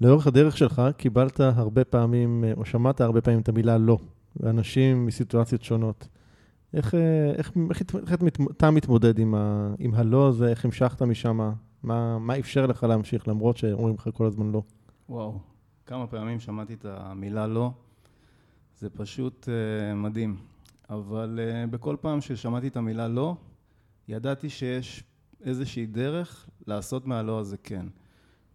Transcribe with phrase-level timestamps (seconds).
[0.00, 3.98] לאורך הדרך שלך קיבלת הרבה פעמים, או שמעת הרבה פעמים את המילה לא,
[4.36, 6.08] ואנשים מסיטואציות שונות.
[6.74, 6.94] איך,
[7.34, 8.14] איך, איך, איך
[8.56, 11.52] אתה מתמודד עם, ה, עם הלא הזה, איך המשכת משם?
[11.82, 14.62] מה, מה אפשר לך להמשיך, למרות שאומרים לך כל הזמן לא?
[15.08, 15.38] וואו,
[15.86, 17.70] כמה פעמים שמעתי את המילה לא.
[18.78, 20.36] זה פשוט uh, מדהים.
[20.90, 23.36] אבל uh, בכל פעם ששמעתי את המילה לא,
[24.08, 25.04] ידעתי שיש
[25.44, 27.86] איזושהי דרך לעשות מהלא הזה כן.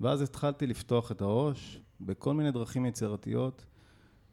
[0.01, 3.65] ואז התחלתי לפתוח את הראש בכל מיני דרכים יצירתיות.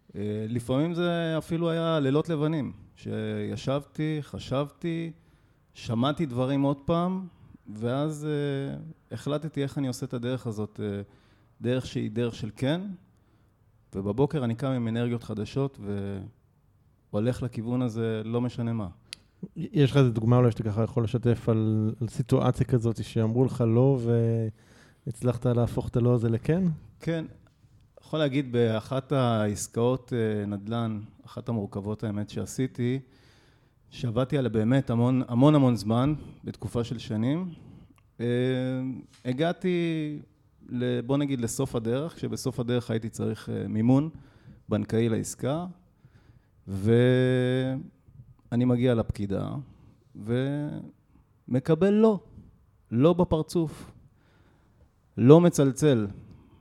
[0.09, 0.15] Uh,
[0.49, 5.13] לפעמים זה אפילו היה לילות לבנים, שישבתי, חשבתי,
[5.75, 7.27] שמעתי דברים עוד פעם,
[7.75, 11.13] ואז uh, החלטתי איך אני עושה את הדרך הזאת, uh,
[11.61, 12.81] דרך שהיא דרך של כן,
[13.95, 15.79] ובבוקר אני קם עם אנרגיות חדשות
[17.13, 18.89] והולך לכיוון הזה, לא משנה מה.
[19.57, 23.65] יש לך איזה דוגמה אולי שאתה ככה יכול לשתף על, על סיטואציה כזאת שאמרו לך
[23.67, 23.99] לא
[25.07, 26.65] והצלחת להפוך את הלא הזה לכן?
[27.01, 27.25] כן.
[28.01, 33.01] יכול להגיד באחת העסקאות אה, נדל"ן, אחת המורכבות האמת שעשיתי,
[33.91, 37.55] שעבדתי עליה באמת המון המון המון זמן, בתקופה של שנים.
[38.21, 38.27] אה,
[39.25, 40.19] הגעתי
[41.07, 44.11] בוא נגיד לסוף הדרך, כשבסוף הדרך הייתי צריך אה, מימון
[44.69, 45.67] בנקאי לעסקה,
[46.69, 47.85] ואני
[48.65, 49.51] מגיע לפקידה
[51.49, 52.21] ומקבל לא,
[52.91, 53.91] לא בפרצוף,
[55.23, 56.07] לא מצלצל,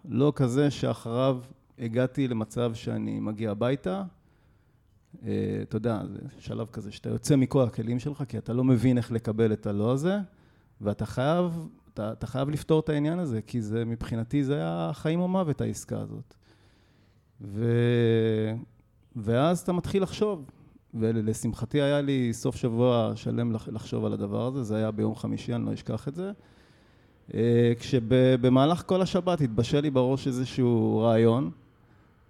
[0.06, 1.40] לא כזה שאחריו
[1.80, 4.04] הגעתי למצב שאני מגיע הביתה,
[5.26, 8.98] אה, אתה יודע, זה שלב כזה שאתה יוצא מכל הכלים שלך, כי אתה לא מבין
[8.98, 10.18] איך לקבל את הלא הזה,
[10.82, 15.20] ואתה חייב אתה, אתה חייב לפתור את העניין הזה, כי זה, מבחינתי זה היה חיים
[15.20, 16.36] או מוות, העסקה הזאת.
[17.42, 17.66] ו...
[19.16, 20.46] ואז אתה מתחיל לחשוב,
[20.94, 25.66] ולשמחתי היה לי סוף שבוע שלם לחשוב על הדבר הזה, זה היה ביום חמישי, אני
[25.66, 26.32] לא אשכח את זה.
[27.34, 31.52] אה, כשבמהלך כל השבת התבשל לי בראש איזשהו רעיון,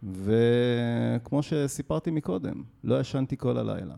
[0.03, 3.95] וכמו שסיפרתי מקודם, לא ישנתי כל הלילה.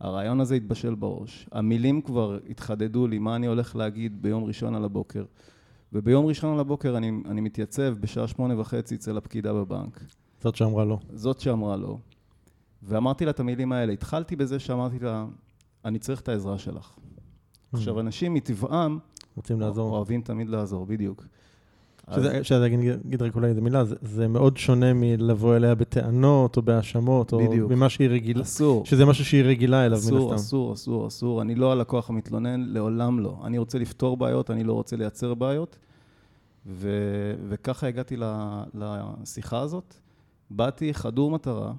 [0.00, 1.46] הרעיון הזה התבשל בראש.
[1.52, 5.24] המילים כבר התחדדו לי, מה אני הולך להגיד ביום ראשון על הבוקר.
[5.92, 10.00] וביום ראשון על הבוקר אני, אני מתייצב בשעה שמונה וחצי אצל הפקידה בבנק.
[10.40, 10.98] זאת שאמרה לא.
[11.14, 11.98] זאת שאמרה לא.
[12.82, 13.92] ואמרתי לה את המילים האלה.
[13.92, 15.26] התחלתי בזה שאמרתי לה,
[15.84, 16.92] אני צריך את העזרה שלך.
[16.96, 17.76] Mm.
[17.76, 18.98] עכשיו, אנשים מטבעם...
[19.36, 19.96] רוצים לעזור.
[19.96, 21.24] אוהבים תמיד לעזור, בדיוק.
[22.42, 22.66] שזה,
[23.06, 27.40] אגיד רק אולי איזה מילה, זה, זה מאוד שונה מלבוא אליה בטענות או בהאשמות, או
[27.68, 28.42] במה שהיא רגילה.
[28.42, 28.86] אסור.
[28.86, 30.16] שזה משהו שהיא רגילה אליו, מן הסתם.
[30.16, 31.42] אסור, אסור, אסור, אסור.
[31.42, 33.36] אני לא הלקוח המתלונן, לעולם לא.
[33.44, 35.78] אני רוצה לפתור בעיות, אני לא רוצה לייצר בעיות.
[36.66, 36.88] ו,
[37.48, 38.16] וככה הגעתי
[38.74, 39.94] לשיחה הזאת.
[40.50, 41.72] באתי חדור מטרה,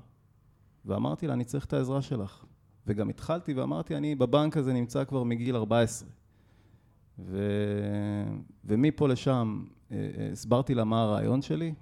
[0.85, 2.45] ואמרתי לה, אני צריך את העזרה שלך.
[2.87, 6.09] וגם התחלתי ואמרתי, אני בבנק הזה נמצא כבר מגיל 14.
[7.19, 7.47] ו...
[8.65, 11.73] ומפה לשם אה, אה, הסברתי לה מה הרעיון שלי,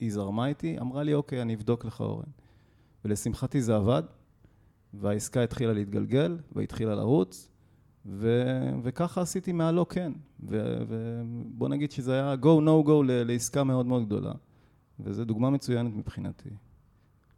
[0.00, 2.28] היא זרמה איתי, אמרה לי, אוקיי, אני אבדוק לך אורן.
[3.04, 4.02] ולשמחתי זה עבד,
[4.94, 7.50] והעסקה התחילה להתגלגל, והתחילה לרוץ,
[8.06, 8.42] ו...
[8.82, 10.12] וככה עשיתי מהלא כן.
[10.40, 14.32] ובוא נגיד שזה היה go no go לעסקה מאוד מאוד גדולה.
[15.00, 16.48] וזו דוגמה מצוינת מבחינתי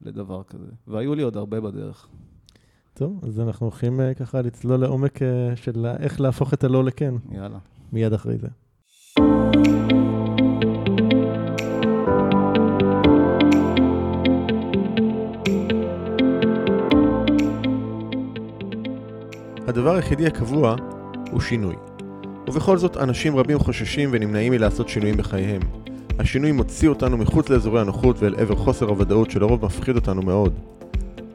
[0.01, 0.73] לדבר כזה.
[0.87, 2.09] והיו לי עוד הרבה בדרך.
[2.99, 5.21] טוב, אז אנחנו הולכים uh, ככה לצלול לעומק uh,
[5.57, 7.15] של איך להפוך את הלא לכן.
[7.33, 7.59] יאללה.
[7.93, 8.49] מיד אחרי זה.
[19.67, 20.77] הדבר היחידי הקבוע
[21.31, 21.75] הוא שינוי.
[22.49, 25.63] ובכל זאת, אנשים רבים חוששים ונמנעים מלעשות שינויים בחייהם.
[26.19, 30.78] השינוי מוציא אותנו מחוץ לאזורי הנוחות ואל עבר חוסר הוודאות שלרוב מפחיד אותנו מאוד.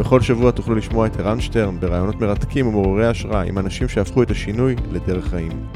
[0.00, 4.30] בכל שבוע תוכלו לשמוע את ערן שטרן ברעיונות מרתקים ומעוררי השראה עם אנשים שהפכו את
[4.30, 5.66] השינוי לדרך חיים.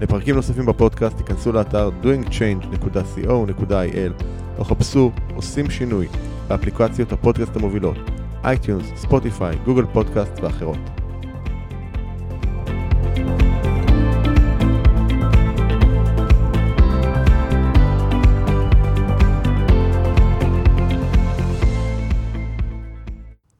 [0.00, 4.12] לפרקים נוספים בפודקאסט תיכנסו לאתר doingchange.co.il
[4.58, 6.06] או חפשו עושים שינוי
[6.48, 7.96] באפליקציות הפודקאסט המובילות
[8.44, 11.01] iTunes, Spotify, Google Podcast ואחרות.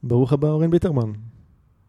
[0.03, 1.11] ברוך הבא, אורן ביטרמן.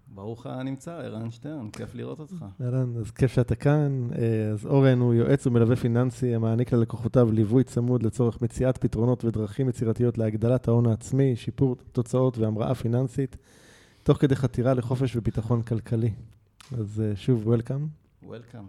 [0.09, 2.45] ברוך הנמצא, ערן שטרן, כיף לראות אותך.
[2.61, 4.09] אהלן, אז כיף שאתה כאן.
[4.19, 9.69] אה, אז אורן הוא יועץ ומלווה פיננסי המעניק ללקוחותיו ליווי צמוד לצורך מציאת פתרונות ודרכים
[9.69, 13.37] יצירתיות להגדלת ההון העצמי, שיפור תוצאות והמראה פיננסית,
[14.03, 16.11] תוך כדי חתירה לחופש וביטחון כלכלי.
[16.79, 17.87] אז אה, שוב, וולקאם.
[18.23, 18.65] וולקאם,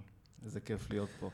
[0.46, 1.30] איזה כיף להיות פה.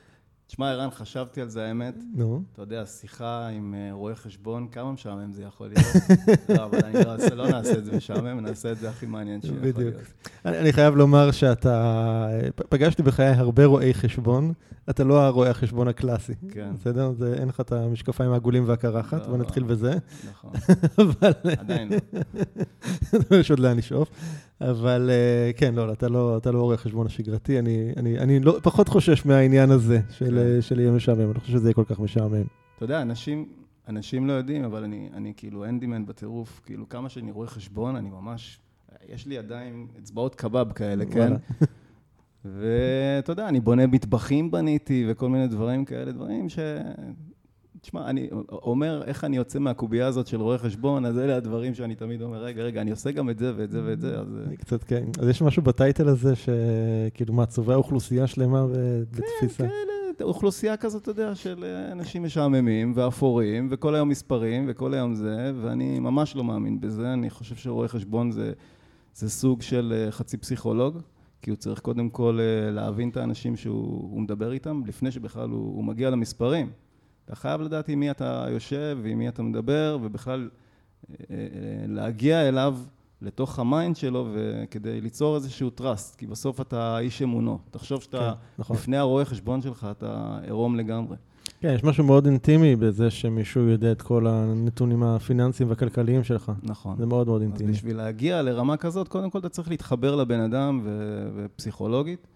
[0.46, 1.94] תשמע, ערן, חשבתי על זה, האמת.
[2.14, 2.42] נו.
[2.52, 5.86] אתה יודע, שיחה עם אה, רואה חשבון, כמה משעמם זה יכול להיות?
[6.58, 9.58] לא, אבל אני לא לא נעשה את זה משעמם, נעשה את זה הכי מעניין שיכול
[9.62, 9.76] להיות.
[9.76, 9.96] בדיוק.
[10.44, 14.52] אני, אני חייב לומר שאתה, פגשתי בחיי הרבה רואי חשבון,
[14.90, 16.32] אתה לא הרואה החשבון הקלאסי.
[16.50, 16.70] כן.
[16.74, 17.12] בסדר?
[17.12, 19.94] זה, אין לך את המשקפיים העגולים והקרחת, לא, בוא נתחיל בזה.
[20.30, 20.50] נכון,
[21.02, 21.32] אבל...
[21.58, 21.88] עדיין
[23.30, 23.36] לא.
[23.40, 24.08] יש עוד לאן לשאוף.
[24.60, 28.58] אבל אה, כן, לא, אתה לא, אתה לא רואה חשבון השגרתי, אני, אני, אני לא,
[28.62, 30.38] פחות חושש מהעניין הזה של.
[30.38, 32.44] אה, של יהיה משעמם, אני לא חושב שזה יהיה כל כך משעמם.
[32.76, 33.48] אתה יודע, אנשים,
[33.88, 38.10] אנשים לא יודעים, אבל אני, אני כאילו אנדימן בטירוף, כאילו כמה שאני רואה חשבון, אני
[38.10, 38.60] ממש,
[39.08, 41.32] יש לי ידיים, אצבעות קבב כאלה, כן?
[42.44, 46.58] ואתה יודע, אני בונה מטבחים בניתי וכל מיני דברים כאלה, דברים ש...
[47.80, 51.94] תשמע, אני אומר איך אני יוצא מהקובייה הזאת של רואה חשבון, אז אלה הדברים שאני
[51.94, 54.26] תמיד אומר, רגע, רגע, אני עושה גם את זה ואת זה ואת זה, אז...
[54.58, 55.04] קצת, כן.
[55.20, 59.68] אז יש משהו בטייטל הזה, שכאילו מה, צובע אוכלוסייה שלמה ב- בתפיסה.
[59.68, 59.92] כאלה,
[60.22, 66.00] אוכלוסייה כזאת, אתה יודע, של אנשים משעממים ואפורים, וכל היום מספרים, וכל היום זה, ואני
[66.00, 67.12] ממש לא מאמין בזה.
[67.12, 68.52] אני חושב שרואה חשבון זה,
[69.14, 70.98] זה סוג של אה, חצי פסיכולוג,
[71.42, 75.48] כי הוא צריך קודם כל אה, להבין את האנשים שהוא הוא מדבר איתם, לפני שבכלל
[75.48, 76.70] הוא, הוא מגיע למספרים.
[77.24, 80.48] אתה חייב לדעת עם מי אתה יושב ועם מי אתה מדבר, ובכלל
[81.10, 81.36] אה, אה,
[81.86, 82.78] להגיע אליו
[83.22, 87.58] לתוך ה mind שלו, וכדי ליצור איזשהו trust, כי בסוף אתה איש אמונו.
[87.70, 88.18] תחשוב שאתה...
[88.18, 88.76] כן, נכון.
[88.76, 91.16] לפני הרואה חשבון שלך אתה עירום לגמרי.
[91.60, 96.52] כן, יש משהו מאוד אינטימי בזה שמישהו יודע את כל הנתונים הפיננסיים והכלכליים שלך.
[96.62, 96.96] נכון.
[96.96, 97.72] זה מאוד מאוד אז אינטימי.
[97.72, 102.26] בשביל להגיע לרמה כזאת, קודם כל אתה צריך להתחבר לבן אדם ו- ו- פסיכולוגית,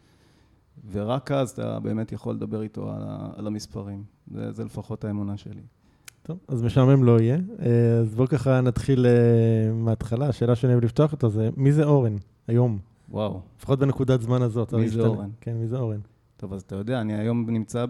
[0.93, 4.05] ורק אז אתה באמת יכול לדבר איתו על, ה- על המספרים.
[4.35, 5.62] זה, זה לפחות האמונה שלי.
[6.26, 7.37] טוב, אז משעמם לא יהיה.
[7.62, 10.28] אה, אז בואו ככה נתחיל אה, מההתחלה.
[10.28, 12.17] השאלה שאני אוהב לפתוח איתו זה, מי זה אורן
[12.49, 12.78] היום?
[13.11, 13.40] וואו.
[13.58, 14.75] לפחות בנקודת זמן הזאת.
[14.75, 15.28] מי זה אורן?
[15.40, 16.00] כן, מי זה אורן?
[16.37, 17.87] טוב, אז אתה יודע, אני היום נמצא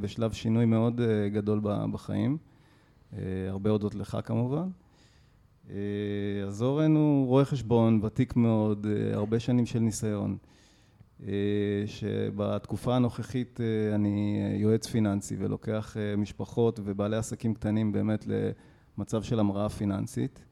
[0.00, 1.60] בשלב שינוי מאוד אה, גדול
[1.92, 2.36] בחיים.
[3.48, 4.68] הרבה הודות לך כמובן.
[6.46, 10.36] אז אורן הוא רואה חשבון, ותיק מאוד, הרבה שנים של ניסיון.
[11.26, 11.32] אה,
[11.86, 18.26] שבתקופה הנוכחית אה, אני יועץ פיננסי ולוקח אה, משפחות ובעלי עסקים קטנים באמת
[18.98, 20.44] למצב של המראה פיננסית.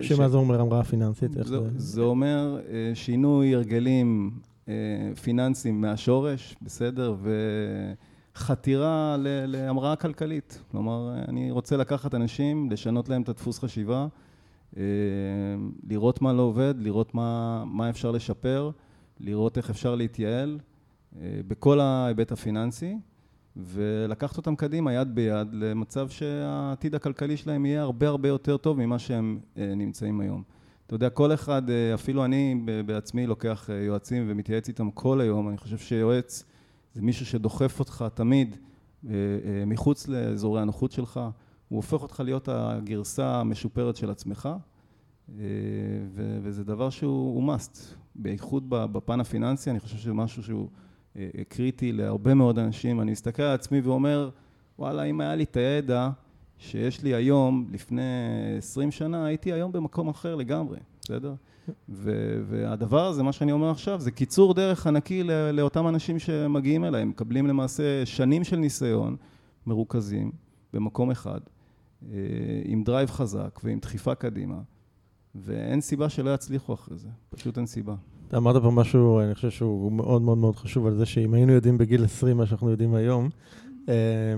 [0.00, 1.30] שמה זה אומר המראה פיננסית?
[1.76, 2.60] זה, אומר
[2.94, 4.40] שינוי הרגלים
[5.22, 7.16] פיננסיים מהשורש, בסדר?
[8.34, 10.62] וחתירה להמראה כלכלית.
[10.70, 14.06] כלומר, אני רוצה לקחת אנשים, לשנות להם את הדפוס חשיבה,
[15.88, 18.70] לראות מה לא עובד, לראות מה, מה אפשר לשפר,
[19.20, 20.58] לראות איך אפשר להתייעל
[21.16, 22.96] אה, בכל ההיבט הפיננסי.
[23.56, 28.98] ולקחת אותם קדימה יד ביד למצב שהעתיד הכלכלי שלהם יהיה הרבה הרבה יותר טוב ממה
[28.98, 30.42] שהם אה, נמצאים היום.
[30.86, 35.56] אתה יודע, כל אחד, אה, אפילו אני בעצמי לוקח יועצים ומתייעץ איתם כל היום, אני
[35.56, 36.44] חושב שיועץ
[36.94, 38.56] זה מישהו שדוחף אותך תמיד
[39.66, 41.20] מחוץ לאזורי הנוחות שלך,
[41.68, 44.48] הוא הופך אותך להיות הגרסה המשופרת של עצמך,
[46.42, 47.78] וזה דבר שהוא הוא must,
[48.14, 50.68] בייחוד בפן הפיננסי, אני חושב שזה משהו שהוא
[51.16, 53.00] אה, אה, קריטי להרבה מאוד אנשים.
[53.00, 54.30] אני מסתכל על עצמי ואומר,
[54.78, 56.10] וואלה, אם היה לי את הידע
[56.58, 58.02] שיש לי היום, לפני
[58.58, 61.34] 20 שנה, הייתי היום במקום אחר לגמרי, בסדר?
[62.48, 67.02] והדבר הזה, מה שאני אומר עכשיו, זה קיצור דרך ענקי ל- לאותם אנשים שמגיעים אליי,
[67.02, 69.16] הם מקבלים למעשה שנים של ניסיון
[69.66, 70.32] מרוכזים
[70.72, 71.40] במקום אחד,
[72.12, 72.16] אה,
[72.64, 74.58] עם drive חזק ועם דחיפה קדימה,
[75.44, 77.94] ואין סיבה שלא יצליחו אחרי זה, פשוט אין סיבה.
[78.28, 81.52] אתה אמרת פה משהו, אני חושב שהוא מאוד מאוד מאוד חשוב, על זה שאם היינו
[81.52, 83.28] יודעים בגיל 20 מה שאנחנו יודעים היום,
[83.88, 83.94] אה,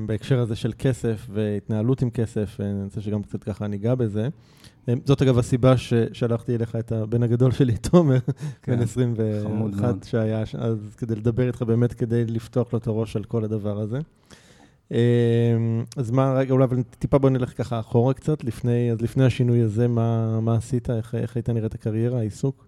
[0.06, 4.28] בהקשר הזה של כסף והתנהלות עם כסף, אה, אני רוצה שגם קצת ככה ניגע בזה.
[4.88, 8.18] אה, זאת אגב הסיבה ששלחתי אליך את הבן הגדול שלי, תומר,
[8.62, 10.04] כן, בן חמוד 21 מאוד.
[10.04, 13.98] שהיה, אז כדי לדבר איתך באמת, כדי לפתוח לו את הראש על כל הדבר הזה.
[14.92, 14.98] אה,
[15.96, 19.60] אז מה, רגע, אולי אבל טיפה בוא נלך ככה אחורה קצת, לפני, אז לפני השינוי
[19.60, 20.90] הזה, מה, מה עשית?
[20.90, 22.66] איך, איך הייתה נראית הקריירה, העיסוק?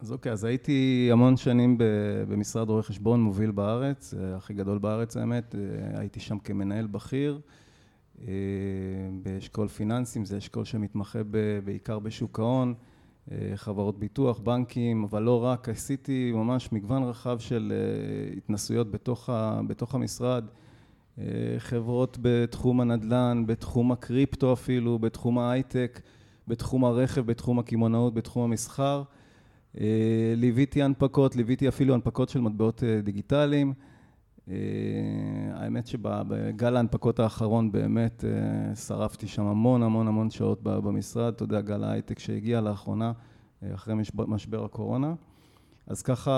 [0.00, 1.76] אז אוקיי, אז הייתי המון שנים
[2.28, 7.40] במשרד רואי חשבון מוביל בארץ, אה, הכי גדול בארץ האמת, אה, הייתי שם כמנהל בכיר
[8.20, 8.26] אה,
[9.22, 12.74] באשכול פיננסים, זה אשכול שמתמחה ב- בעיקר בשוק ההון,
[13.54, 17.72] חברות ביטוח, בנקים, אבל לא רק, עשיתי ממש מגוון רחב של
[18.36, 20.44] התנסויות בתוך, ה- בתוך המשרד,
[21.58, 26.00] חברות בתחום הנדל"ן, בתחום הקריפטו אפילו, בתחום ההייטק,
[26.48, 29.02] בתחום הרכב, בתחום הקמעונאות, בתחום המסחר.
[29.80, 33.72] אה, ליוויתי הנפקות, ליוויתי אפילו הנפקות של מטבעות דיגיטליים.
[35.52, 38.24] האמת שבגל ההנפקות האחרון באמת
[38.86, 43.12] שרפתי שם המון המון המון שעות במשרד, אתה יודע, גל ההייטק שהגיע לאחרונה,
[43.74, 43.94] אחרי
[44.26, 45.14] משבר הקורונה.
[45.86, 46.30] אז ככה,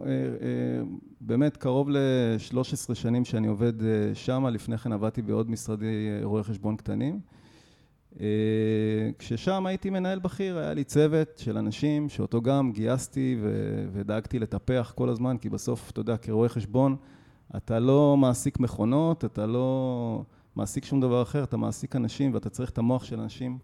[0.00, 0.82] אה, אה,
[1.20, 6.76] באמת קרוב ל-13 שנים שאני עובד אה, שם, לפני כן עבדתי בעוד משרדי רואי חשבון
[6.76, 7.20] קטנים.
[9.18, 13.38] כששם הייתי מנהל בכיר, היה לי צוות של אנשים שאותו גם גייסתי
[13.92, 16.96] ודאגתי לטפח כל הזמן, כי בסוף, אתה יודע, כרואה חשבון,
[17.56, 20.24] אתה לא מעסיק מכונות, אתה לא
[20.56, 23.58] מעסיק שום דבר אחר, אתה מעסיק אנשים ואתה צריך את המוח של אנשים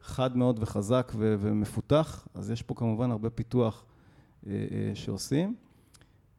[0.00, 3.84] חד מאוד וחזק ומפותח, אז יש פה כמובן הרבה פיתוח
[4.94, 5.54] שעושים.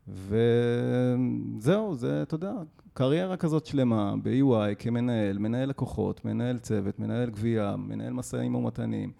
[0.07, 2.53] וזהו, זה, אתה יודע,
[2.93, 9.11] קריירה כזאת שלמה ב-EY כמנהל, מנהל לקוחות, מנהל צוות, מנהל גבייה, מנהל משאים ומתנים,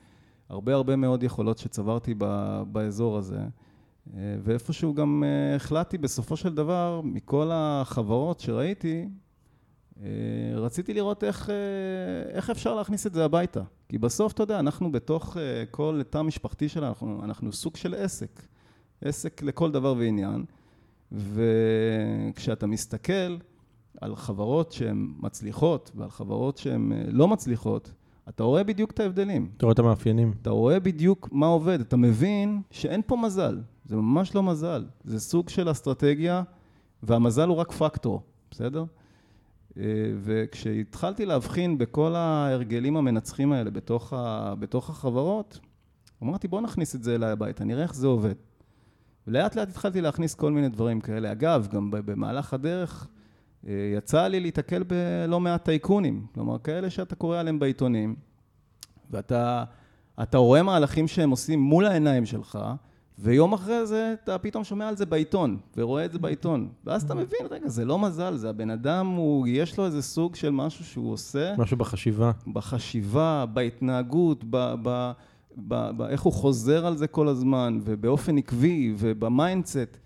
[0.49, 3.39] הרבה הרבה מאוד יכולות שצברתי ב- באזור הזה.
[4.13, 5.23] אה, ואיפשהו גם
[5.55, 9.09] החלטתי בסופו של דבר, מכל החברות שראיתי,
[10.55, 11.49] רציתי לראות איך,
[12.29, 13.61] איך אפשר להכניס את זה הביתה.
[13.89, 15.37] כי בסוף, אתה יודע, אנחנו בתוך
[15.71, 18.41] כל תא משפחתי שלנו, אנחנו, אנחנו סוג של עסק.
[19.01, 20.45] עסק לכל דבר ועניין,
[21.11, 23.37] וכשאתה מסתכל
[24.01, 27.91] על חברות שהן מצליחות ועל חברות שהן אה, לא מצליחות,
[28.29, 29.49] אתה רואה בדיוק את ההבדלים.
[29.57, 30.33] אתה רואה את המאפיינים.
[30.41, 35.19] אתה רואה בדיוק מה עובד, אתה מבין שאין פה מזל, זה ממש לא מזל, זה
[35.19, 36.43] סוג של אסטרטגיה,
[37.03, 38.85] והמזל הוא רק פקטור, בסדר?
[39.77, 39.83] אה,
[40.23, 45.59] וכשהתחלתי להבחין בכל ההרגלים המנצחים האלה בתוך, ה, בתוך החברות,
[46.23, 48.35] אמרתי בוא נכניס את זה אליי הביתה, נראה איך זה עובד.
[49.31, 51.31] ולאט לאט התחלתי להכניס כל מיני דברים כאלה.
[51.31, 53.07] אגב, גם במהלך הדרך
[53.67, 58.15] אה, יצא לי להתקל בלא מעט טייקונים, כלומר כאלה שאתה קורא עליהם בעיתונים,
[59.11, 59.63] ואתה
[60.23, 62.59] אתה רואה מהלכים שהם עושים מול העיניים שלך,
[63.19, 66.69] ויום אחרי זה אתה פתאום שומע על זה בעיתון, ורואה את זה בעיתון.
[66.85, 70.35] ואז אתה מבין, רגע, זה לא מזל, זה הבן אדם, הוא, יש לו איזה סוג
[70.35, 71.53] של משהו שהוא עושה.
[71.57, 72.31] משהו בחשיבה.
[72.47, 74.73] בחשיבה, בהתנהגות, ב...
[74.83, 75.11] ב
[75.97, 79.97] באיך הוא חוזר על זה כל הזמן, ובאופן עקבי, וב mindset,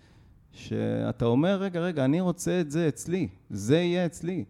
[0.52, 4.44] שאתה אומר, רגע, רגע, אני רוצה את זה אצלי, זה יהיה אצלי.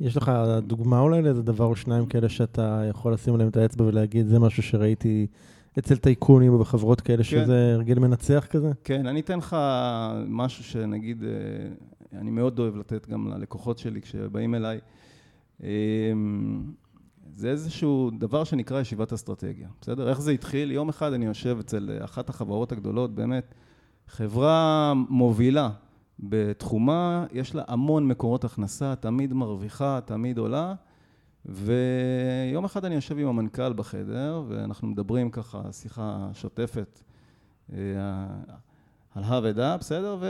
[0.00, 0.32] יש לך
[0.66, 4.38] דוגמה אולי לאיזה דבר או שניים כאלה שאתה יכול לשים עליהם את האצבע ולהגיד, זה
[4.38, 5.26] משהו שראיתי
[5.78, 7.24] אצל טייקונים או בחברות כאלה, כן.
[7.24, 8.72] שזה הרגל מנצח כזה?
[8.84, 9.56] כן, אני אתן לך
[10.26, 14.78] משהו שנגיד, אה, אני מאוד אוהב לתת גם ללקוחות שלי כשבאים אליי.
[17.32, 20.08] זה איזשהו דבר שנקרא ישיבת אסטרטגיה, בסדר?
[20.08, 20.70] איך זה התחיל?
[20.70, 23.54] יום אחד אני יושב אצל אחת החברות הגדולות, באמת,
[24.08, 25.70] חברה מובילה
[26.20, 30.74] בתחומה, יש לה המון מקורות הכנסה, תמיד מרוויחה, תמיד עולה,
[31.46, 37.00] ויום אחד אני יושב עם המנכ"ל בחדר, ואנחנו מדברים ככה, שיחה שוטפת
[37.72, 37.78] אה,
[39.14, 40.16] על הא ודא, בסדר?
[40.20, 40.26] ו...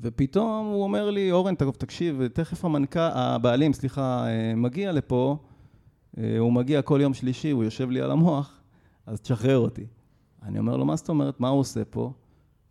[0.00, 5.36] ופתאום הוא אומר לי, אורן, תקשיב, תכף המנכ"ל, הבעלים, סליחה, אה, מגיע לפה,
[6.18, 8.60] אה, הוא מגיע כל יום שלישי, הוא יושב לי על המוח,
[9.06, 9.86] אז תשחרר אותי.
[10.42, 12.12] אני אומר לו, מה זאת אומרת, מה הוא עושה פה?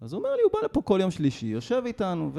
[0.02, 2.32] אז הוא אומר לי, הוא בא לפה כל יום שלישי, יושב איתנו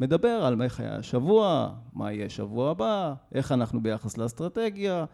[0.00, 5.04] ומדבר על איך היה השבוע, מה יהיה השבוע הבא, איך אנחנו ביחס לאסטרטגיה,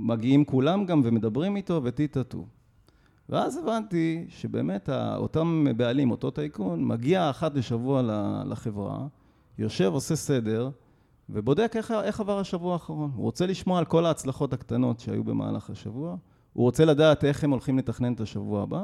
[0.00, 2.46] מגיעים כולם גם ומדברים איתו וטיטטו.
[3.32, 8.02] ואז הבנתי שבאמת אותם בעלים, אותו טייקון, מגיע אחת לשבוע
[8.44, 9.06] לחברה,
[9.58, 10.70] יושב, עושה סדר,
[11.30, 13.10] ובודק איך, איך עבר השבוע האחרון.
[13.14, 16.16] הוא רוצה לשמוע על כל ההצלחות הקטנות שהיו במהלך השבוע,
[16.52, 18.82] הוא רוצה לדעת איך הם הולכים לתכנן את השבוע הבא,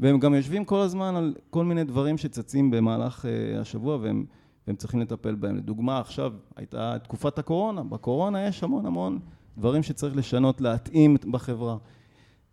[0.00, 4.24] והם גם יושבים כל הזמן על כל מיני דברים שצצים במהלך uh, השבוע והם,
[4.66, 5.56] והם צריכים לטפל בהם.
[5.56, 9.18] לדוגמה, עכשיו הייתה תקופת הקורונה, בקורונה יש המון המון
[9.56, 11.76] דברים שצריך לשנות, להתאים בחברה.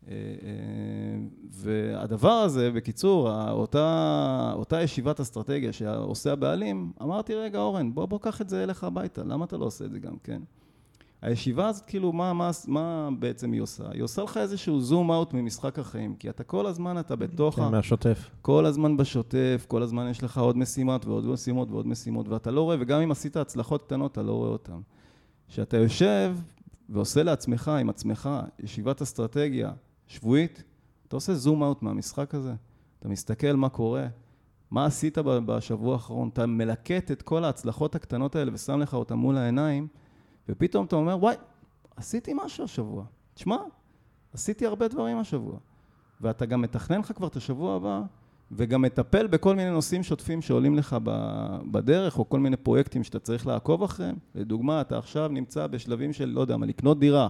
[0.07, 1.17] אה, אה,
[1.51, 8.41] והדבר הזה, בקיצור, אותה, אותה ישיבת אסטרטגיה שעושה הבעלים, אמרתי, רגע, אורן, בוא, בוא קח
[8.41, 10.41] את זה אליך הביתה, למה אתה לא עושה את זה גם כן?
[11.21, 13.83] הישיבה הזאת, כאילו, מה, מה, מה בעצם היא עושה?
[13.91, 17.61] היא עושה לך איזשהו זום אאוט ממשחק החיים, כי אתה כל הזמן, אתה בתוך כן,
[17.61, 17.69] ה...
[17.69, 18.29] מהשוטף.
[18.41, 22.61] כל הזמן בשוטף, כל הזמן יש לך עוד משימות ועוד משימות ועוד משימות, ואתה לא
[22.61, 24.79] רואה, וגם אם עשית הצלחות קטנות, אתה לא רואה אותן.
[25.47, 26.35] כשאתה יושב
[26.89, 29.71] ועושה לעצמך, עם עצמך, ישיבת אסטרטגיה,
[30.07, 30.63] שבועית,
[31.07, 32.53] אתה עושה זום אאוט מהמשחק הזה,
[32.99, 34.07] אתה מסתכל מה קורה,
[34.71, 39.37] מה עשית בשבוע האחרון, אתה מלקט את כל ההצלחות הקטנות האלה ושם לך אותן מול
[39.37, 39.87] העיניים,
[40.49, 41.35] ופתאום אתה אומר, וואי,
[41.95, 43.03] עשיתי משהו השבוע.
[43.33, 43.57] תשמע,
[44.33, 45.57] עשיתי הרבה דברים השבוע.
[46.21, 48.01] ואתה גם מתכנן לך כבר את השבוע הבא,
[48.51, 50.97] וגם מטפל בכל מיני נושאים שוטפים שעולים לך
[51.71, 54.15] בדרך, או כל מיני פרויקטים שאתה צריך לעקוב אחריהם.
[54.35, 57.27] לדוגמה, אתה עכשיו נמצא בשלבים של, לא יודע מה, לקנות דירה,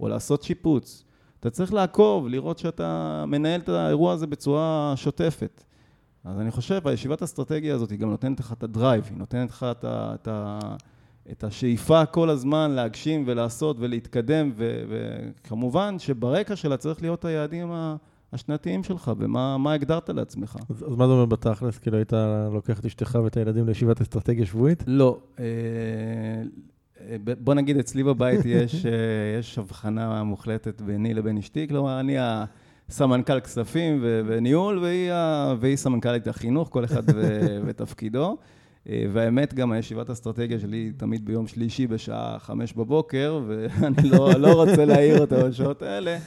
[0.00, 1.04] או לעשות שיפוץ,
[1.44, 5.64] אתה צריך לעקוב, לראות שאתה מנהל את האירוע הזה בצורה שוטפת.
[6.24, 9.66] אז אני חושב, הישיבת האסטרטגיה הזאת היא גם נותנת לך את הדרייב, היא נותנת לך
[9.70, 10.58] את, ה, את, ה,
[11.30, 17.72] את השאיפה כל הזמן להגשים ולעשות ולהתקדם, ו, וכמובן שברקע שלה צריך להיות היעדים
[18.32, 20.56] השנתיים שלך, ומה הגדרת לעצמך.
[20.70, 21.78] אז, אז מה זה אומר בתכלס?
[21.78, 22.12] כאילו היית
[22.52, 24.84] לוקח את אשתך ואת הילדים לישיבת אסטרטגיה שבועית?
[24.86, 25.18] לא.
[25.38, 25.44] אה,
[27.38, 28.92] בוא נגיד, אצלי בבית יש, אה,
[29.38, 32.16] יש הבחנה מוחלטת ביני לבין אשתי, כלומר, אני
[32.88, 35.12] הסמנכ"ל כספים וניהול, והיא,
[35.60, 37.02] והיא סמנכ"לית החינוך, כל אחד
[37.66, 38.36] ותפקידו.
[38.88, 44.52] אה, והאמת, גם הישיבת אסטרטגיה שלי תמיד ביום שלישי בשעה חמש בבוקר, ואני לא, לא
[44.52, 46.18] רוצה להעיר אותה בשעות האלה.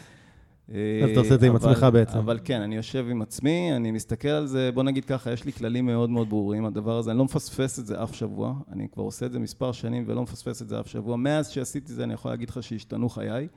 [0.74, 2.18] אה, אז אתה עושה את זה עם עצמך בעצם.
[2.18, 5.52] אבל כן, אני יושב עם עצמי, אני מסתכל על זה, בוא נגיד ככה, יש לי
[5.52, 9.04] כללים מאוד מאוד ברורים, הדבר הזה, אני לא מפספס את זה אף שבוע, אני כבר
[9.04, 11.16] עושה את זה מספר שנים ולא מפספס את זה אף שבוע.
[11.18, 13.48] מאז שעשיתי זה, אני יכול להגיד לך שהשתנו חיי.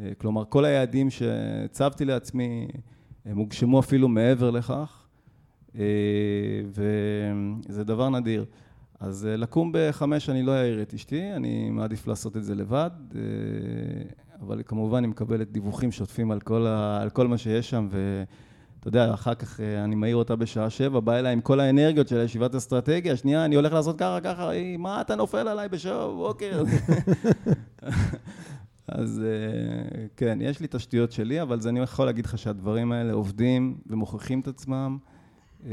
[0.00, 2.68] אה, כלומר, כל היעדים שהצבתי לעצמי,
[3.24, 5.02] הם הוגשמו אפילו מעבר לכך,
[5.78, 5.82] אה,
[6.66, 8.44] וזה דבר נדיר.
[9.00, 12.90] אז לקום בחמש אני לא אעיר את אשתי, אני מעדיף לעשות את זה לבד.
[14.46, 18.88] אבל כמובן היא מקבלת דיווחים שוטפים על כל, ה, על כל מה שיש שם, ואתה
[18.88, 22.24] יודע, אחר כך אה, אני מעיר אותה בשעה שבע, בא אליי עם כל האנרגיות של
[22.24, 26.62] ישיבת אסטרטגיה, שנייה, אני הולך לעשות ככה, ככה, היא, מה אתה נופל עליי בשבע בבוקר?
[28.88, 33.76] אז אה, כן, יש לי תשתיות שלי, אבל אני יכול להגיד לך שהדברים האלה עובדים
[33.86, 34.98] ומוכיחים את עצמם.
[35.66, 35.72] אה,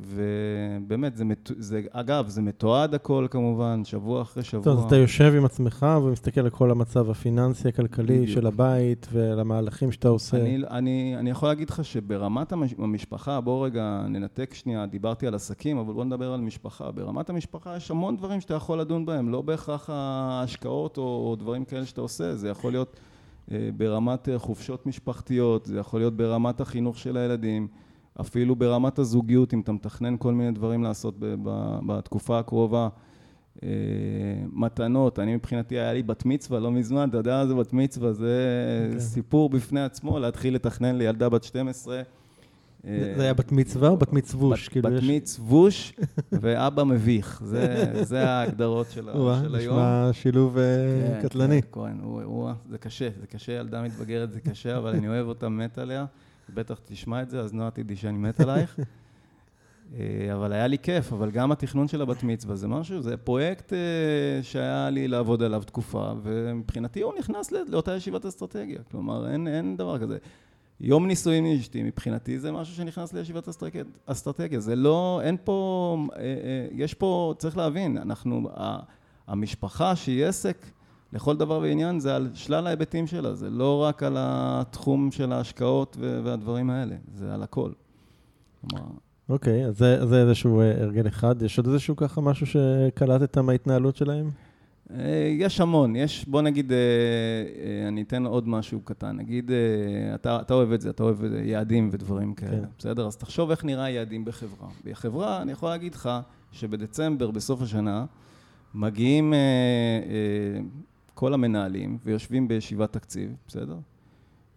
[0.00, 1.24] ובאמת, זה,
[1.58, 4.64] זה, אגב, זה מתועד הכל כמובן, שבוע אחרי שבוע.
[4.64, 8.30] טוב, אז אתה יושב עם עצמך ומסתכל על כל המצב הפיננסי, הכלכלי בדיוק.
[8.30, 10.36] של הבית ועל המהלכים שאתה עושה.
[10.36, 15.78] אני, אני, אני יכול להגיד לך שברמת המשפחה, בוא רגע ננתק שנייה, דיברתי על עסקים,
[15.78, 16.90] אבל בוא נדבר על משפחה.
[16.90, 21.86] ברמת המשפחה יש המון דברים שאתה יכול לדון בהם, לא בהכרח ההשקעות או דברים כאלה
[21.86, 22.96] שאתה עושה, זה יכול להיות
[23.52, 27.68] אה, ברמת אה, חופשות משפחתיות, זה יכול להיות ברמת החינוך של הילדים.
[28.20, 31.14] אפילו ברמת הזוגיות, אם אתה מתכנן כל מיני דברים לעשות
[31.86, 32.88] בתקופה הקרובה.
[33.62, 33.68] אה,
[34.52, 38.12] מתנות, אני מבחינתי היה לי בת מצווה לא מזמן, אתה יודע מה זה בת מצווה,
[38.12, 38.38] זה.
[38.86, 39.00] אוקיי.
[39.00, 42.02] סיפור בפני עצמו, להתחיל לתכנן לילדה בת 12.
[42.84, 44.66] זה היה בת מצווה או בת מצווש?
[44.66, 45.02] בת, כאילו בת.
[45.02, 45.94] מצווש
[46.32, 49.08] ואבא מביך, זה, זה ההגדרות של,
[49.42, 49.76] של היום.
[49.76, 50.64] נשמע שילוב אה,
[51.20, 51.62] כן, קטלני.
[51.62, 52.00] כן, כהן,
[52.70, 56.04] זה קשה, זה קשה, ילדה מתבגרת זה קשה, אבל אני אוהב אותה, מת עליה.
[56.54, 58.78] בטח תשמע את זה, אז נועה תדעי שאני מת עלייך.
[59.98, 63.72] אה, אבל היה לי כיף, אבל גם התכנון של הבת מצווה זה משהו, זה פרויקט
[63.72, 63.78] אה,
[64.42, 68.78] שהיה לי לעבוד עליו תקופה, ומבחינתי הוא נכנס לאותה ישיבת אסטרטגיה.
[68.90, 70.18] כלומר, אין, אין דבר כזה.
[70.80, 73.48] יום נישואים לאשתי, מבחינתי זה משהו שנכנס לישיבת
[74.06, 74.60] אסטרטגיה.
[74.60, 78.50] זה לא, אין פה, אה, יש פה, צריך להבין, אנחנו,
[79.26, 80.66] המשפחה שהיא עסק,
[81.14, 85.96] לכל דבר ועניין זה על שלל ההיבטים שלה, זה לא רק על התחום של ההשקעות
[86.00, 87.70] והדברים האלה, זה על הכל.
[89.28, 91.42] אוקיי, okay, אז זה, זה איזשהו אה, הרגל אחד.
[91.42, 94.30] יש עוד איזשהו ככה משהו שקלטת מההתנהלות שלהם?
[94.90, 99.16] אה, יש המון, יש, בוא נגיד, אה, אני אתן עוד משהו קטן.
[99.16, 99.50] נגיד,
[100.14, 102.68] אתה, אתה אוהב את זה, אתה אוהב יעדים ודברים כאלה, כן.
[102.78, 103.06] בסדר?
[103.06, 104.68] אז תחשוב איך נראה יעדים בחברה.
[104.84, 106.10] בחברה, אני יכול להגיד לך
[106.52, 108.04] שבדצמבר, בסוף השנה,
[108.74, 109.34] מגיעים
[111.14, 113.76] כל המנהלים ויושבים בישיבת תקציב, בסדר?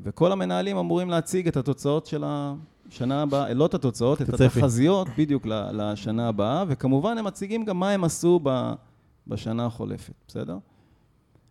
[0.02, 5.46] וכל המנהלים אמורים להציג את התוצאות של השנה הבאה, לא את התוצאות, את התחזיות בדיוק
[5.74, 8.39] לשנה הבאה, וכמובן הם מציגים גם מה הם עשו
[9.28, 10.58] בשנה החולפת, בסדר?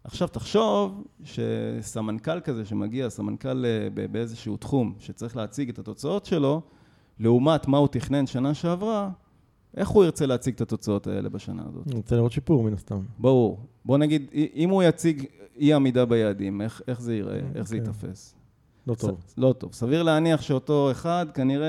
[0.04, 6.62] עכשיו תחשוב שסמנכ"ל כזה שמגיע, סמנכ"ל אה, באיזשהו תחום שצריך להציג את התוצאות שלו,
[7.18, 9.10] לעומת מה הוא תכנן שנה שעברה,
[9.76, 11.86] איך הוא ירצה להציג את התוצאות האלה בשנה הזאת?
[11.86, 13.00] הוא רוצה לראות שיפור מן הסתם.
[13.18, 13.60] ברור.
[13.84, 15.24] בוא נגיד, אם הוא יציג
[15.56, 17.58] אי עמידה ביעדים, איך, איך זה ייראה, okay.
[17.58, 17.92] איך זה אוקיי.
[17.92, 18.34] ייתפס?
[18.86, 19.20] לא טוב.
[19.26, 19.72] ס, לא טוב.
[19.72, 21.68] סביר להניח שאותו אחד כנראה...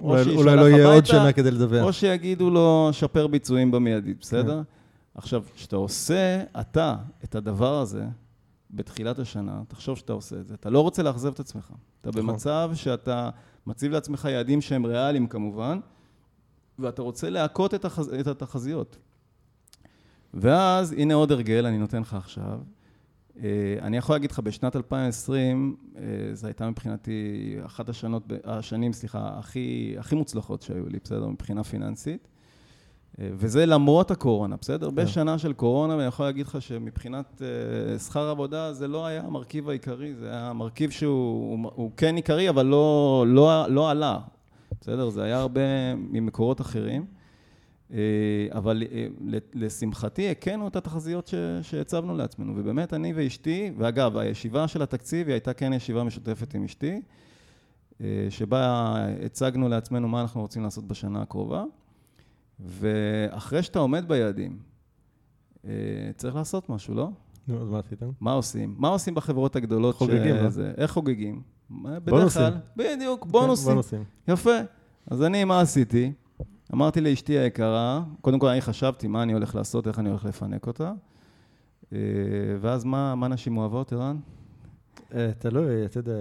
[0.00, 1.84] אולי, אולי לא יהיה עוד שנה כדי לדווח.
[1.84, 4.60] או שיגידו לו, שפר ביצועים במיידית, בסדר?
[4.60, 5.18] Okay.
[5.18, 8.04] עכשיו, כשאתה עושה, אתה, את הדבר הזה,
[8.70, 10.54] בתחילת השנה, תחשוב שאתה עושה את זה.
[10.54, 11.72] אתה לא רוצה לאכזב את עצמך.
[12.00, 12.26] אתה נכון.
[12.26, 13.30] במצב שאתה
[13.66, 15.80] מציב לעצמך יעדים שהם ריאליים כמובן,
[16.78, 18.14] ואתה רוצה להכות את, החז...
[18.20, 18.96] את התחזיות.
[20.34, 22.58] ואז, הנה עוד הרגל, אני נותן לך עכשיו.
[23.42, 29.38] אה, אני יכול להגיד לך, בשנת 2020, אה, זו הייתה מבחינתי אחת השנות, השנים, סליחה,
[29.38, 31.26] הכי, הכי מוצלחות שהיו לי, בסדר?
[31.26, 32.28] מבחינה פיננסית.
[33.20, 34.86] אה, וזה למרות הקורונה, בסדר?
[34.86, 34.90] Yeah.
[34.90, 34.96] כן.
[34.96, 37.42] בשנה של קורונה, ואני יכול להגיד לך שמבחינת
[38.06, 43.24] שכר עבודה, זה לא היה המרכיב העיקרי, זה היה מרכיב שהוא כן עיקרי, אבל לא,
[43.28, 44.18] לא, לא עלה.
[44.84, 45.10] בסדר?
[45.10, 47.06] זה היה הרבה ממקורות אחרים.
[47.92, 47.98] אה,
[48.50, 49.06] אבל אה,
[49.54, 55.52] לשמחתי הכינו את התחזיות שהצבנו לעצמנו, ובאמת אני ואשתי, ואגב, הישיבה של התקציב היא הייתה
[55.52, 57.00] כן ישיבה משותפת עם אשתי,
[58.00, 58.94] אה, שבה
[59.24, 61.64] הצגנו לעצמנו מה אנחנו רוצים לעשות בשנה הקרובה,
[62.60, 64.58] ואחרי שאתה עומד ביעדים,
[66.16, 67.10] צריך לעשות משהו, לא?
[67.48, 68.10] נו, אז מה עשיתם?
[68.20, 68.74] מה עושים?
[68.78, 69.94] מה עושים בחברות הגדולות?
[69.94, 70.48] חוגגים, לא?
[70.76, 71.42] איך חוגגים?
[71.82, 73.66] בדרך כלל, בדיוק, בונוסים.
[73.66, 74.04] כן, בונוסים.
[74.28, 74.58] יפה.
[75.10, 76.12] אז אני, מה עשיתי?
[76.72, 80.66] אמרתי לאשתי היקרה, קודם כל אני חשבתי מה אני הולך לעשות, איך אני הולך לפנק
[80.66, 80.92] אותה,
[81.92, 81.98] אה,
[82.60, 84.16] ואז מה, מה נשים אוהבות, ערן?
[85.14, 86.12] אה, תלוי, אתה יודע,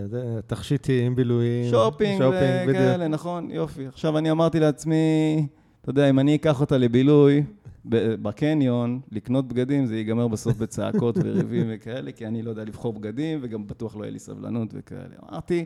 [0.48, 2.22] תכשיטים, בילויים, שופינג
[2.68, 3.88] וכאלה, נכון, יופי.
[3.88, 5.48] עכשיו אני אמרתי לעצמי,
[5.82, 7.44] אתה יודע, אם אני אקח אותה לבילוי
[7.86, 13.40] בקניון, לקנות בגדים, זה ייגמר בסוף בצעקות וריבים וכאלה, כי אני לא יודע לבחור בגדים,
[13.42, 15.16] וגם בטוח לא יהיה לי סבלנות וכאלה.
[15.32, 15.66] אמרתי,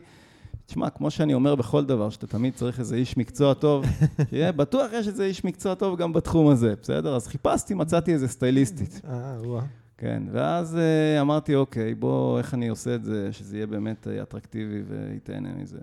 [0.66, 3.84] תשמע, כמו שאני אומר בכל דבר, שאתה תמיד צריך איזה איש מקצוע טוב,
[4.30, 7.16] שיהיה, בטוח יש איזה איש מקצוע טוב גם בתחום הזה, בסדר?
[7.16, 9.00] אז חיפשתי, מצאתי איזה סטייליסטית.
[9.04, 9.62] אה, וואה.
[9.98, 14.22] כן, ואז uh, אמרתי, אוקיי, בוא, איך אני עושה את זה, שזה יהיה באמת uh,
[14.22, 15.78] אטרקטיבי וייתן מזה.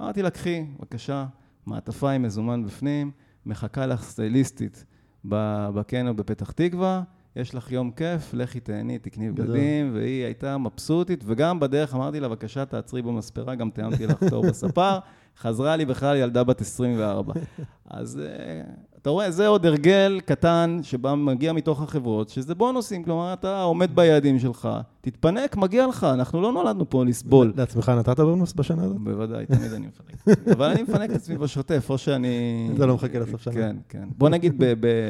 [0.00, 1.26] אמרתי לה, קחי, בבקשה,
[1.66, 3.10] מעטפה עם מזומן בפנים,
[3.46, 4.84] מחכה לך סטייליסטית
[5.28, 7.02] בקניון בפתח תקווה,
[7.36, 12.28] יש לך יום כיף, לכי תהני, תקני בגדים, והיא הייתה מבסוטית, וגם בדרך אמרתי לה,
[12.28, 14.98] בבקשה, תעצרי במספרה, גם תיאמתי לך תור בספר.
[15.40, 17.32] חזרה לי בכלל ילדה בת 24.
[17.90, 18.62] אז אה,
[19.02, 23.96] אתה רואה, זה עוד הרגל קטן שבא, מגיע מתוך החברות, שזה בונוסים, כלומר, אתה עומד
[23.96, 24.68] ביעדים שלך,
[25.00, 27.52] תתפנק, מגיע לך, אנחנו לא נולדנו פה לסבול.
[27.56, 28.96] לעצמך נתת בונוס בשנה הזאת?
[28.96, 30.38] בוודאי, תמיד אני מפנק.
[30.56, 32.68] אבל אני מפנק את עצמי בשוטף, או שאני...
[32.74, 33.54] אתה לא מחכה לסוף שנה.
[33.54, 34.08] כן, כן.
[34.18, 34.62] בוא נגיד,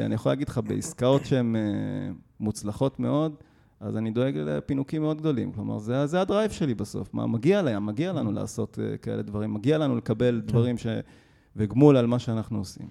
[0.05, 1.61] אני יכול להגיד לך, בעסקאות שהן אה,
[2.41, 3.35] מוצלחות מאוד,
[3.81, 5.53] אז אני דואג לפינוקים מאוד גדולים.
[5.53, 7.15] כלומר, זה, זה הדרייב שלי בסוף.
[7.15, 10.53] מה, מגיע להם, מגיע לנו לעשות uh, כאלה דברים, מגיע לנו לקבל כן.
[10.53, 10.87] דברים ש...
[11.57, 12.87] וגמול על מה שאנחנו עושים.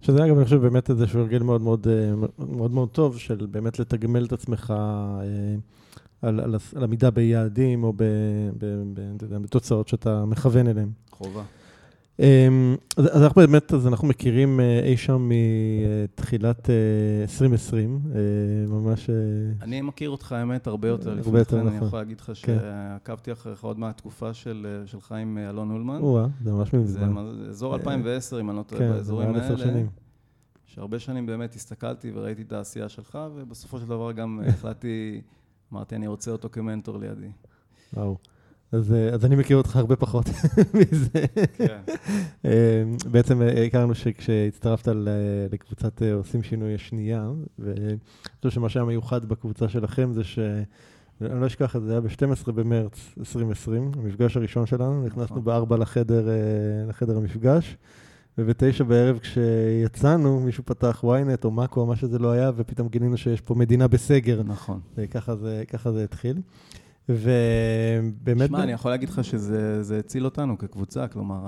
[0.00, 3.78] שזה אגב, אני חושב באמת איזשהו הרגל מאוד מאוד, אה, מאוד מאוד טוב, של באמת
[3.78, 5.24] לתגמל את עצמך אה,
[6.22, 8.02] על, על, על עמידה ביעדים או ב,
[8.58, 10.90] ב, ב, ב, בתוצאות שאתה מכוון אליהן.
[11.10, 11.42] חובה.
[12.20, 15.30] אמ, אז אנחנו באמת, אז אנחנו מכירים אה, אי שם
[16.14, 16.70] מתחילת
[17.22, 18.20] 2020, אה, אה,
[18.68, 19.10] ממש...
[19.62, 21.66] אני מכיר אותך, האמת, הרבה יותר לפני כן.
[21.66, 22.32] אני יכול להגיד לך כן.
[22.34, 26.00] שעקבתי אחריך עוד מהתקופה שלך עם אלון אולמן.
[26.00, 27.34] או זה ממש מזמן.
[27.44, 29.48] זה אזור 2010, אם אני לא טועה, כן, באזורים האלה.
[29.48, 29.88] כן, זה שנים.
[30.66, 35.20] שהרבה שנים באמת הסתכלתי וראיתי את העשייה שלך, ובסופו של דבר גם החלטתי,
[35.72, 37.30] אמרתי, אני רוצה אותו כמנטור לידי.
[37.94, 38.16] וואו.
[38.72, 40.26] אז, אה, אז אני מכיר אותך הרבה פחות
[40.78, 41.26] מזה.
[41.56, 41.80] כן.
[42.44, 44.92] אה, בעצם אה, הכרנו שכשהצטרפת
[45.52, 47.96] לקבוצת עושים שינוי השנייה, ואני
[48.38, 50.38] חושב שמה שהיה מיוחד בקבוצה שלכם זה ש...
[51.20, 55.44] אני לא אשכח את זה, היה ב-12 במרץ 2020, המפגש הראשון שלנו, נכנסנו נכון.
[55.44, 56.28] בארבע לחדר,
[56.88, 57.76] לחדר המפגש,
[58.38, 63.16] ובתשע בערב כשיצאנו, מישהו פתח ynet או מאקו או מה שזה לא היה, ופתאום גילינו
[63.16, 64.42] שיש פה מדינה בסגר.
[64.42, 64.80] נכון.
[64.96, 66.40] וככה זה, זה התחיל.
[67.08, 68.48] ובאמת...
[68.48, 71.40] שמע, אני יכול להגיד לך שזה הציל אותנו כקבוצה, כלומר,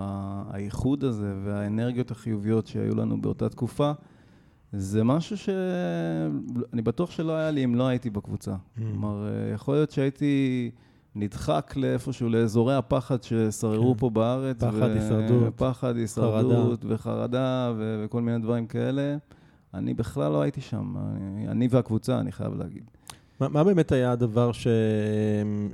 [0.50, 3.92] האיחוד הזה והאנרגיות החיוביות שהיו לנו באותה תקופה,
[4.72, 8.52] זה משהו שאני בטוח שלא היה לי אם לא הייתי בקבוצה.
[8.52, 8.80] Mm.
[8.80, 10.70] כלומר, יכול להיות שהייתי
[11.14, 14.00] נדחק לאיפשהו, לאזורי הפחד ששררו כן.
[14.00, 14.56] פה בארץ.
[14.64, 15.54] פחד, הישרדות.
[15.56, 19.16] פחד, הישרדות, וחרדה, וכל מיני דברים כאלה.
[19.74, 20.94] אני בכלל לא הייתי שם.
[21.48, 22.90] אני והקבוצה, אני חייב להגיד.
[23.40, 24.66] מה, מה באמת היה הדבר ש...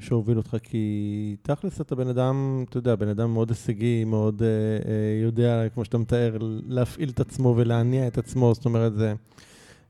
[0.01, 0.57] שהוביל אותך?
[0.63, 5.69] כי תכלס אתה בן אדם, אתה יודע, בן אדם מאוד הישגי, מאוד אה, אה, יודע,
[5.75, 9.15] כמו שאתה מתאר, להפעיל את עצמו ולהניע את עצמו, זאת אומרת, זה...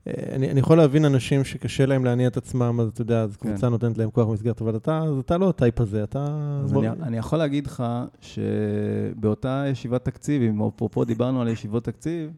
[0.07, 3.37] אה, אני, אני יכול להבין אנשים שקשה להם להניע את עצמם, אז אתה יודע, אז
[3.37, 3.49] כן.
[3.49, 6.25] קבוצה נותנת להם כוח במסגרת, אבל אתה, אז אתה לא הטייפ הזה, אתה...
[6.63, 6.81] אז בוא...
[6.81, 7.83] אני, אני יכול להגיד לך
[8.21, 12.31] שבאותה ישיבת תקציב, אם אפרופו דיברנו על ישיבות תקציב,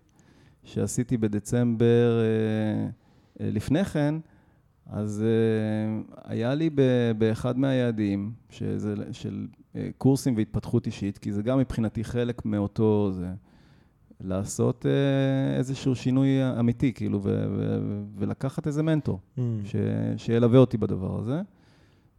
[0.64, 2.90] שעשיתי בדצמבר אה,
[3.46, 4.16] אה, לפני כן,
[4.92, 6.70] אז uh, היה לי
[7.18, 13.28] באחד מהיעדים, שזה, של uh, קורסים והתפתחות אישית, כי זה גם מבחינתי חלק מאותו זה,
[14.22, 16.28] לעשות uh, איזשהו שינוי
[16.60, 19.42] אמיתי, כאילו, ו- ו- ולקחת איזה מנטור, mm.
[19.64, 19.76] ש-
[20.18, 21.42] שילווה אותי בדבר הזה,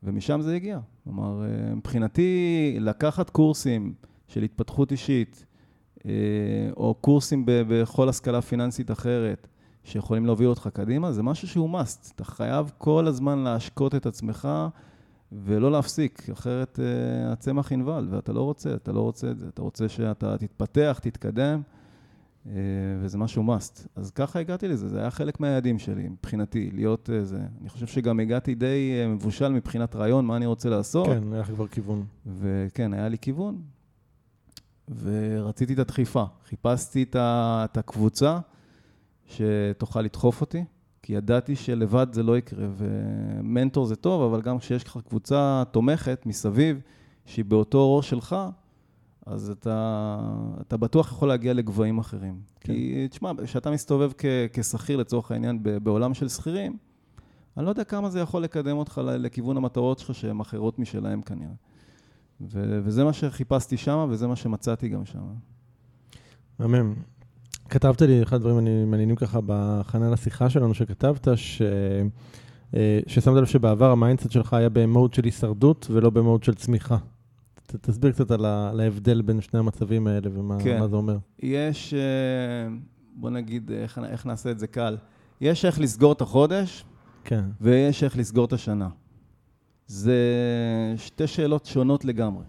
[0.03, 0.79] ומשם זה הגיע.
[1.05, 3.95] כלומר, uh, מבחינתי, לקחת קורסים
[4.29, 5.45] של התפתחות אישית,
[5.99, 6.03] uh,
[6.77, 9.49] או קורסים ב- בכל השכלה פיננסית אחרת,
[9.85, 12.12] שיכולים להוביל אותך קדימה, זה משהו שהוא must.
[12.14, 14.49] אתה חייב כל הזמן להשקות את עצמך
[15.33, 19.49] ולא להפסיק, אחרת uh, הצמח ינבל, ואתה לא רוצה, אתה לא רוצה את זה.
[19.49, 21.62] אתה רוצה שאתה תתפתח, תתקדם,
[22.47, 22.49] uh,
[23.01, 23.87] וזה משהו must.
[23.97, 27.40] אז ככה הגעתי לזה, זה היה חלק מהיעדים שלי, מבחינתי, להיות uh, זה.
[27.61, 31.07] אני חושב שגם הגעתי די uh, מבושל מבחינת רעיון, מה אני רוצה לעשות.
[31.07, 32.05] כן, היה לך כבר כיוון.
[32.27, 33.62] וכן, היה לי כיוון,
[35.03, 36.25] ורציתי את הדחיפה.
[36.49, 38.38] חיפשתי את הקבוצה.
[39.31, 40.64] שתוכל לדחוף אותי,
[41.03, 46.27] כי ידעתי שלבד זה לא יקרה, ומנטור זה טוב, אבל גם כשיש לך קבוצה תומכת
[46.27, 46.81] מסביב,
[47.27, 48.37] שהיא באותו ראש שלך,
[49.27, 50.19] אז אתה,
[50.61, 52.40] אתה בטוח יכול להגיע לגבהים אחרים.
[52.61, 52.73] כן.
[52.73, 54.11] כי, תשמע, כשאתה מסתובב
[54.53, 56.77] כשכיר לצורך העניין בעולם של שכירים,
[57.57, 61.53] אני לא יודע כמה זה יכול לקדם אותך לכיוון המטרות שלך שהן אחרות משלהם כנראה.
[62.40, 65.25] ו- וזה מה שחיפשתי שם, וזה מה שמצאתי גם שם.
[66.59, 66.95] מהמם.
[67.71, 71.63] כתבת לי אחד הדברים המעניינים ככה בהכנה לשיחה שלנו, שכתבת, ש...
[72.77, 76.97] אה, ששמת לב שבעבר ה mindset שלך היה במוד של הישרדות ולא במוד של צמיחה.
[77.67, 78.71] ת, תסביר קצת על, ה...
[78.71, 80.89] על ההבדל בין שני המצבים האלה ומה כן.
[80.91, 81.19] זה אומר.
[81.43, 82.01] יש, אה,
[83.15, 84.97] בוא נגיד, איך, איך נעשה את זה קל.
[85.41, 86.85] יש איך לסגור את החודש,
[87.25, 87.45] כן.
[87.61, 88.89] ויש איך לסגור את השנה.
[89.87, 90.15] זה
[90.97, 92.45] שתי שאלות שונות לגמרי,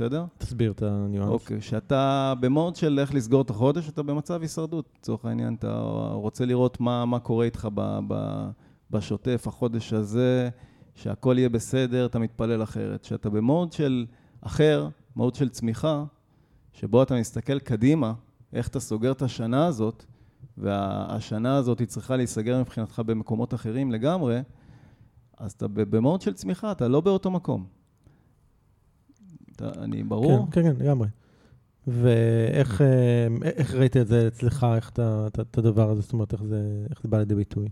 [0.00, 0.24] בסדר?
[0.38, 1.28] תסביר את הניואנס.
[1.28, 4.88] אוקיי, כשאתה במוד של איך לסגור את החודש, אתה במצב הישרדות.
[4.98, 5.80] לצורך העניין, אתה
[6.12, 8.44] רוצה לראות מה, מה קורה איתך ב, ב,
[8.90, 10.48] בשוטף, החודש הזה,
[10.94, 13.02] שהכל יהיה בסדר, אתה מתפלל אחרת.
[13.02, 14.06] כשאתה במוד של
[14.40, 16.04] אחר, מוד של צמיחה,
[16.72, 18.12] שבו אתה מסתכל קדימה,
[18.52, 20.04] איך אתה סוגר את השנה הזאת,
[20.58, 24.40] והשנה הזאת היא צריכה להיסגר מבחינתך במקומות אחרים לגמרי,
[25.38, 27.79] אז אתה במוד של צמיחה, אתה לא באותו מקום.
[29.62, 30.46] אני ברור?
[30.50, 31.08] כן, כן, כן, לגמרי.
[31.86, 36.86] ואיך אה, איך ראית את זה אצלך, איך את הדבר הזה, זאת אומרת, איך זה,
[36.90, 37.68] איך זה בא לידי ביטוי?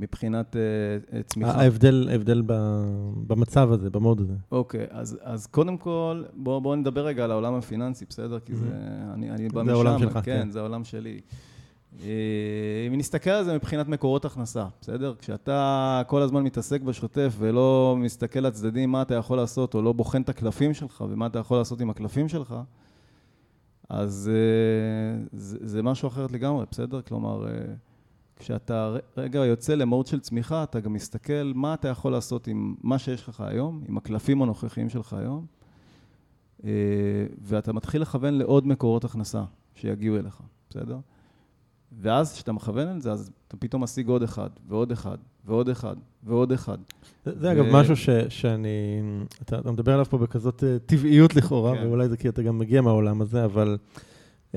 [0.00, 1.50] מבחינת uh, צמיחה.
[1.50, 2.42] ההבדל, ההבדל
[3.26, 4.34] במצב הזה, במוד הזה.
[4.52, 8.40] אוקיי, okay, אז, אז קודם כל, בואו בוא נדבר רגע על העולם הפיננסי, בסדר?
[8.40, 9.14] כי זה, mm-hmm.
[9.14, 9.66] אני, אני בא משם.
[9.66, 10.20] זה העולם שלך, כן.
[10.22, 11.20] כן, זה העולם שלי.
[12.00, 15.14] אה, אם נסתכל על זה מבחינת מקורות הכנסה, בסדר?
[15.18, 20.22] כשאתה כל הזמן מתעסק בשוטף ולא מסתכל לצדדים מה אתה יכול לעשות, או לא בוחן
[20.22, 22.54] את הקלפים שלך ומה אתה יכול לעשות עם הקלפים שלך,
[23.88, 27.02] אז אה, זה, זה משהו אחרת לגמרי, בסדר?
[27.02, 27.52] כלומר, אה,
[28.36, 32.98] כשאתה רגע יוצא למהות של צמיחה, אתה גם מסתכל מה אתה יכול לעשות עם מה
[32.98, 35.46] שיש לך היום, עם הקלפים הנוכחיים שלך היום,
[37.42, 40.98] ואתה מתחיל לכוון לעוד מקורות הכנסה שיגיעו אליך, בסדר?
[42.00, 45.96] ואז כשאתה מכוון על זה, אז אתה פתאום משיג עוד אחד, ועוד אחד, ועוד אחד,
[46.24, 46.78] ועוד אחד.
[47.24, 47.52] זה, זה ו...
[47.52, 49.00] אגב משהו ש, שאני,
[49.42, 51.86] אתה, אתה מדבר עליו פה בכזאת uh, טבעיות לכאורה, כן.
[51.86, 53.76] ואולי זה כי אתה גם מגיע מהעולם הזה, אבל
[54.52, 54.54] um,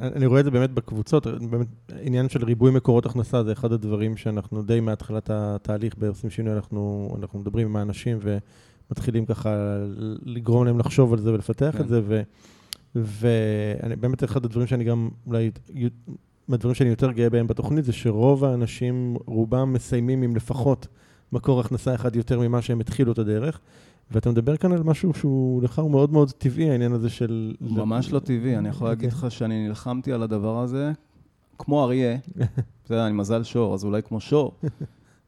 [0.00, 1.66] אני רואה את זה באמת בקבוצות, באמת
[2.02, 7.14] עניין של ריבוי מקורות הכנסה זה אחד הדברים שאנחנו די מהתחלת התהליך בעושים שינוי, אנחנו,
[7.20, 9.76] אנחנו מדברים עם האנשים ומתחילים ככה
[10.22, 11.80] לגרום להם לחשוב על זה ולפתח כן.
[11.80, 12.22] את זה, ו...
[12.96, 15.50] ובאמת אחד הדברים שאני גם אולי
[16.52, 20.86] מהדברים שאני יותר גאה בהם בתוכנית זה שרוב האנשים, רובם מסיימים עם לפחות
[21.32, 23.60] מקור הכנסה אחד יותר ממה שהם התחילו את הדרך.
[24.10, 27.54] ואתה מדבר כאן על משהו שהוא לך הוא מאוד מאוד טבעי, העניין הזה של...
[27.60, 29.28] ממש לא טבעי, אני יכול להגיד אוקיי.
[29.28, 30.92] לך שאני נלחמתי על הדבר הזה
[31.58, 32.16] כמו אריה,
[32.84, 34.52] בסדר, אני מזל שור, אז אולי כמו שור,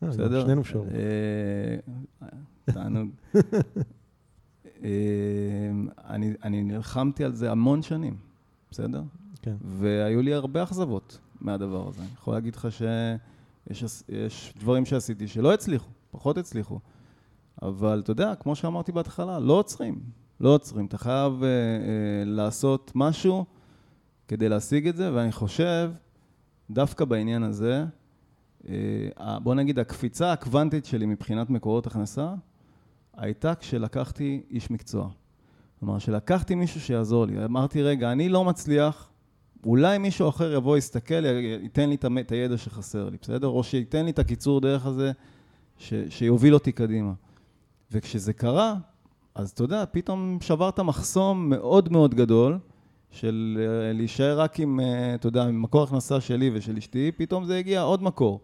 [0.02, 0.44] אה, בסדר?
[0.44, 0.86] שנינו שור.
[0.94, 2.28] אה,
[2.64, 3.10] תענוג.
[4.84, 4.90] אה,
[6.44, 8.16] אני נלחמתי על זה המון שנים,
[8.70, 9.02] בסדר?
[9.44, 9.56] כן.
[9.60, 12.00] והיו לי הרבה אכזבות מהדבר הזה.
[12.00, 16.80] אני יכול להגיד לך שיש דברים שעשיתי שלא הצליחו, פחות הצליחו.
[17.62, 20.00] אבל אתה יודע, כמו שאמרתי בהתחלה, לא עוצרים.
[20.40, 20.86] לא עוצרים.
[20.86, 21.44] אתה חייב uh, uh,
[22.24, 23.44] לעשות משהו
[24.28, 25.92] כדי להשיג את זה, ואני חושב,
[26.70, 27.84] דווקא בעניין הזה,
[28.62, 28.66] uh,
[29.42, 32.34] בוא נגיד, הקפיצה הקוונטית שלי מבחינת מקורות הכנסה,
[33.16, 35.08] הייתה כשלקחתי איש מקצוע.
[35.80, 37.44] כלומר, שלקחתי מישהו שיעזור לי.
[37.44, 39.10] אמרתי, רגע, אני לא מצליח,
[39.66, 41.24] אולי מישהו אחר יבוא, יסתכל,
[41.62, 43.46] ייתן לי את הידע שחסר לי, בסדר?
[43.46, 45.12] או שייתן לי את הקיצור דרך הזה,
[45.78, 47.12] ש, שיוביל אותי קדימה.
[47.92, 48.74] וכשזה קרה,
[49.34, 52.58] אז אתה יודע, פתאום שברת מחסום מאוד מאוד גדול,
[53.10, 57.44] של אה, להישאר רק עם, אה, אתה יודע, עם מקור הכנסה שלי ושל אשתי, פתאום
[57.44, 58.40] זה הגיע עוד מקור.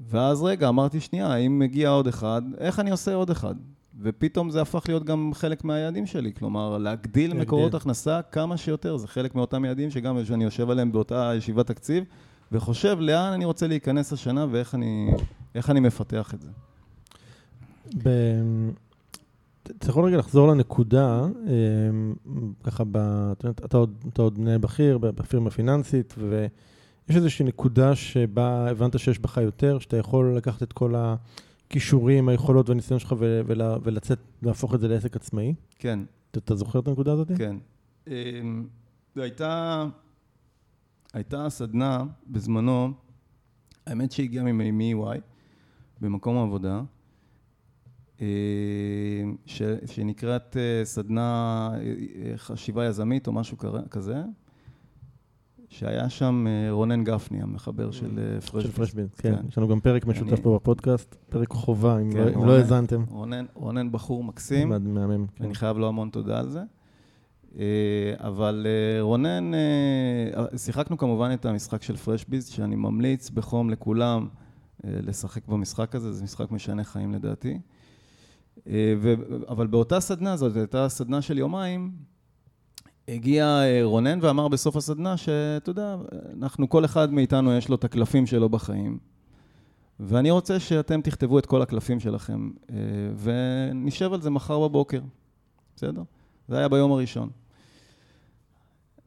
[0.00, 3.54] ואז רגע, אמרתי, שנייה, אם מגיע עוד אחד, איך אני עושה עוד אחד?
[4.00, 7.42] ופתאום זה הפך להיות גם חלק מהיעדים שלי, כלומר, להגדיל להגדיל.
[7.42, 12.04] מקורות הכנסה כמה שיותר, זה חלק מאותם יעדים שגם אני יושב עליהם באותה ישיבת תקציב,
[12.52, 15.10] וחושב לאן אני רוצה להיכנס השנה ואיך אני,
[15.68, 16.50] אני מפתח את זה.
[18.04, 18.08] ב...
[19.62, 22.14] אתה יכול רגע לחזור לנקודה, אמ,
[22.64, 22.98] ככה, ב...
[23.64, 29.36] אתה עוד, אתה עוד מנהל בכיר בפירמה פיננסית, ויש איזושהי נקודה שבה הבנת שיש בך
[29.36, 31.14] יותר, שאתה יכול לקחת את כל ה...
[31.72, 33.14] הכישורים, היכולות והניסיון שלך
[33.82, 35.54] ולצאת, להפוך את זה לעסק עצמאי?
[35.78, 35.98] כן.
[36.30, 37.28] אתה זוכר את הנקודה הזאת?
[37.38, 37.56] כן.
[38.08, 38.66] אמ,
[39.16, 39.84] הייתה,
[41.12, 42.92] הייתה סדנה בזמנו,
[43.86, 45.18] האמת שהגיעה מ-EY,
[46.00, 46.82] במקום העבודה,
[48.20, 48.26] אמ,
[49.46, 53.56] ש, שנקראת אה, סדנה אה, חשיבה יזמית או משהו
[53.90, 54.22] כזה,
[55.72, 58.60] שהיה שם אה, רונן גפני, המחבר של אה.
[58.62, 59.34] של פרשביס, כן.
[59.48, 62.46] יש לנו גם פרק משותף פה בפודקאסט, פרק חובה, אם כן, לא-.
[62.46, 63.04] לא האזנתם.
[63.54, 64.68] רונן, בחור מקסים.
[64.68, 65.26] מהמם.
[65.36, 65.44] כן.
[65.44, 66.62] אני חייב לו המון תודה על זה.
[67.58, 67.64] אה,
[68.18, 68.66] אבל
[69.00, 69.50] רונן,
[70.56, 74.28] שיחקנו כמובן את המשחק של פרשביז, שאני ממליץ בחום לכולם
[74.84, 77.58] לשחק במשחק הזה, זה משחק משנה חיים לדעתי.
[78.66, 79.14] ו-
[79.48, 81.92] אבל באותה סדנה, זאת הייתה סדנה של יומיים,
[83.08, 85.96] הגיע אה, רונן ואמר בסוף הסדנה שאתה יודע,
[86.42, 88.98] אנחנו, כל אחד מאיתנו יש לו את הקלפים שלו בחיים,
[90.00, 92.76] ואני רוצה שאתם תכתבו את כל הקלפים שלכם, אה,
[93.22, 95.00] ונשב על זה מחר בבוקר,
[95.76, 96.02] בסדר?
[96.48, 97.30] זה היה ביום הראשון.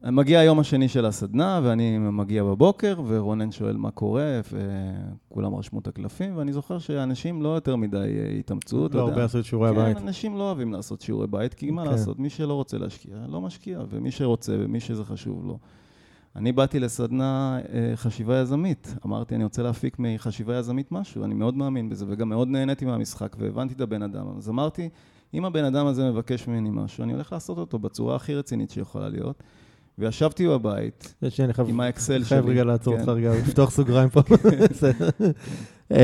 [0.02, 4.40] מגיע היום השני של הסדנה, ואני מגיע בבוקר, ורונן שואל מה קורה,
[5.30, 9.12] וכולם רשמו את הקלפים, ואני זוכר שאנשים לא יותר מדי אה, התאמצו, אתה לא יודע.
[9.12, 9.96] הרבה עשו את שיעורי כן, הבית.
[9.96, 11.90] אנשים לא אוהבים לעשות שיעורי בית, כי מה כן.
[11.90, 15.58] לעשות, מי שלא רוצה להשקיע, לא משקיע, ומי שרוצה ומי שזה חשוב לו.
[16.36, 18.94] אני באתי לסדנה אה, חשיבה יזמית.
[19.06, 23.36] אמרתי, אני רוצה להפיק מחשיבה יזמית משהו, אני מאוד מאמין בזה, וגם מאוד נהניתי מהמשחק,
[23.38, 24.26] והבנתי את הבן אדם.
[24.38, 24.88] אז אמרתי,
[25.34, 29.08] אם הבן אדם הזה מבקש ממני משהו, אני הולך לעשות אותו בצורה הכי רצינית שיכולה
[29.08, 29.42] להיות.
[29.98, 31.14] וישבתי בבית
[31.52, 32.52] חייב- עם האקסל חייב שלי.
[32.52, 33.00] רגע לעצור כן.
[33.00, 34.20] אותך רגע, לפתוח סוגריים פה.
[34.70, 35.08] בסדר.
[35.90, 35.96] אמ,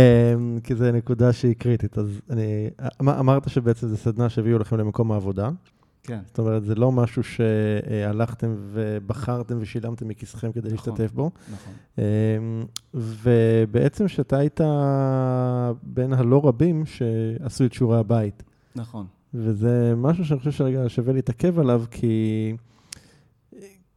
[0.64, 1.98] כי זו נקודה שהיא קריטית.
[1.98, 5.50] אז אני, אמ- אמרת שבעצם זו סדנה שהביאו לכם למקום העבודה.
[6.05, 10.92] כן, זאת אומרת, זה לא משהו שהלכתם ובחרתם ושילמתם מכיסכם כדי נכון.
[10.94, 11.31] להשתתף בו.
[11.52, 11.72] נכון.
[11.98, 12.02] אמ,
[12.94, 14.61] ובעצם שאתה היית
[15.83, 18.42] בין הלא רבים שעשו את שיעורי הבית.
[18.76, 19.07] נכון.
[19.35, 22.57] וזה משהו שאני חושב שרגע שווה להתעכב עליו, כי...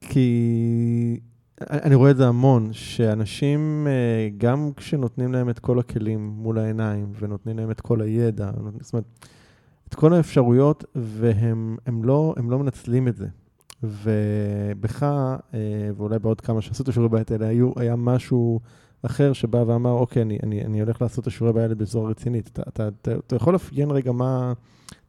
[0.10, 1.20] כי
[1.62, 7.12] אני רואה את זה המון, שאנשים, אה, גם כשנותנים להם את כל הכלים מול העיניים,
[7.20, 9.06] ונותנים להם את כל הידע, זאת אומרת,
[9.90, 13.28] את כל האפשרויות, והם הם לא, הם לא מנצלים את זה.
[13.84, 15.60] ובך, אה,
[15.98, 18.60] ואולי בעוד כמה שעשו את השיעורי בית האלה, היו, היה משהו
[19.04, 22.48] אחר שבא ואמר, אוקיי, אני, אני, אני הולך לעשות את השיעורי בית האלה בצורה רצינית.
[22.48, 24.54] אתה, אתה, אתה, אתה יכול לאפיין רגע מה,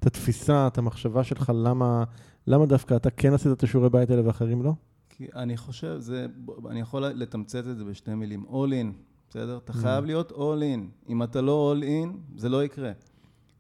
[0.01, 2.05] את התפיסה, את המחשבה שלך, למה,
[2.47, 4.73] למה דווקא אתה כן עשית את השיעורי בית האלה ואחרים לא?
[5.17, 6.27] כי אני חושב, זה,
[6.71, 8.45] אני יכול לתמצת את זה בשתי מילים.
[8.49, 8.93] All in,
[9.31, 9.57] בסדר?
[9.65, 9.77] אתה Mm.
[9.77, 11.09] חייב להיות all in.
[11.11, 12.93] אם אתה לא all in, זה לא יקרה.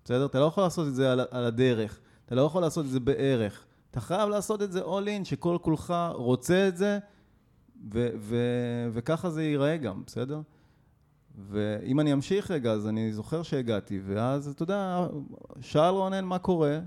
[0.04, 0.26] בסדר?
[0.26, 2.00] אתה לא יכול לעשות את זה על, על הדרך.
[2.26, 3.64] אתה לא יכול לעשות את זה בערך.
[3.90, 6.98] אתה חייב לעשות את זה all in, שכל כולך רוצה את זה,
[7.92, 8.36] ו, ו,
[8.92, 10.40] וככה זה ייראה גם, בסדר?
[11.50, 15.06] ואם אני אמשיך רגע, אז אני זוכר שהגעתי, ואז, אתה יודע,
[15.60, 16.78] שאל רונן מה קורה,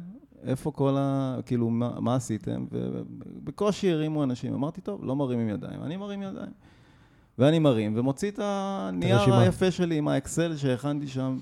[0.44, 1.38] איפה כל ה...
[1.46, 2.66] כאילו, מה, מה עשיתם?
[2.72, 4.54] ובקושי הרימו אנשים.
[4.54, 6.52] אמרתי, טוב, לא מרימים ידיים, אני מרים ידיים.
[7.40, 9.34] ואני מרים, ומוציא את הנייר.
[9.34, 11.38] היפה שלי עם האקסל שהכנתי שם,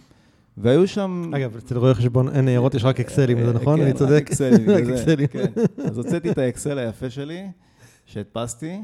[0.58, 1.32] והיו שם...
[1.36, 3.80] אגב, אצל רואי חשבון אין ניירות, יש רק אקסלים, זה נכון?
[3.80, 4.24] כן, אני צודק?
[4.28, 5.28] אקסלים, אקסלים.
[5.28, 5.46] כן.
[5.86, 7.48] אז הוצאתי את האקסל היפה שלי,
[8.06, 8.82] שהדפסתי,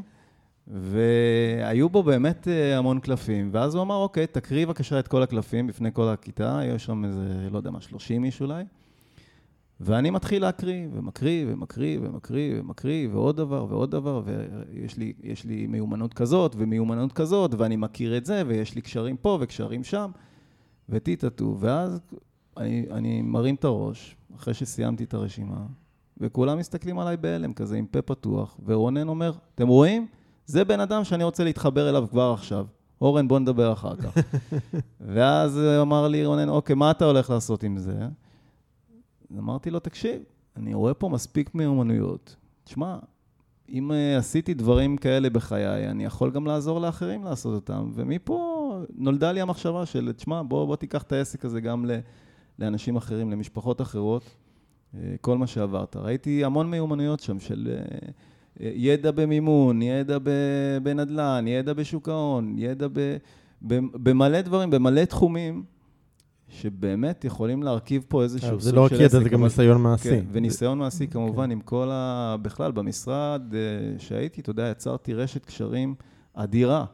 [0.67, 5.67] והיו בו באמת אה, המון קלפים, ואז הוא אמר, אוקיי, תקריא בבקשה את כל הקלפים
[5.67, 8.63] בפני כל הכיתה, היו שם איזה, לא יודע מה, 30 איש אולי,
[9.85, 15.67] ואני מתחיל להקריא, ומקריא, ומקריא, ומקריא, ומקריא, ועוד דבר, ועוד דבר, ויש לי, יש לי
[15.67, 20.11] מיומנות כזאת, ומיומנות כזאת, ואני מכיר את זה, ויש לי קשרים פה וקשרים שם,
[20.89, 21.99] וטיטטו, ואז
[22.57, 25.65] אני, אני מרים את הראש, אחרי שסיימתי את הרשימה,
[26.17, 30.07] וכולם מסתכלים עליי בהלם כזה, עם פה פתוח, ורונן אומר, אתם רואים?
[30.45, 32.65] זה בן אדם שאני רוצה להתחבר אליו כבר עכשיו.
[33.01, 34.17] אורן, בוא נדבר אחר כך.
[35.13, 38.07] ואז אמר לי רונן, אוקיי, מה אתה הולך לעשות עם זה?
[39.39, 40.21] אמרתי לו, תקשיב,
[40.57, 42.35] אני רואה פה מספיק מיומנויות.
[42.63, 42.97] תשמע,
[43.69, 47.91] אם uh, עשיתי דברים כאלה בחיי, אני יכול גם לעזור לאחרים לעשות אותם.
[47.95, 51.85] ומפה נולדה לי המחשבה של, תשמע, בוא, בוא תיקח את העסק הזה גם
[52.59, 55.95] לאנשים אחרים, למשפחות אחרות, uh, כל מה שעברת.
[55.95, 58.09] ראיתי המון מיומנויות שם של uh,
[58.59, 60.17] ידע במימון, ידע
[60.83, 63.17] בנדל"ן, ידע בשוק ההון, ידע ב,
[64.03, 65.63] במלא דברים, במלא תחומים.
[66.61, 68.75] שבאמת יכולים להרכיב פה איזשהו סוג של זה עסק.
[68.75, 70.09] לא רק ידע, זה גם ניסיון מעשי.
[70.09, 72.35] כן, וניסיון מעשי כמובן, עם כל ה...
[72.41, 73.59] בכלל, במשרד אה,
[73.99, 75.95] שהייתי, אתה יודע, יצרתי רשת קשרים
[76.33, 76.85] אדירה,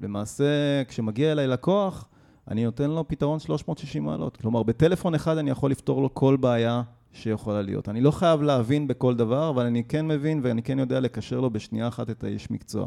[0.00, 0.44] שלמעשה,
[0.88, 2.08] כשמגיע אליי לקוח,
[2.48, 4.36] אני נותן לו פתרון 360 מעלות.
[4.36, 7.88] כלומר, בטלפון אחד אני יכול לפתור לו כל בעיה שיכולה להיות.
[7.88, 11.50] אני לא חייב להבין בכל דבר, אבל אני כן מבין ואני כן יודע לקשר לו
[11.50, 12.86] בשנייה אחת את האיש מקצוע.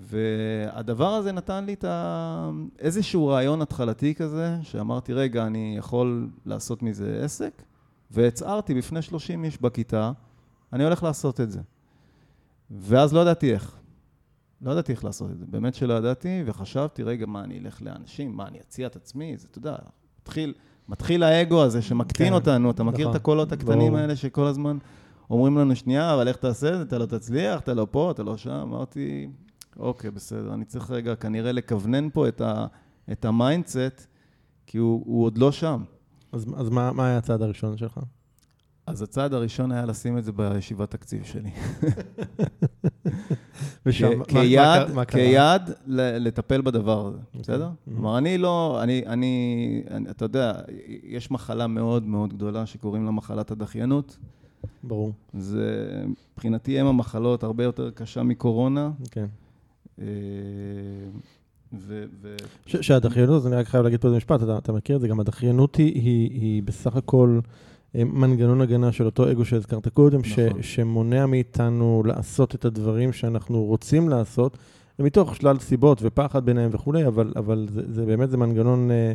[0.00, 2.50] והדבר הזה נתן לי את ה...
[2.78, 7.62] איזשהו רעיון התחלתי כזה, שאמרתי, רגע, אני יכול לעשות מזה עסק,
[8.10, 10.12] והצהרתי בפני 30 איש בכיתה,
[10.72, 11.60] אני הולך לעשות את זה.
[12.70, 13.76] ואז לא ידעתי איך.
[14.62, 15.44] לא ידעתי איך לעשות את זה.
[15.48, 18.36] באמת שלא ידעתי, וחשבתי, רגע, מה, אני אלך לאנשים?
[18.36, 19.36] מה, אני אציע את עצמי?
[19.36, 19.76] זה, אתה יודע,
[20.22, 20.54] מתחיל,
[20.88, 23.94] מתחיל האגו הזה שמקטין כן, אותנו, אתה מכיר נכון, את הקולות הקטנים.
[23.94, 24.78] האלה שכל הזמן
[25.30, 26.82] אומרים לנו, שנייה, אבל איך תעשה את זה?
[26.82, 28.50] אתה לא תצליח, אתה לא פה, אתה לא שם.
[28.50, 29.28] אמרתי,
[29.78, 32.66] אוקיי, בסדר, אני צריך רגע כנראה לכוונן פה את, ה,
[33.12, 34.06] את ה mindset,
[34.66, 35.82] כי הוא, הוא עוד לא שם.
[36.32, 38.00] אז, אז מה, מה היה הצעד הראשון שלך?
[38.86, 41.50] אז הצעד הראשון היה לשים את זה בישיבת תקציב שלי.
[43.86, 45.20] ושם, מה- מה- כיעד, מה קרה?
[45.20, 47.68] כיעד לטפל בדבר הזה, בסדר?
[47.68, 47.90] Mhm.
[47.90, 50.52] כלומר, אני לא, אני, אני, אתה יודע,
[51.02, 54.16] יש מחלה מאוד מאוד גדולה שקוראים לה מחלת הדחיינות.
[54.84, 55.86] ברור, זה
[56.34, 58.90] מבחינתי אם המחלות הרבה יותר קשה מקורונה.
[59.10, 59.20] כן.
[59.20, 59.41] אה,
[59.98, 60.04] ו...
[62.22, 62.36] ו-
[62.66, 65.20] ש- שהדחיינות, אני רק חייב להגיד פה איזה משפט, אתה, אתה מכיר את זה, גם
[65.20, 67.38] הדחיינות היא, היא, היא בסך הכל
[67.96, 70.62] אה, מנגנון הגנה של אותו אגו שהזכרת קודם, ש, נכון.
[70.62, 74.58] שמונע מאיתנו לעשות את הדברים שאנחנו רוצים לעשות,
[74.98, 79.12] ומתוך שלל סיבות ופחד ביניהם וכולי, אבל, אבל זה, זה באמת, זה מנגנון, אה,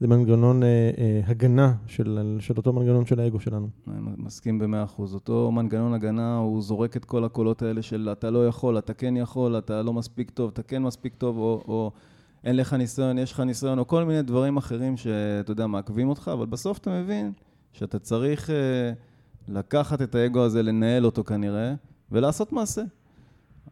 [0.00, 3.68] זה מנגנון אה, אה, הגנה של, של אותו מנגנון של האגו שלנו.
[3.88, 5.14] אני מסכים במאה אחוז.
[5.14, 9.16] אותו מנגנון הגנה, הוא זורק את כל הקולות האלה של אתה לא יכול, אתה כן
[9.16, 11.90] יכול, אתה לא מספיק טוב, אתה כן מספיק טוב, או, או
[12.44, 16.30] אין לך ניסיון, יש לך ניסיון, או כל מיני דברים אחרים שאתה יודע, מעכבים אותך,
[16.32, 17.32] אבל בסוף אתה מבין
[17.72, 18.92] שאתה צריך אה,
[19.48, 21.74] לקחת את האגו הזה, לנהל אותו כנראה,
[22.12, 22.82] ולעשות מעשה.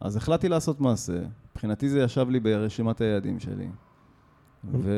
[0.01, 1.19] אז החלטתי לעשות מעשה.
[1.51, 3.67] מבחינתי זה ישב לי ברשימת היעדים שלי.
[4.63, 4.91] ו...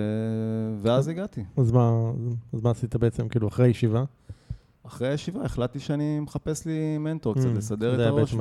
[0.82, 1.43] ואז הגעתי.
[1.57, 2.12] אז מה,
[2.53, 4.03] אז מה עשית בעצם, כאילו, אחרי ישיבה?
[4.84, 8.34] אחרי הישיבה החלטתי שאני מחפש לי מנטור קצת, Mm, לסדר את הראש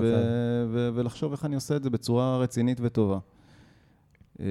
[0.95, 3.19] ולחשוב איך אני עושה את זה בצורה רצינית וטובה.
[4.41, 4.47] אה,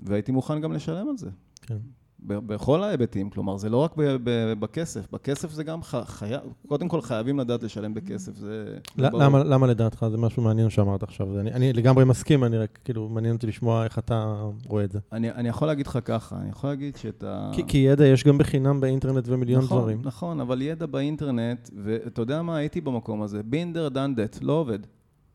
[0.00, 1.30] והייתי מוכן גם לשלם על זה.
[1.62, 1.76] כן.
[2.22, 6.88] בכל ההיבטים, כלומר, זה לא רק ב- ב- בכסף, בכסף זה גם ח- חייב, קודם
[6.88, 8.76] כל חייבים לדעת לשלם בכסף, זה...
[8.96, 9.22] ברור.
[9.22, 10.06] למה, למה לדעתך?
[10.10, 11.40] זה משהו מעניין שאמרת עכשיו.
[11.40, 14.34] אני, אני לגמרי מסכים, אני רק, כאילו, מעניין אותי לשמוע איך אתה
[14.66, 14.98] רואה את זה.
[15.12, 17.50] אני, אני יכול להגיד לך ככה, אני יכול להגיד שאת ה...
[17.54, 20.00] כי, כי ידע יש גם בחינם באינטרנט ומיליון נכון, דברים.
[20.04, 24.78] נכון, אבל ידע באינטרנט, ואתה יודע מה, הייתי במקום הזה, בינדר דנדט, לא עובד.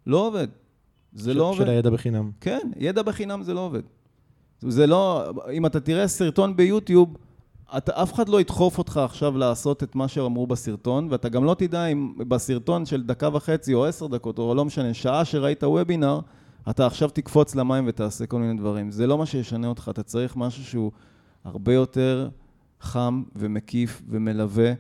[0.08, 0.48] לא עובד.
[1.14, 1.64] זה ש- לא עובד.
[1.66, 2.32] של הידע בחינם.
[2.42, 3.82] כן, ידע בחינם זה לא עובד.
[4.68, 7.18] זה לא, אם אתה תראה סרטון ביוטיוב,
[7.78, 11.55] אתה, אף אחד לא ידחוף אותך עכשיו לעשות את מה שאמרו בסרטון, ואתה גם לא
[11.57, 16.20] תדע אם בסרטון של דקה וחצי או עשר דקות, או לא משנה, שעה שראית וובינר,
[16.70, 18.91] אתה עכשיו תקפוץ למים ותעשה כל מיני דברים.
[18.91, 20.91] זה לא מה שישנה אותך, אתה צריך משהו שהוא
[21.43, 22.30] הרבה יותר
[22.82, 24.74] חם ומקיף ומלווה,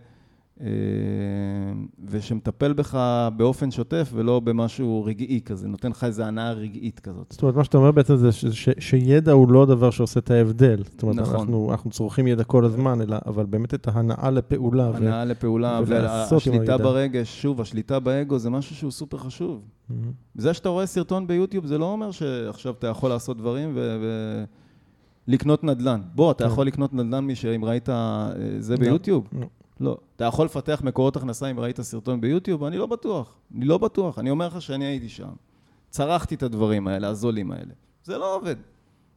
[2.05, 2.99] ושמטפל בך
[3.37, 7.27] באופן שוטף ולא במשהו רגעי כזה, נותן לך איזו הנאה רגעית כזאת.
[7.31, 10.31] זאת אומרת, מה שאתה אומר בעצם זה ש, ש, שידע הוא לא הדבר שעושה את
[10.31, 10.83] ההבדל.
[10.83, 11.35] זאת אומרת, נכון.
[11.35, 14.91] אנחנו, אנחנו צורכים ידע כל הזמן, אלא, אבל באמת את ההנאה לפעולה.
[14.93, 14.95] ו...
[14.95, 16.77] הנאה לפעולה, ולעשות עם והשליטה.
[16.77, 19.61] ברגש, שוב, השליטה באגו זה משהו שהוא סופר חשוב.
[19.89, 20.11] מהמם.
[20.35, 23.77] זה שאתה רואה סרטון ביוטיוב, זה לא אומר שעכשיו אתה יכול לעשות דברים
[25.27, 26.01] ולקנות נדל"ן.
[26.15, 26.49] בוא, אתה כן.
[26.49, 28.29] יכול לקנות נדל"ן מש- אם ראית אה,
[28.59, 29.27] זה לא, ביוטיוב?
[29.83, 29.97] לא.
[30.15, 32.63] אתה יכול לפתח מקורות הכנסה אם ראית סרטון ביוטיוב?
[32.63, 33.35] אני לא בטוח.
[33.55, 34.19] אני לא בטוח.
[34.19, 35.29] אני אומר לך שאני הייתי שם.
[35.89, 37.73] צרחתי את הדברים האלה, הזולים האלה.
[38.03, 38.55] זה לא עובד.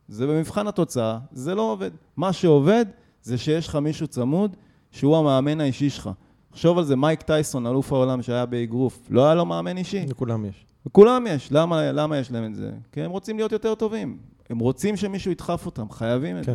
[0.09, 1.91] זה במבחן התוצאה, זה לא עובד.
[2.17, 2.85] מה שעובד
[3.23, 4.57] זה שיש לך מישהו צמוד
[4.91, 6.11] שהוא המאמן האישי שלך.
[6.51, 10.07] תחשוב על זה, מייק טייסון, אלוף העולם שהיה באגרוף, לא היה לו מאמן אישי?
[10.09, 10.67] לכולם יש.
[10.87, 11.53] לכולם יש.
[11.53, 12.73] למה, למה יש להם את זה?
[12.93, 14.19] כי הם רוצים להיות יותר טובים.
[14.51, 16.55] הם רוצים שמישהו ידחף אותם, חייבים את זה.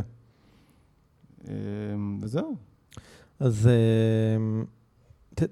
[1.45, 1.51] כן.
[2.21, 2.55] וזהו.
[3.41, 3.69] אז
[4.37, 4.65] אמ,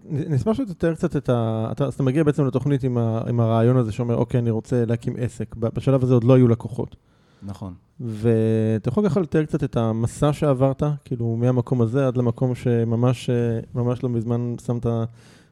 [0.09, 1.67] נשמח שתתאר קצת את ה...
[1.71, 4.85] אתה, אז אתה מגיע בעצם לתוכנית עם, ה, עם הרעיון הזה שאומר, אוקיי, אני רוצה
[4.85, 5.55] להקים עסק.
[5.55, 6.95] בשלב הזה עוד לא היו לקוחות.
[7.43, 7.73] נכון.
[7.99, 13.59] ואתה יכול ככה לתאר קצת את המסע שעברת, כאילו מהמקום הזה עד למקום שממש אה,
[13.75, 14.85] ממש לא מזמן שמת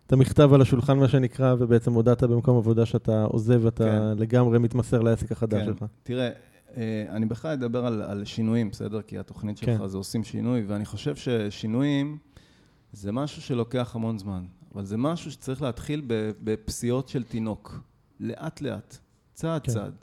[0.08, 4.22] את המכתב על השולחן, מה שנקרא, ובעצם הודעת במקום עבודה שאתה עוזב ואתה כן.
[4.22, 5.66] לגמרי מתמסר לעסק החדש כן.
[5.66, 5.86] שלך.
[6.04, 6.30] תראה,
[6.78, 9.02] אה, אני בכלל אדבר על, על שינויים, בסדר?
[9.02, 9.88] כי התוכנית שלך כן.
[9.88, 12.18] זה עושים שינוי, ואני חושב ששינויים
[12.98, 16.02] זה משהו שלוקח המון זמן, אבל זה משהו שצריך להתחיל
[16.44, 17.80] בפסיעות של תינוק,
[18.20, 18.98] לאט-לאט,
[19.34, 19.94] צעד-צעד,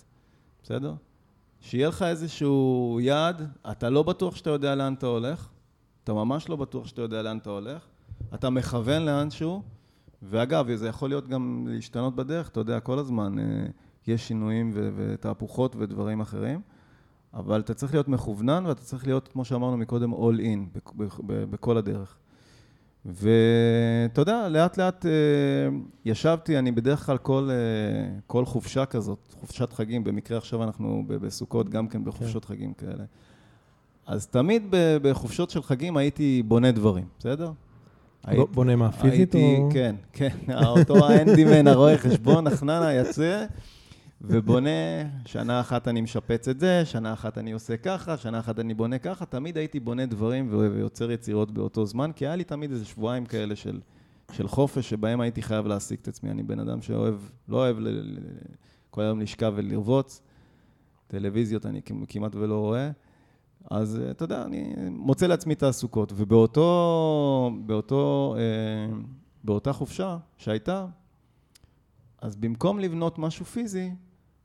[0.63, 0.95] בסדר?
[1.61, 5.49] שיהיה לך איזשהו יעד, אתה לא בטוח שאתה יודע לאן אתה הולך,
[6.05, 7.87] אתה ממש לא בטוח שאתה יודע לאן אתה הולך,
[8.35, 9.63] אתה מכוון לאנשהו,
[10.23, 13.45] ואגב, זה יכול להיות גם להשתנות בדרך, אתה יודע, כל הזמן אה,
[14.07, 16.61] יש שינויים ו- ותהפוכות ודברים אחרים,
[17.35, 20.79] אבל אתה צריך להיות מכוונן ואתה צריך להיות, כמו שאמרנו מקודם, all in
[21.51, 22.17] בכל הדרך.
[23.07, 25.11] ואתה יודע, לאט לאט אה,
[26.05, 27.57] ישבתי, אני בדרך כלל כל, אה,
[28.27, 33.05] כל חופשה כזאת, חופשת חגים, במקרה עכשיו אנחנו ב- בסוכות גם כן בחופשות חגים כאלה.
[34.07, 37.51] אז תמיד ב- בחופשות של חגים הייתי בונה דברים, בסדר?
[38.29, 39.69] ב- בונה מה, פיזית הייתי, או...
[39.73, 40.37] כן, כן,
[40.67, 43.45] אותו האנדימן, הרואה חשבון, החננה יוצא,
[44.27, 44.71] ובונה,
[45.27, 48.99] שנה אחת אני משפץ את זה, שנה אחת אני עושה ככה, שנה אחת אני בונה
[48.99, 53.27] ככה, תמיד הייתי בונה דברים ויוצר יצירות באותו זמן, כי היה לי תמיד איזה שבועיים
[53.27, 53.81] כאלה של,
[54.33, 56.31] של חופש, שבהם הייתי חייב להעסיק את עצמי.
[56.31, 57.15] אני בן אדם שאוהב,
[57.49, 58.19] לא אוהב ל, ל,
[58.91, 60.23] כל היום לשכב ולרבוץ.
[61.07, 62.91] טלוויזיות אני כמעט ולא רואה.
[63.71, 66.13] אז אה, אתה יודע, אני מוצא לעצמי תעסוקות.
[66.17, 68.97] ובאותו, באותו, אה,
[69.45, 70.87] באותה חופשה שהייתה,
[72.21, 73.91] אז במקום לבנות משהו פיזי,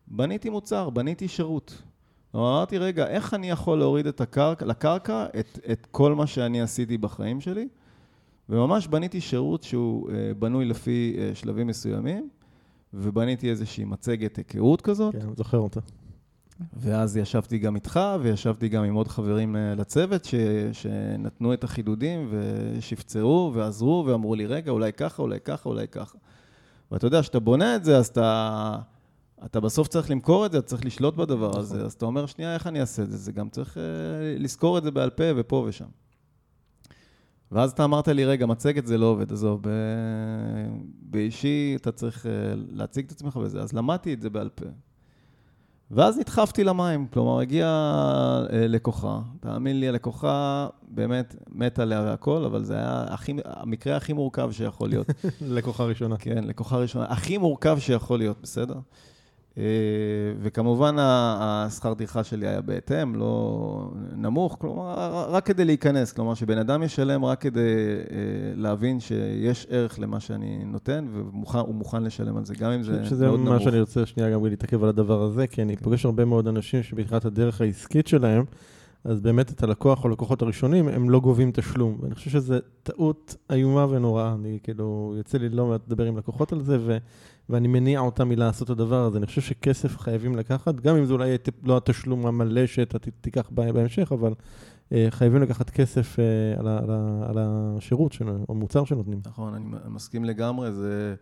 [0.09, 1.81] בניתי מוצר, בניתי שירות.
[2.35, 6.97] אמרתי, רגע, איך אני יכול להוריד את הקרקע, לקרקע את, את כל מה שאני עשיתי
[6.97, 7.67] בחיים שלי?
[8.49, 12.29] וממש בניתי שירות שהוא אה, בנוי לפי אה, שלבים מסוימים,
[12.93, 15.15] ובניתי איזושהי מצגת היכרות כזאת.
[15.15, 15.79] כן, זוכר אותה.
[16.73, 20.35] ואז ישבתי גם איתך, וישבתי גם עם עוד חברים אה, לצוות, ש,
[20.71, 26.17] שנתנו את החידודים, ושפצרו, ועזרו, ואמרו לי, רגע, אולי ככה, אולי ככה, אולי ככה.
[26.91, 28.79] ואתה יודע, כשאתה בונה את זה, אז אתה...
[29.45, 31.85] אתה בסוף צריך למכור את זה, אתה צריך לשלוט בדבר הזה, נכון.
[31.85, 33.17] אז אתה אומר, שנייה, איך אני אעשה את זה?
[33.17, 33.79] זה גם צריך uh,
[34.39, 35.85] לזכור את זה בעל פה ופה ושם.
[37.51, 39.69] ואז אתה אמרת לי, רגע, מצגת זה לא עובד, עזוב, ב...
[41.01, 42.29] באישי אתה צריך uh,
[42.71, 44.65] להציג את עצמך וזה, אז למדתי את זה בעל פה.
[45.91, 52.63] ואז נדחפתי למים, כלומר, הגיעה uh, לקוחה, תאמין לי, הלקוחה באמת מתה עליה והכל, אבל
[52.63, 55.07] זה היה הכי, המקרה הכי מורכב שיכול להיות.
[55.41, 56.17] לקוחה ראשונה.
[56.17, 57.05] כן, לקוחה ראשונה.
[57.05, 58.79] הכי מורכב שיכול להיות, בסדר?
[59.57, 59.63] אה,
[60.41, 64.93] וכמובן השכר טרחה שלי היה בהתאם, לא נמוך, כלומר,
[65.29, 68.17] רק כדי להיכנס, כלומר שבן אדם ישלם רק כדי אה,
[68.55, 72.99] להבין שיש ערך למה שאני נותן, והוא מוכן לשלם על זה, גם אם זה מאוד
[72.99, 73.09] נמוך.
[73.09, 75.83] שזה מה שאני רוצה שנייה גם להתעכב על הדבר הזה, כי אני כן.
[75.83, 78.43] פוגש הרבה מאוד אנשים שבתחילת הדרך העסקית שלהם,
[79.03, 81.97] אז באמת את הלקוח או לקוחות הראשונים, הם לא גובים תשלום.
[82.01, 84.33] ואני חושב שזו טעות איומה ונוראה.
[84.33, 86.97] אני כאילו, יוצא לי לא מעט לדבר עם לקוחות על זה, ו,
[87.49, 89.17] ואני מניע אותם מלעשות את הדבר הזה.
[89.17, 94.11] אני חושב שכסף חייבים לקחת, גם אם זה אולי לא התשלום המלא שאתה תיקח בהמשך,
[94.11, 94.33] אבל
[94.91, 96.59] אה, חייבים לקחת כסף אה,
[97.29, 99.21] על, השירות או המוצר שנותנים.
[99.25, 100.71] נכון, אני מסכים לגמרי.
[100.71, 101.15] זה...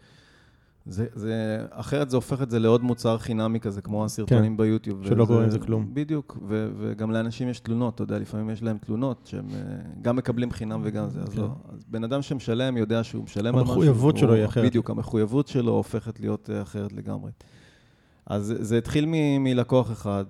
[0.89, 5.05] זה, זה, אחרת זה הופך את זה לעוד מוצר חינמי כזה, כמו הסרטונים כן, ביוטיוב.
[5.05, 5.89] שלא קוראים לזה כלום.
[5.93, 9.59] בדיוק, ו, וגם לאנשים יש תלונות, אתה יודע, לפעמים יש להם תלונות שהם אה,
[10.01, 11.41] גם מקבלים חינם וגם זה, אז כן.
[11.41, 11.49] לא.
[11.73, 13.73] אז בן אדם שמשלם יודע שהוא משלם על משהו.
[13.73, 14.65] המחויבות שלו היא אחרת.
[14.65, 17.31] בדיוק, המחויבות שלו הופכת להיות אה, אחרת לגמרי.
[18.25, 20.25] אז זה התחיל מ, מלקוח אחד,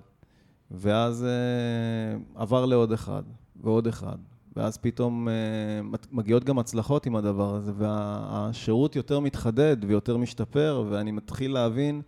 [0.70, 3.22] ואז uh, עבר לעוד אחד,
[3.62, 4.16] ועוד אחד,
[4.56, 11.10] ואז פתאום uh, מגיעות גם הצלחות עם הדבר הזה, והשירות יותר מתחדד ויותר משתפר, ואני
[11.10, 12.02] מתחיל להבין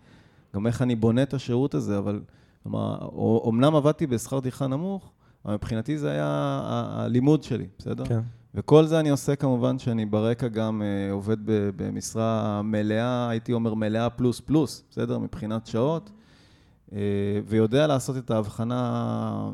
[0.55, 2.21] גם איך אני בונה את השירות הזה, אבל
[2.63, 2.99] כלומר,
[3.45, 5.13] אומנם עבדתי בשכר טרחה נמוך,
[5.45, 6.61] אבל מבחינתי זה היה
[6.93, 8.05] הלימוד שלי, בסדר?
[8.05, 8.21] כן.
[8.55, 11.37] וכל זה אני עושה כמובן שאני ברקע גם uh, עובד
[11.77, 15.19] במשרה מלאה, הייתי אומר מלאה פלוס פלוס, בסדר?
[15.19, 16.11] מבחינת שעות,
[16.89, 16.93] uh,
[17.47, 19.51] ויודע לעשות את ההבחנה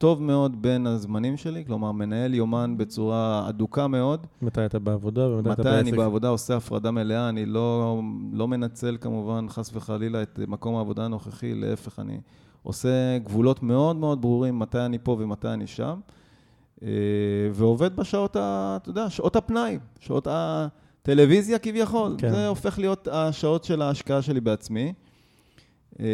[0.00, 4.26] טוב מאוד בין הזמנים שלי, כלומר, מנהל יומן בצורה אדוקה מאוד.
[4.42, 5.68] מתי אתה בעבודה ומתי אתה בעסק?
[5.68, 8.00] מתי אני בעבודה, עושה הפרדה מלאה, אני לא,
[8.32, 12.20] לא מנצל כמובן, חס וחלילה, את מקום העבודה הנוכחי, להפך, אני
[12.62, 16.00] עושה גבולות מאוד מאוד ברורים מתי אני פה ומתי אני שם,
[16.82, 16.88] אה,
[17.52, 22.14] ועובד בשעות, ה, אתה יודע, שעות הפנאי, שעות הטלוויזיה כביכול.
[22.18, 22.30] כן.
[22.30, 24.92] זה הופך להיות השעות של ההשקעה שלי בעצמי.
[26.00, 26.04] אה,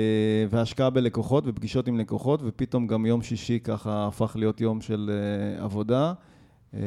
[0.50, 5.64] והשקעה בלקוחות ופגישות עם לקוחות, ופתאום גם יום שישי ככה הפך להיות יום של אה,
[5.64, 6.12] עבודה.
[6.74, 6.80] אה,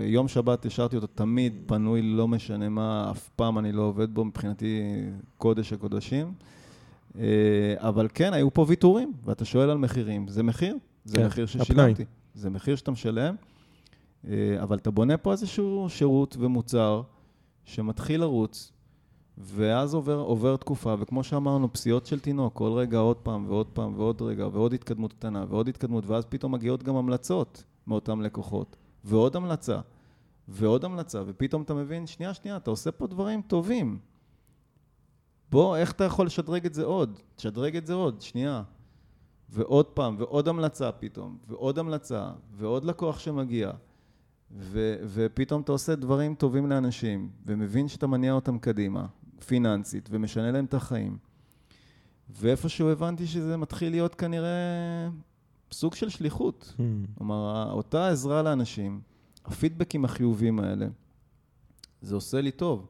[0.00, 4.24] יום שבת השארתי אותו תמיד פנוי, לא משנה מה, אף פעם אני לא עובד בו,
[4.24, 4.80] מבחינתי
[5.38, 6.32] קודש הקודשים.
[7.76, 10.28] אבל כן, היו פה ויתורים, ואתה שואל על מחירים.
[10.28, 11.72] זה מחיר, זה כן, מחיר ששילמתי.
[11.72, 12.04] הפנאי.
[12.34, 13.34] זה מחיר שאתה משלם,
[14.62, 17.02] אבל אתה בונה פה איזשהו שירות ומוצר
[17.64, 18.72] שמתחיל לרוץ,
[19.38, 23.92] ואז עובר, עובר תקופה, וכמו שאמרנו, פסיעות של תינוק, כל רגע עוד פעם ועוד פעם
[23.96, 29.36] ועוד רגע, ועוד התקדמות קטנה ועוד התקדמות, ואז פתאום מגיעות גם המלצות מאותם לקוחות, ועוד
[29.36, 29.80] המלצה,
[30.48, 33.98] ועוד המלצה, ופתאום אתה מבין, שנייה, שנייה, אתה עושה פה דברים טובים.
[35.50, 37.20] בוא, איך אתה יכול לשדרג את זה עוד?
[37.34, 38.62] תשדרג את זה עוד, שנייה.
[39.48, 43.70] ועוד פעם, ועוד המלצה פתאום, ועוד המלצה, ועוד לקוח שמגיע.
[44.56, 49.06] ו- ופתאום אתה עושה דברים טובים לאנשים, ומבין שאתה מניע אותם קדימה,
[49.46, 51.18] פיננסית ומשנה להם את החיים.
[52.30, 55.08] ואיפשהו הבנתי שזה מתחיל להיות כנראה
[55.72, 56.74] סוג של שליחות.
[56.76, 56.80] Hmm.
[57.18, 59.00] כלומר, אותה עזרה לאנשים,
[59.44, 60.86] הפידבקים החיוביים האלה,
[62.02, 62.86] זה עושה לי טוב.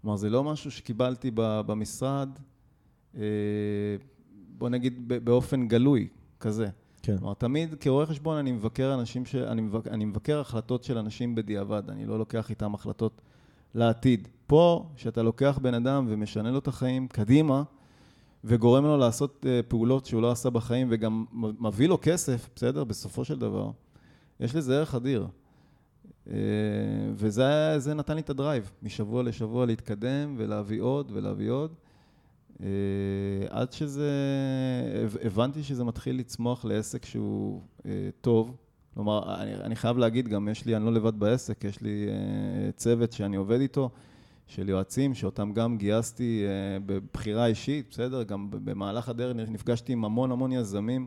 [0.00, 2.28] כלומר, זה לא משהו שקיבלתי במשרד,
[3.16, 3.22] אה,
[4.58, 6.08] בוא נגיד באופן גלוי,
[6.40, 6.68] כזה.
[7.02, 7.18] כן.
[7.18, 9.34] כלומר, תמיד כרואה חשבון אני מבקר אנשים ש...
[9.34, 13.20] אני מבקר, אני מבקר החלטות של אנשים בדיעבד, אני לא לוקח איתם החלטות
[13.74, 14.28] לעתיד.
[14.50, 17.62] פה, כשאתה לוקח בן אדם ומשנה לו את החיים קדימה,
[18.44, 21.24] וגורם לו לעשות uh, פעולות שהוא לא עשה בחיים, וגם
[21.60, 22.84] מביא לו כסף, בסדר?
[22.84, 23.70] בסופו של דבר,
[24.40, 25.26] יש לזה ערך אדיר.
[26.26, 26.30] Uh,
[27.14, 31.74] וזה נתן לי את הדרייב, משבוע לשבוע להתקדם ולהביא עוד ולהביא עוד.
[33.48, 34.10] עד שזה,
[35.24, 37.60] הבנתי שזה מתחיל לצמוח לעסק שהוא
[38.20, 38.56] טוב.
[38.94, 42.06] כלומר, אני, אני חייב להגיד, גם יש לי, אני לא לבד בעסק, יש לי
[42.76, 43.90] צוות שאני עובד איתו.
[44.50, 48.22] של יועצים, שאותם גם גייסתי אה, בבחירה אישית, בסדר?
[48.22, 51.06] גם במהלך הדרך נפגשתי עם המון המון יזמים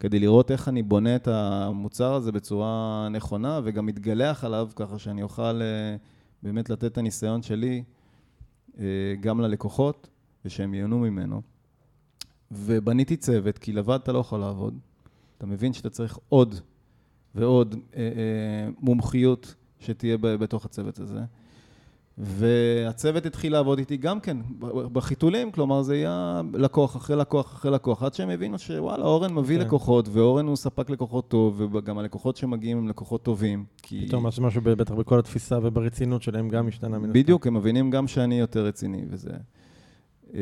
[0.00, 5.22] כדי לראות איך אני בונה את המוצר הזה בצורה נכונה, וגם מתגלח עליו ככה שאני
[5.22, 5.96] אוכל אה,
[6.42, 7.82] באמת לתת את הניסיון שלי
[8.78, 8.84] אה,
[9.20, 10.08] גם ללקוחות,
[10.44, 11.42] ושהם ייהנו ממנו.
[12.50, 14.78] ובניתי צוות, כי לבד אתה לא יכול לעבוד.
[15.38, 16.54] אתה מבין שאתה צריך עוד
[17.34, 17.76] ועוד
[18.78, 21.20] מומחיות שתהיה בתוך הצוות הזה.
[22.22, 24.36] והצוות התחיל לעבוד איתי גם כן
[24.92, 29.58] בחיתולים, כלומר זה היה לקוח אחרי לקוח אחרי לקוח, עד שהם הבינו שוואלה, אורן מביא
[29.58, 29.64] כן.
[29.64, 33.64] לקוחות, ואורן הוא ספק לקוחות טוב, וגם הלקוחות שמגיעים הם לקוחות טובים.
[33.82, 34.06] כי...
[34.06, 38.08] פתאום משהו, משהו בטח בכל התפיסה וברצינות שלהם גם השתנה מן בדיוק, הם מבינים גם
[38.08, 39.30] שאני יותר רציני וזה.
[40.34, 40.38] אמ,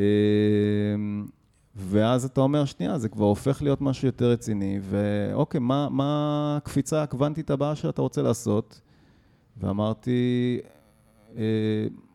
[1.75, 7.03] ואז אתה אומר, שנייה, זה כבר הופך להיות משהו יותר רציני, ואוקיי, מה, מה הקפיצה
[7.03, 8.81] הקוונטית הבאה שאתה רוצה לעשות?
[9.57, 10.59] ואמרתי,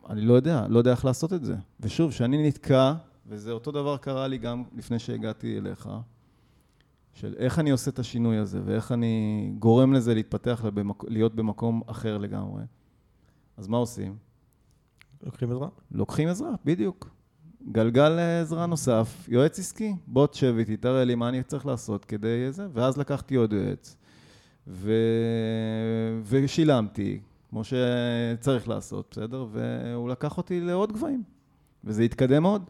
[0.09, 1.55] אני לא יודע, לא יודע איך לעשות את זה.
[1.79, 2.93] ושוב, כשאני נתקע,
[3.27, 5.89] וזה אותו דבר קרה לי גם לפני שהגעתי אליך,
[7.13, 11.03] של איך אני עושה את השינוי הזה, ואיך אני גורם לזה להתפתח, לבמק...
[11.07, 12.63] להיות במקום אחר לגמרי.
[13.57, 14.15] אז מה עושים?
[15.23, 15.67] לוקחים עזרה.
[15.91, 17.09] לוקחים עזרה, בדיוק.
[17.71, 22.51] גלגל עזרה נוסף, יועץ עסקי, בוא תשב איתי, תראה לי מה אני צריך לעשות כדי
[22.51, 23.95] זה, ואז לקחתי עוד יועץ.
[24.67, 24.91] ו...
[26.23, 27.19] ושילמתי,
[27.55, 29.45] כמו שצריך לעשות, בסדר?
[29.51, 31.23] והוא לקח אותי לעוד גבהים,
[31.83, 32.69] וזה התקדם עוד.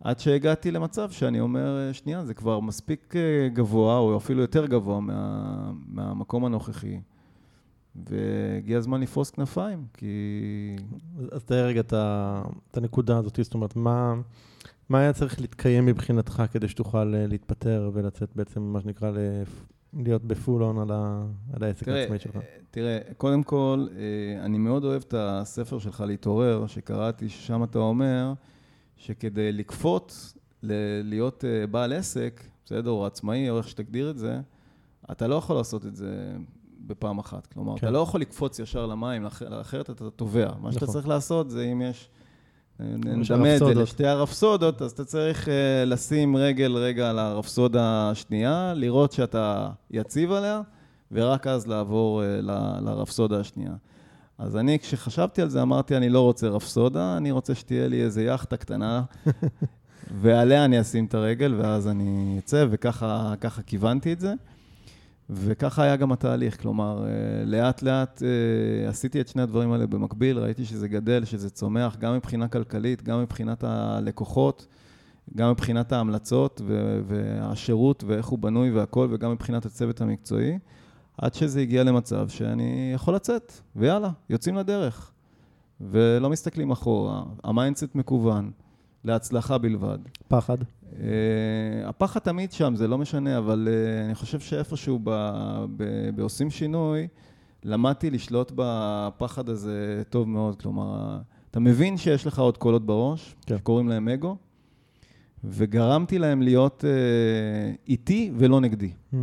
[0.00, 5.00] עד שהגעתי למצב שאני אומר, שנייה, זה כבר מספיק אה, גבוה, או אפילו יותר גבוה
[5.00, 7.00] מה, מהמקום הנוכחי.
[7.96, 10.76] והגיע הזמן לפרוס כנפיים, כי...
[11.32, 14.14] אז תאר רגע את הנקודה הזאת, זאת אומרת, מה,
[14.88, 19.10] מה היה צריך להתקיים מבחינתך כדי שתוכל אה, להתפטר ולצאת בעצם, מה שנקרא,
[19.92, 20.90] להיות בפול און על,
[21.52, 22.38] על העסק העצמאי שלך?
[22.70, 28.32] תראה, קודם כל, אה, אני מאוד אוהב את הספר שלך, להתעורר, שקראתי, ששם אתה אומר
[28.96, 30.12] שכדי לקפוט,
[31.02, 34.40] להיות אה, בעל עסק, בסדר, או עצמאי, או איך שתגדיר את זה,
[35.10, 36.36] אתה לא יכול לעשות את זה
[36.86, 37.46] בפעם אחת.
[37.46, 37.78] כלומר, כן.
[37.78, 39.26] אתה לא יכול לקפוץ ישר למים,
[39.60, 40.48] אחרת אתה טובע.
[40.48, 40.72] מה נכון.
[40.72, 42.08] שאתה צריך לעשות זה אם יש...
[42.80, 45.50] נדמה את זה לשתי הרפסודות, אז אתה צריך uh,
[45.86, 50.60] לשים רגל רגע על הרפסודה השנייה, לראות שאתה יציב עליה,
[51.12, 53.72] ורק אז לעבור uh, ל- לרפסודה השנייה.
[54.38, 58.22] אז אני, כשחשבתי על זה, אמרתי, אני לא רוצה רפסודה, אני רוצה שתהיה לי איזה
[58.22, 59.02] יאכטה קטנה,
[60.20, 63.34] ועליה אני אשים את הרגל, ואז אני אצא, וככה
[63.66, 64.34] כיוונתי את זה.
[65.30, 70.38] וככה היה גם התהליך, כלומר, אה, לאט לאט אה, עשיתי את שני הדברים האלה במקביל,
[70.38, 74.66] ראיתי שזה גדל, שזה צומח, גם מבחינה כלכלית, גם מבחינת הלקוחות,
[75.36, 76.60] גם מבחינת ההמלצות
[77.06, 80.58] והשירות ואיך הוא בנוי והכל, וגם מבחינת הצוות המקצועי,
[81.18, 85.12] עד שזה הגיע למצב שאני יכול לצאת, ויאללה, יוצאים לדרך.
[85.80, 88.50] ולא מסתכלים אחורה, ה mindset מכוון,
[89.04, 89.98] להצלחה בלבד.
[90.28, 90.58] פחד?
[90.92, 90.98] Uh,
[91.84, 95.00] הפחד תמיד שם, זה לא משנה, אבל uh, אני חושב שאיפשהו
[96.14, 97.08] בעושים שינוי,
[97.64, 100.56] למדתי לשלוט בפחד הזה טוב מאוד.
[100.62, 101.18] כלומר,
[101.50, 103.56] אתה מבין שיש לך עוד קולות בראש, כן.
[103.58, 104.36] שקוראים להם אגו,
[105.44, 108.90] וגרמתי להם להיות uh, איתי ולא נגדי.
[109.12, 109.16] Hmm.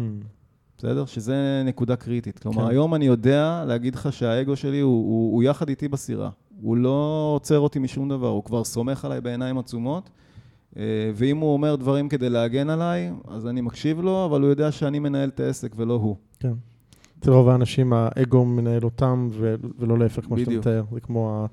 [0.78, 1.06] בסדר?
[1.06, 2.40] שזה נקודה קריטית.
[2.40, 2.70] כלומר, כן.
[2.70, 6.30] היום אני יודע להגיד לך שהאגו שלי הוא, הוא, הוא יחד איתי בסירה.
[6.62, 10.10] הוא לא עוצר אותי משום דבר, הוא כבר סומך עליי בעיניים עצומות.
[10.78, 10.84] אה,
[11.16, 15.00] ואם הוא אומר דברים כדי להגן עליי, אז אני מקשיב לו, אבל הוא יודע שאני
[15.00, 16.16] מנהל את העסק ולא הוא.
[16.40, 16.54] כן.
[17.20, 19.30] אצל רוב האנשים האגו מנהל אותם,
[19.80, 20.84] ולא להפך, כמו שאתה מתאר.
[20.94, 21.48] זה כמו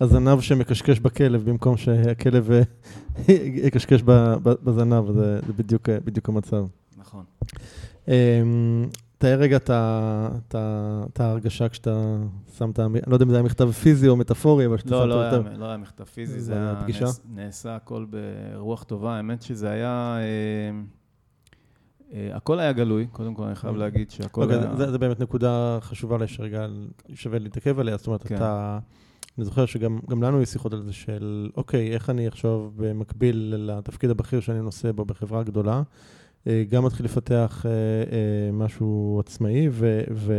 [0.00, 2.62] הזנב שמקשקש בכלב, במקום שהכלב אה,
[3.66, 4.02] יקשקש
[4.42, 6.66] בזנב, זה בדיוק, בדיוק המצב.
[6.96, 7.24] נכון.
[9.18, 12.16] תאר רגע את ההרגשה כשאתה
[12.58, 12.86] שם את ה...
[13.06, 15.32] לא יודע אם זה היה מכתב פיזי או מטאפורי, אבל שאתה לא, שם לא את
[15.32, 17.06] לא, לא היה מכתב פיזי, זה היה פגישה?
[17.34, 19.16] נעשה הכל ברוח טובה.
[19.16, 20.18] האמת שזה היה...
[20.18, 20.80] אה,
[22.12, 23.90] אה, הכל היה גלוי, קודם כל אני חייב אוקיי.
[23.90, 24.90] להגיד שהכל אוקיי, היה...
[24.90, 26.66] זה באמת נקודה חשובה שרגע
[27.14, 28.36] שווה להתעכב עליה, זאת אומרת, כן.
[28.36, 28.78] אתה...
[29.38, 34.10] אני זוכר שגם לנו יש שיחות על זה של, אוקיי, איך אני עכשיו במקביל לתפקיד
[34.10, 35.82] הבכיר שאני נושא בו בחברה גדולה, אה,
[36.70, 40.00] גם מתחיל לפתח אה, אה, משהו עצמאי, ו...
[40.10, 40.32] ו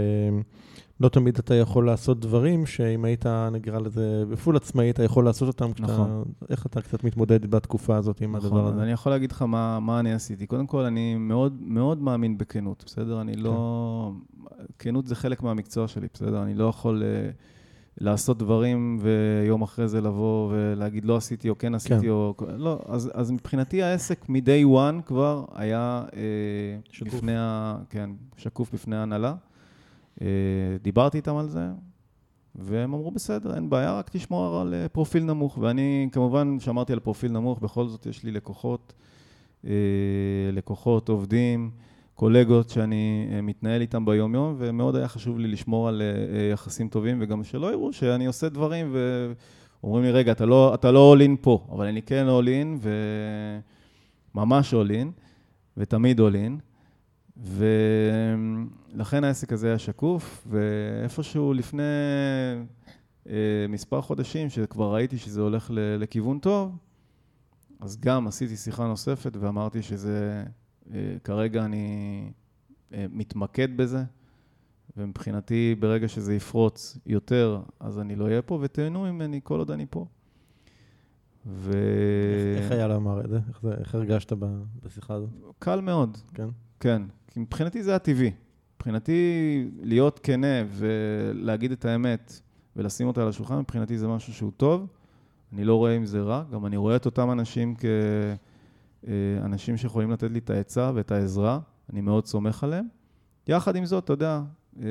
[1.00, 5.48] לא תמיד אתה יכול לעשות דברים שאם היית, נקרא לזה, בפול עצמאי, אתה יכול לעשות
[5.48, 5.72] אותם.
[5.80, 6.24] נכון.
[6.34, 8.70] כשאתה, איך אתה קצת מתמודד בתקופה הזאת עם נכון, הדבר הזה?
[8.70, 10.48] נכון, אני יכול להגיד לך מה, מה אני עשיתי.
[10.48, 13.22] קודם כל, אני מאוד, מאוד מאמין בכנות, בסדר?
[13.22, 14.12] אני לא...
[14.44, 14.54] כן.
[14.80, 16.44] כנות זה חלק מהמקצוע שלי, בסדר?
[16.44, 17.36] אני לא יכול uh,
[18.00, 22.10] לעשות דברים ויום אחרי זה לבוא ולהגיד לא עשיתי או כן עשיתי כן.
[22.10, 22.34] או...
[22.58, 26.14] לא, אז, אז מבחינתי העסק מ-day one כבר היה uh,
[26.92, 27.14] שקוף.
[27.14, 27.78] בפני ה...
[27.90, 29.34] כן, שקוף בפני ההנהלה.
[30.22, 30.28] אה,
[30.82, 31.68] דיברתי איתם על זה,
[32.56, 35.58] והם אמרו, בסדר, אין בעיה, רק תשמור על אה, פרופיל נמוך.
[35.58, 38.94] ואני כמובן שמרתי על פרופיל נמוך, בכל זאת יש לי לקוחות,
[39.66, 39.72] אה,
[40.54, 41.72] לקוחות, עובדים,
[42.20, 46.02] קולגות שאני מתנהל איתם ביום-יום, ומאוד היה חשוב לי לשמור על
[46.54, 48.96] יחסים טובים, וגם שלא יראו שאני עושה דברים,
[49.84, 52.88] ואומרים לי, רגע, אתה לא, אתה לא all פה, אבל אני כן all in,
[54.36, 55.22] וממש all in,
[55.78, 56.62] ותמיד all in.
[58.96, 61.84] ולכן העסק הזה היה שקוף, ואיפשהו לפני
[63.30, 63.36] אה,
[63.70, 66.78] מספר חודשים, שכבר ראיתי שזה הולך לכיוון טוב,
[67.80, 70.59] אז גם עשיתי שיחה נוספת ואמרתי שזה, אה,
[71.24, 72.32] כרגע אני
[72.94, 74.04] אה, מתמקד בזה,
[74.98, 79.86] ומבחינתי, ברגע שזה יפרוץ יותר, אז אני לא אהיה פה, ותהנו ממני כל עוד אני
[79.90, 80.06] פה.
[81.46, 81.72] ו...
[82.56, 83.40] איך, איך היה לומר את זה?
[83.50, 84.34] איך, זה, איך הרגשת
[84.84, 85.30] בשיחה הזאת?
[85.60, 86.18] קל מאוד.
[86.34, 86.48] כן?
[86.80, 87.02] כן.
[87.28, 88.32] כי מבחינתי זה הטבעי.
[88.76, 92.40] מבחינתי להיות כנה ולהגיד את האמת
[92.76, 94.88] ולשים אותה על השולחן, מבחינתי זה משהו שהוא טוב.
[95.54, 97.76] אני לא רואה אם זה רע, גם אני רואה את אותם אנשים
[99.06, 101.60] כאנשים שיכולים לתת לי את העצה ואת העזרה,
[101.94, 102.86] אני מאוד סומך עליהם.
[103.48, 104.42] יחד עם זאת, אתה יודע,
[104.80, 104.86] אה,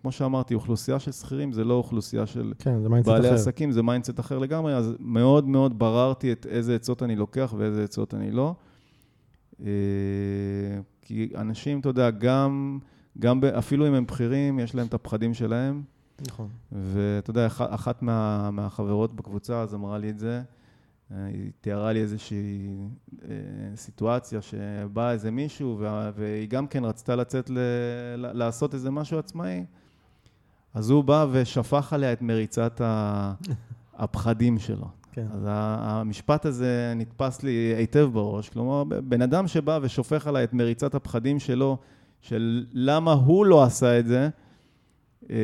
[0.00, 3.34] כמו שאמרתי, אוכלוסייה של שכירים זה לא אוכלוסייה של כן, בעלי אחר.
[3.34, 7.84] עסקים, זה mindset אחר לגמרי, אז מאוד מאוד בררתי את איזה עצות אני לוקח ואיזה
[7.84, 8.54] עצות אני לא.
[9.60, 9.66] אה,
[11.02, 12.78] כי אנשים, אתה יודע, גם,
[13.18, 15.82] גם אפילו אם הם בכירים, יש להם את הפחדים שלהם.
[16.28, 16.48] נכון.
[16.72, 20.42] ואתה יודע, אחת מה, מהחברות בקבוצה אז אמרה לי את זה,
[21.16, 22.76] היא תיארה לי איזושהי
[23.22, 23.28] אה,
[23.76, 25.80] סיטואציה שבא איזה מישהו
[26.14, 27.58] והיא גם כן רצתה לצאת ל,
[28.16, 29.64] לעשות איזה משהו עצמאי,
[30.74, 32.80] אז הוא בא ושפך עליה את מריצת
[33.94, 34.86] הפחדים שלו.
[35.12, 35.26] כן.
[35.32, 38.48] אז המשפט הזה נתפס לי היטב בראש.
[38.48, 41.78] כלומר, בן אדם שבא ושופך עליי את מריצת הפחדים שלו,
[42.20, 44.28] של למה הוא לא עשה את זה,
[45.30, 45.36] אה,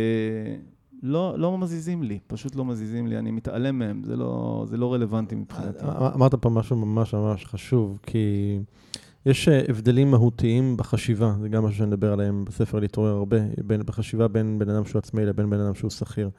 [1.02, 4.94] לא, לא מזיזים לי, פשוט לא מזיזים לי, אני מתעלם מהם, זה לא, זה לא
[4.94, 5.84] רלוונטי מבחינתי.
[6.14, 8.58] אמרת פה משהו ממש ממש חשוב, כי
[9.26, 13.82] יש אה, הבדלים מהותיים בחשיבה, זה גם משהו שאני מדבר עליהם בספר להתעורר הרבה, בין,
[13.86, 16.30] בחשיבה בין בן אדם שהוא עצמאי לבין בן אדם שהוא שכיר.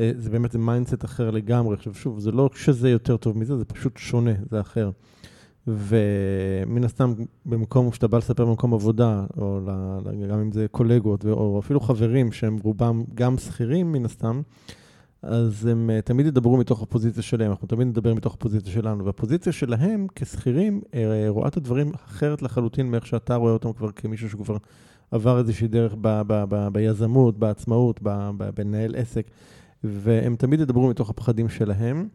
[0.00, 1.74] אה, זה באמת mindset אחר לגמרי.
[1.74, 4.90] עכשיו, שוב, זה לא שזה יותר טוב מזה, זה פשוט שונה, זה אחר.
[5.66, 7.12] ומן הסתם,
[7.46, 9.60] במקום שאתה בא לספר במקום עבודה, או
[10.30, 14.42] גם אם זה קולגות, או אפילו חברים שהם רובם גם שכירים מן הסתם,
[15.22, 19.52] אז הם uh, תמיד ידברו מתוך הפוזיציה שלהם, אנחנו תמיד נדבר מתוך הפוזיציה שלנו, והפוזיציה
[19.52, 20.94] שלהם כשכירים uh,
[21.28, 24.56] רואה את הדברים אחרת לחלוטין מאיך שאתה רואה אותם כבר כמישהו שכבר
[25.10, 28.00] עבר איזושהי דרך ב- ב- ב- ביזמות, בעצמאות,
[28.54, 29.30] בנהל עסק.
[29.84, 32.08] והם תמיד ידברו מתוך הפחדים שלהם,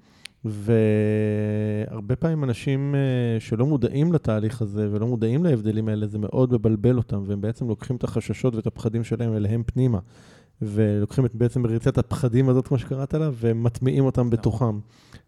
[0.45, 6.97] והרבה פעמים אנשים אה, שלא מודעים לתהליך הזה ולא מודעים להבדלים האלה, זה מאוד מבלבל
[6.97, 9.99] אותם, והם בעצם לוקחים את החששות ואת הפחדים שלהם אליהם פנימה.
[10.61, 14.79] ולוקחים את בעצם מריצת הפחדים הזאת, כמו שקראת לה, ומטמיעים אותם בתוכם.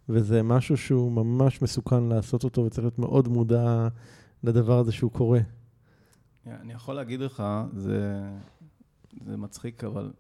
[0.10, 3.88] וזה משהו שהוא ממש מסוכן לעשות אותו, וצריך להיות מאוד מודע
[4.44, 5.40] לדבר הזה שהוא קורה.
[6.48, 7.44] אני יכול להגיד לך,
[7.74, 8.24] זה,
[9.26, 10.12] זה מצחיק, אבל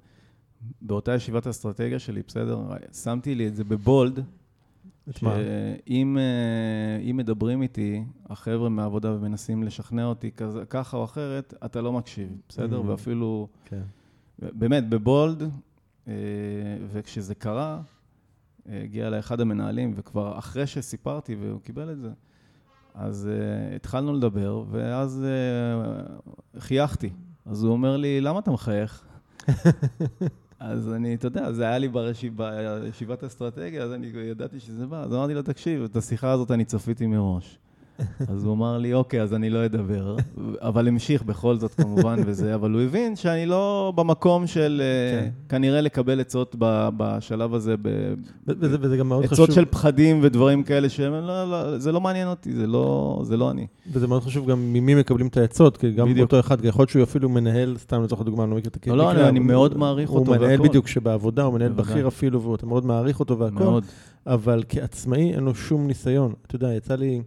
[0.81, 2.61] באותה ישיבת אסטרטגיה שלי, בסדר?
[2.93, 4.23] שמתי לי את זה בבולד,
[5.11, 11.93] שאם אה, מדברים איתי, החבר'ה מהעבודה ומנסים לשכנע אותי כזה, ככה או אחרת, אתה לא
[11.93, 12.81] מקשיב, בסדר?
[12.81, 12.89] Mm-hmm.
[12.89, 13.83] ואפילו, כן.
[14.39, 15.43] באמת, בבולד,
[16.07, 16.13] אה,
[16.91, 17.81] וכשזה קרה,
[18.69, 22.09] הגיע אליי אחד המנהלים, וכבר אחרי שסיפרתי והוא קיבל את זה,
[22.93, 27.09] אז uh, התחלנו לדבר, ואז uh, חייכתי.
[27.45, 29.05] אז הוא אומר לי, למה אתה מחייך?
[30.59, 31.89] אז אני, אתה יודע, זה היה לי
[32.35, 35.03] בישיבת אסטרטגיה, אז אני ידעתי שזה בא.
[35.03, 37.57] אז אמרתי לו, תקשיב, את השיחה הזאת אני צפיתי מראש.
[38.31, 40.15] אז הוא אמר לי, אוקיי, אז אני לא אדבר,
[40.59, 45.29] אבל המשיך בכל זאת כמובן וזה, אבל הוא הבין שאני לא במקום של אה, כן.
[45.49, 46.55] כנראה לקבל עצות
[46.97, 47.75] בשלב הזה,
[48.47, 49.43] וזה, וזה גם מאוד עצות חשוב.
[49.43, 53.37] עצות של פחדים ודברים כאלה שהם, לא, לא, זה לא מעניין אותי, זה לא, זה
[53.37, 53.67] לא אני.
[53.91, 57.03] וזה מאוד חשוב גם ממי מקבלים את העצות, כי גם באותו אחד, יכול להיות שהוא
[57.03, 58.91] אפילו מנהל, סתם לצורך הדוגמה, אני לא מכיר את הקטע.
[58.91, 60.31] לא, לא, אני, אני מאוד מעריך אותו.
[60.31, 63.79] הוא מנהל בדיוק שבעבודה, הוא מנהל בכיר אפילו, ואתה מאוד מעריך אותו והכל,
[64.27, 66.33] אבל כעצמאי אין לו שום ניסיון.
[66.47, 67.21] אתה יודע, יצא לי...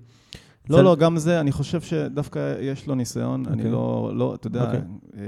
[0.71, 3.71] לא, לא, גם זה, אני חושב שדווקא יש לו ניסיון, אני אוקיי.
[3.71, 4.81] לא, לא, אתה יודע, אוקיי.
[5.17, 5.23] אה,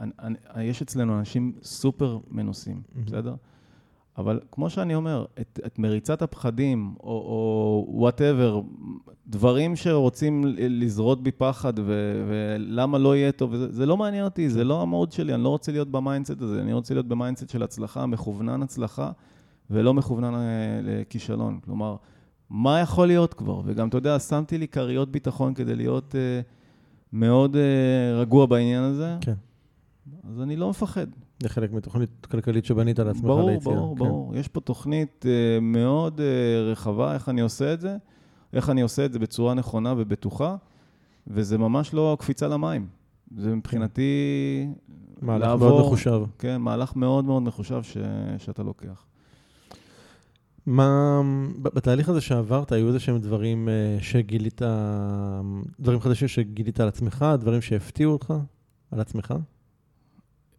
[0.00, 0.12] אני-
[0.54, 3.34] אני- יש אצלנו אנשים סופר מנוסים, בסדר?
[4.18, 8.60] אבל כמו שאני אומר, את, את מריצת הפחדים, או whatever,
[9.26, 11.82] דברים שרוצים לזרות בי פחד, ו,
[12.28, 15.48] ולמה לא יהיה טוב, וזה, זה לא מעניין אותי, זה לא המהות שלי, אני לא
[15.48, 19.10] רוצה להיות ב mindset הזה, אני רוצה להיות ב mindset של הצלחה, מכוונן הצלחה,
[19.70, 20.40] ולא מכוונן אה,
[20.82, 21.58] לכישלון.
[21.64, 21.96] כלומר,
[22.50, 23.60] מה יכול להיות כבר?
[23.64, 26.40] וגם, אתה יודע, שמתי לי כריות ביטחון כדי להיות אה,
[27.12, 29.34] מאוד אה, רגוע בעניין הזה, כן.
[30.30, 31.06] אז אני לא מפחד.
[31.42, 33.74] זה חלק מתוכנית כלכלית שבנית לעצמך ברור, ליציאה.
[33.74, 34.04] ברור, כן.
[34.04, 34.36] ברור.
[34.36, 36.26] יש פה תוכנית אה, מאוד אה,
[36.72, 37.96] רחבה, איך אני עושה את זה,
[38.52, 40.56] איך אני עושה את זה בצורה נכונה ובטוחה,
[41.26, 42.86] וזה ממש לא קפיצה למים.
[43.36, 44.10] זה מבחינתי
[45.22, 46.22] מהלך לעבור- מאוד מחושב.
[46.38, 47.96] כן, מהלך מאוד מאוד מחושב ש,
[48.38, 49.04] שאתה לוקח.
[50.68, 51.20] מה,
[51.62, 54.60] בתהליך הזה שעברת, היו איזה שהם דברים אה, שגילית,
[55.80, 58.34] דברים חדשים שגילית על עצמך, דברים שהפתיעו אותך
[58.90, 59.34] על עצמך?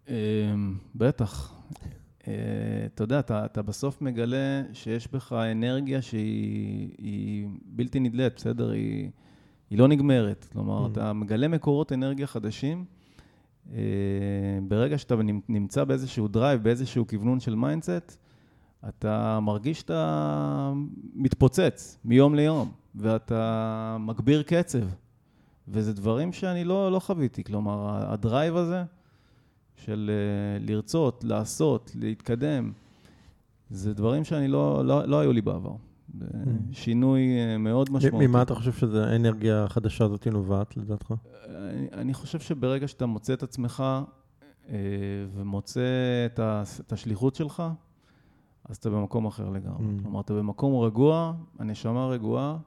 [0.10, 0.16] אה,
[0.95, 1.53] בטח.
[2.28, 2.34] אה,
[2.86, 8.70] אתה יודע, אתה, אתה בסוף מגלה שיש בך אנרגיה שהיא היא בלתי נדלית, בסדר?
[8.70, 9.10] היא,
[9.70, 10.45] היא לא נגמרת.
[10.53, 10.89] כלומר, Mm.
[10.91, 12.86] אתה מגלה מקורות אנרגיה חדשים.
[13.74, 13.80] אה,
[14.68, 18.17] ברגע שאתה נמ- נמצא באיזשהו drive, באיזשהו כוונון של mindset,
[18.89, 20.73] אתה מרגיש שאתה
[21.13, 24.80] מתפוצץ מיום ליום, ואתה מגביר קצב.
[25.67, 27.43] וזה דברים שאני לא, לא חוויתי.
[27.43, 28.84] כלומר, הדרייב הזה,
[29.86, 32.71] של אה, לרצות, לעשות, להתקדם.
[33.69, 35.75] זה דברים שאני לא, לא, לא היו לי בעבר.
[36.19, 36.27] זה
[36.71, 38.27] שינוי אה, מאוד משמעותי.
[38.27, 41.13] ממה אתה חושב שזה האנרגיה החדשה הזאת נובעת, לדעתך?
[41.45, 43.84] אני, אני חושב שברגע שאתה מוצא את עצמך
[44.69, 44.75] אה,
[45.34, 45.82] ומוצא
[46.25, 47.63] את, ה, את השליחות שלך,
[48.70, 49.78] אז אתה במקום אחר לגמרי.
[49.80, 50.01] Mm.
[50.03, 52.57] כלומר, אתה במקום רגוע, הנשמה רגועה,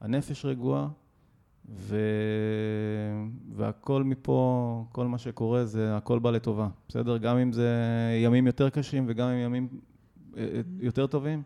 [0.00, 0.88] הנפש רגועה,
[1.68, 1.96] ו...
[3.56, 6.68] והכל מפה, כל מה שקורה, זה הכל בא לטובה.
[6.88, 7.16] בסדר?
[7.16, 7.70] גם אם זה
[8.24, 9.68] ימים יותר קשים וגם אם ימים
[10.36, 11.42] אה, אה, יותר טובים,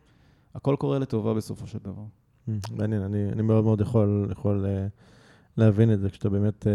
[0.55, 2.03] הכל קורה לטובה בסופו של דבר.
[2.49, 4.91] Mm, מעניין, אני, אני מאוד מאוד יכול, יכול uh,
[5.57, 6.67] להבין את זה, כשאתה באמת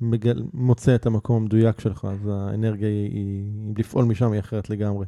[0.00, 5.06] מגל, מוצא את המקום המדויק שלך, אז האנרגיה היא, היא לפעול משם היא אחרת לגמרי.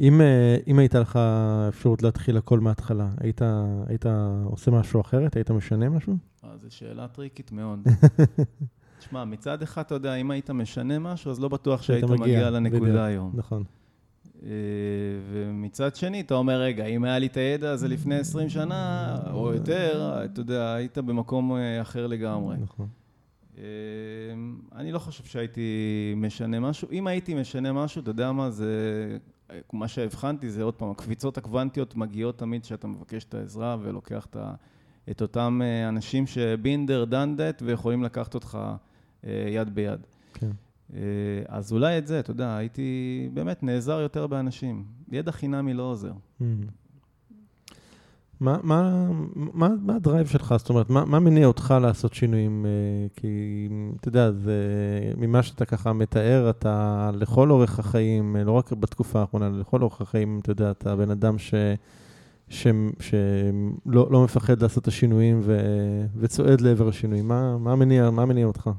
[0.00, 1.18] אם, uh, אם הייתה לך
[1.68, 3.40] אפשרות להתחיל הכל מההתחלה, היית,
[3.86, 4.06] היית
[4.44, 5.36] עושה משהו אחרת?
[5.36, 6.16] היית משנה משהו?
[6.44, 7.86] אה, זו שאלה טריקית מאוד.
[8.98, 12.50] תשמע, מצד אחד, אתה יודע, אם היית משנה משהו, אז לא בטוח שהיית מגיע, מגיע
[12.50, 12.98] לנקודה בדיוק.
[12.98, 13.32] היום.
[13.34, 13.64] נכון.
[14.42, 14.50] אה,
[15.32, 19.54] ומצד שני, אתה אומר, רגע, אם היה לי את הידע הזה לפני 20 שנה, או
[19.54, 22.56] יותר, אתה יודע, היית במקום אה, אחר לגמרי.
[22.60, 22.88] נכון.
[23.58, 23.64] אה,
[24.76, 25.70] אני לא חושב שהייתי
[26.16, 26.88] משנה משהו.
[26.92, 29.18] אם הייתי משנה משהו, אתה יודע מה, זה...
[29.72, 34.36] מה שהבחנתי זה עוד פעם, הקביצות הקוונטיות מגיעות תמיד כשאתה מבקש את העזרה ולוקח את,
[35.10, 38.58] את אותם אה, אנשים שבינדר דנדט ויכולים לקחת אותך
[39.24, 40.00] אה, יד ביד.
[40.34, 40.50] כן.
[40.94, 41.00] אה,
[41.48, 44.84] אז אולי את זה, אתה יודע, הייתי באמת נעזר יותר באנשים.
[45.12, 46.12] ידע חינמי לא עוזר.
[46.12, 46.44] Mm.
[48.40, 50.54] מה, מה, מה, מה הדרייב שלך?
[50.58, 52.66] זאת אומרת, מה, מה מניע אותך לעשות שינויים?
[52.66, 53.68] אה, כי,
[54.00, 54.62] אתה יודע, זה,
[55.16, 60.00] ממה שאתה ככה מתאר, אתה לכל אורך החיים, אה, לא רק בתקופה האחרונה, לכל אורך
[60.00, 61.54] החיים, אתה יודע, אתה בן אדם ש...
[62.50, 65.60] שלא לא, מפחד לעשות את השינויים ו,
[66.16, 67.28] וצועד לעבר השינויים.
[67.28, 68.70] מה, מה, מניע, מה מניע אותך?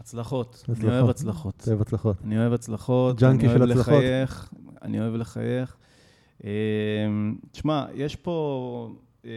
[0.00, 0.64] הצלחות.
[0.68, 0.92] אני הצלחות.
[0.92, 1.60] אוהב הצלחות.
[1.60, 2.16] זה הצלחות.
[2.24, 3.94] אני אוהב הצלחות, ג'אנקי אני אוהב של הצלחות.
[3.94, 4.48] לחייך,
[4.82, 5.76] אני אוהב לחייך.
[6.44, 6.50] אה,
[7.50, 8.90] תשמע, יש פה
[9.24, 9.30] אה,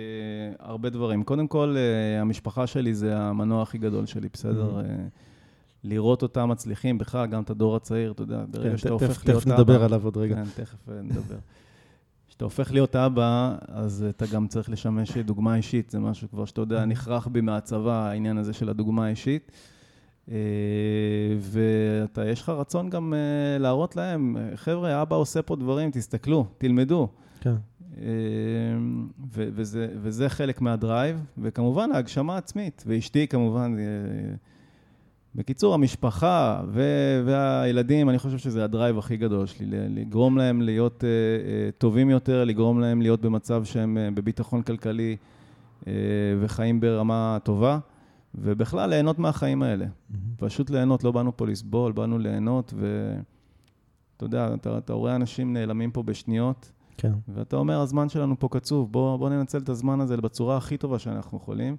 [0.59, 1.23] הרבה דברים.
[1.23, 4.79] קודם כל, אה, המשפחה שלי זה המנוע הכי גדול שלי, בסדר?
[4.79, 4.83] Mhm.
[4.85, 4.95] אה,
[5.83, 9.25] לראות אותם מצליחים, בכלל, גם את הדור הצעיר, אתה יודע, ברגע כן, שאתה תכף- הופך
[9.27, 9.61] להיות תכף אבא...
[9.61, 10.35] נדבר עליו עוד רגע.
[10.35, 11.35] כן, תכף נדבר.
[12.27, 16.61] כשאתה הופך להיות אבא, אז אתה גם צריך לשמש דוגמה אישית, זה משהו כבר שאתה
[16.61, 19.51] יודע, נכרח בי מהצבא, העניין הזה של הדוגמה האישית.
[20.31, 20.35] אה,
[21.39, 26.45] ואתה, יש לך רצון גם אה, להראות להם, אה, חבר'ה, אבא עושה פה דברים, תסתכלו,
[26.57, 27.07] תלמדו.
[27.41, 27.55] כן.
[29.33, 33.75] ו- וזה, וזה חלק מה drive, וכמובן ההגשמה העצמית, ואשתי כמובן.
[35.35, 41.03] בקיצור, המשפחה ו- והילדים, אני חושב שזה ה drive הכי גדול שלי, לגרום להם להיות
[41.03, 45.15] uh, טובים יותר, לגרום להם להיות במצב שהם uh, בביטחון כלכלי
[45.81, 45.87] uh,
[46.39, 47.79] וחיים ברמה טובה,
[48.35, 49.85] ובכלל ליהנות מהחיים האלה.
[50.37, 55.91] פשוט ליהנות, לא באנו פה לסבול, באנו ליהנות, ואתה יודע, אתה, אתה רואה אנשים נעלמים
[55.91, 57.13] פה בשניות, כן.
[57.27, 60.99] ואתה אומר, הזמן שלנו פה קצוב, בוא, בוא ננצל את הזמן הזה בצורה הכי טובה
[60.99, 61.77] שאנחנו יכולים.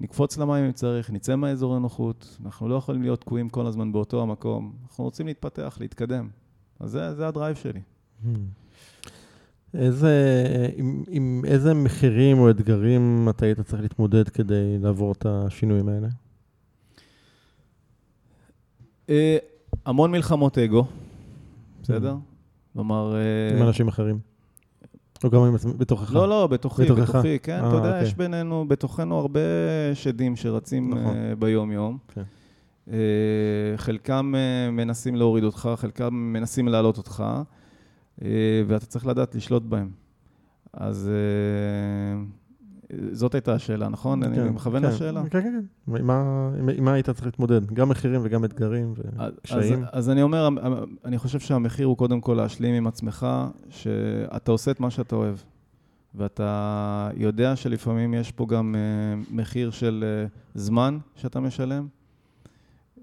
[0.00, 4.22] נקפוץ למים אם צריך, נצא מהאזור הנוחות, אנחנו לא יכולים להיות תקועים כל הזמן באותו
[4.22, 6.28] המקום, אנחנו רוצים להתפתח, להתקדם.
[6.80, 7.80] אז זה, זה הדרייב שלי.
[8.24, 8.26] Hmm.
[9.74, 10.12] איזה,
[10.76, 16.08] עם, עם איזה מחירים או אתגרים אתה היית צריך להתמודד כדי לעבור את השינויים האלה?
[19.08, 19.36] אה,
[19.86, 20.84] המון מלחמות אגו,
[21.82, 22.16] בסדר?
[22.72, 23.16] כלומר...
[23.16, 24.18] אה, עם אנשים אחרים.
[25.24, 26.14] או גם בתוכך?
[26.14, 27.14] לא, לא, בתוכי, בתוכך.
[27.14, 28.02] בתוכי, כן, אתה יודע, אוקיי.
[28.02, 29.40] יש בינינו, בתוכנו הרבה
[29.94, 31.16] שדים שרצים נכון.
[31.38, 31.98] ביום-יום.
[32.14, 32.22] כן.
[33.76, 34.34] חלקם
[34.72, 37.24] מנסים להוריד אותך, חלקם מנסים להעלות אותך.
[38.22, 39.90] אה, ואתה צריך לדעת לשלוט בהם.
[40.72, 42.22] אז אה,
[43.12, 44.24] זאת הייתה השאלה, נכון?
[44.24, 45.22] כן, אני מכוון כן, לשאלה.
[45.22, 45.96] כן, כן, כן.
[46.76, 47.72] עם מה היית צריך להתמודד?
[47.72, 49.82] גם מחירים וגם אתגרים וקשיים?
[49.82, 50.48] אז, אז אני אומר,
[51.04, 53.26] אני חושב שהמחיר הוא קודם כל להשלים עם עצמך,
[53.68, 55.36] שאתה עושה את מה שאתה אוהב.
[56.14, 61.86] ואתה יודע שלפעמים יש פה גם uh, מחיר של uh, זמן שאתה משלם,
[62.96, 63.00] uh,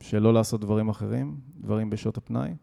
[0.00, 2.54] שלא לעשות דברים אחרים, דברים בשעות הפנאי.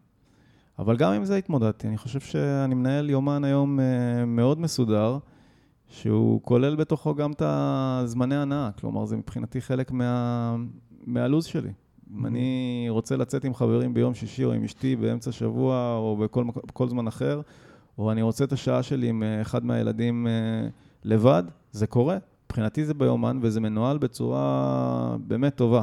[0.78, 1.88] אבל גם עם זה התמודדתי.
[1.88, 5.18] אני חושב שאני מנהל יומן היום אה, מאוד מסודר,
[5.88, 8.70] שהוא כולל בתוכו גם את הזמני הנאה.
[8.80, 10.56] כלומר, זה מבחינתי חלק מה...
[11.06, 11.70] מהלו"ז שלי.
[12.16, 16.44] אם אני רוצה לצאת עם חברים ביום שישי או עם אשתי באמצע שבוע או בכל,
[16.66, 17.40] בכל זמן אחר,
[17.98, 20.68] או אני רוצה את השעה שלי עם אה, אחד מהילדים אה,
[21.04, 21.42] לבד,
[21.72, 22.18] זה קורה.
[22.46, 25.82] מבחינתי זה ביומן וזה מנוהל בצורה באמת טובה.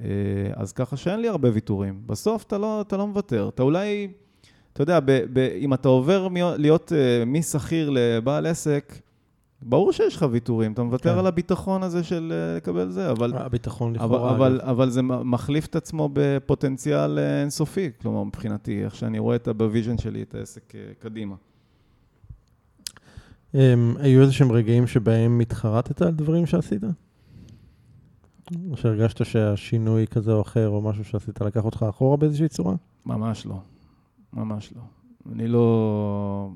[0.00, 0.06] אה,
[0.54, 2.02] אז ככה שאין לי הרבה ויתורים.
[2.06, 3.48] בסוף אתה לא, אתה לא מוותר.
[3.54, 4.08] אתה אולי,
[4.72, 8.94] אתה יודע, ב, ב, אם אתה עובר להיות uh, משכיר לבעל עסק,
[9.62, 11.18] ברור שיש לך ויתורים, אתה מוותר כן.
[11.18, 13.32] על הביטחון הזה של uh, לקבל זה, אבל...
[13.36, 14.30] הביטחון לכאורה.
[14.30, 19.48] אבל, אבל, אבל זה מחליף את עצמו בפוטנציאל אינסופי, כלומר, מבחינתי, איך שאני רואה את
[19.48, 21.34] ב vision שלי, את העסק קדימה.
[23.52, 23.56] Um,
[23.98, 26.82] היו איזה שהם רגעים שבהם התחרטת על דברים שעשית?
[28.70, 32.74] או שהרגשת שהשינוי כזה או אחר, או משהו שעשית, לקח אותך אחורה באיזושהי צורה?
[33.06, 33.60] ממש לא.
[34.32, 34.82] ממש לא.
[35.32, 36.50] אני לא...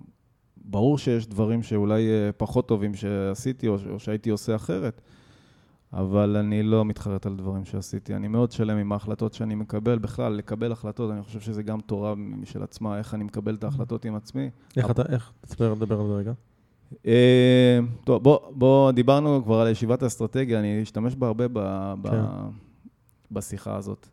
[0.65, 5.01] ברור שיש דברים שאולי אה, פחות טובים שעשיתי, או, או שהייתי עושה אחרת,
[5.93, 8.15] אבל אני לא מתחרט על דברים שעשיתי.
[8.15, 9.99] אני מאוד שלם עם ההחלטות שאני מקבל.
[9.99, 14.05] בכלל, לקבל החלטות, אני חושב שזה גם תורה משל עצמה, איך אני מקבל את ההחלטות
[14.05, 14.51] עם עצמי.
[14.77, 16.33] איך אתה, איך, תספר, לדבר על זה רגע.
[17.07, 21.59] אה, טוב, בוא, בוא, דיברנו כבר על ישיבת האסטרטגיה, אני אשתמש בה הרבה ב,
[22.03, 22.25] ב, כן.
[23.31, 24.09] בשיחה הזאת.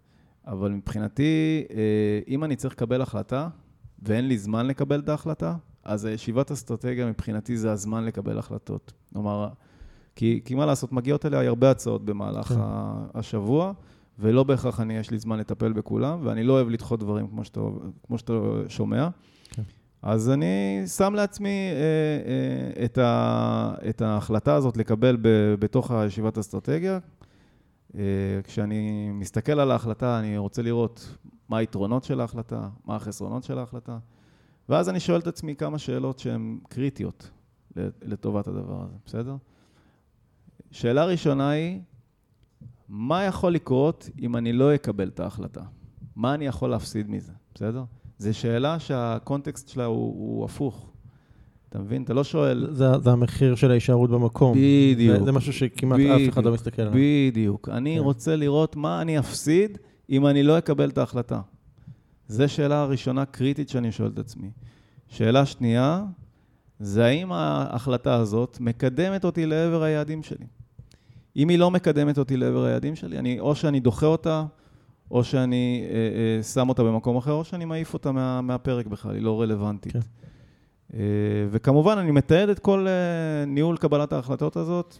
[0.48, 3.48] אבל מבחינתי, אה, אם אני צריך לקבל החלטה,
[4.04, 8.94] ואין לי זמן לקבל את ההחלטה, אז ישיבת אסטרטגיה מבחינתי זה הזמן לקבל החלטות.
[9.14, 9.48] כלומר,
[10.16, 12.60] כי, כי מה לעשות, מגיעות אליה הרבה הצעות במהלך כן.
[13.14, 13.74] השבוע,
[14.20, 17.60] ולא בהכרח אני, יש לי זמן לטפל בכולם, ואני לא אוהב לדחות דברים כמו שאתה,
[18.08, 18.34] כמו שאתה
[18.68, 19.10] שומע.
[20.02, 21.76] אז אני שם לעצמי אה,
[22.80, 25.28] אה, את, ה, את ההחלטה הזאת לקבל ב,
[25.60, 26.99] בתוך הישיבת אסטרטגיה.
[27.95, 28.02] אה,
[28.43, 31.18] כשאני מסתכל על ההחלטה, אני רוצה לראות
[31.49, 33.97] מה היתרונות של ההחלטה, מה החסרונות של ההחלטה,
[34.70, 37.32] ואז אני שואל את עצמי כמה שאלות שהן קריטיות
[38.02, 39.36] לטובת הדבר הזה, בסדר?
[40.72, 41.82] שאלה ראשונה היא,
[42.89, 45.62] מה יכול לקרות אם אני לא אקבל את ההחלטה?
[46.16, 47.84] מה אני יכול להפסיד מזה, בסדר?
[48.22, 50.91] זו שאלה שהקונטקסט שלה הוא, הוא הפוך.
[51.69, 52.03] אתה מבין?
[52.03, 52.67] אתה לא שואל...
[52.72, 54.57] זה, זה המחיר של ההישארות במקום.
[54.57, 55.17] בדיוק.
[55.19, 56.93] זה, זה משהו שכמעט בדיוק, אף אחד לא מסתכל עליו.
[56.95, 57.69] בדיוק.
[57.69, 58.01] אני כן.
[58.01, 59.78] רוצה לראות מה אני אפסיד
[60.09, 61.41] אם אני לא אקבל את ההחלטה.
[62.28, 64.51] זו שאלה הראשונה קריטית שאני שואל את עצמי.
[65.07, 66.03] שאלה שנייה,
[66.80, 70.45] זה האם ההחלטה הזאת מקדמת אותי לעבר היעדים שלי.
[71.36, 74.45] אם היא לא מקדמת אותי לעבר היעדים שלי, אני, או שאני דוחה אותה,
[75.12, 75.95] או שאני אה,
[76.38, 79.93] אה, שם אותה במקום אחר, או שאני מעיף אותה מה, מהפרק בכלל, היא לא רלוונטית.
[79.93, 79.99] כן.
[80.93, 80.99] אה,
[81.51, 84.97] וכמובן, אני מתעד את כל אה, ניהול קבלת ההחלטות הזאת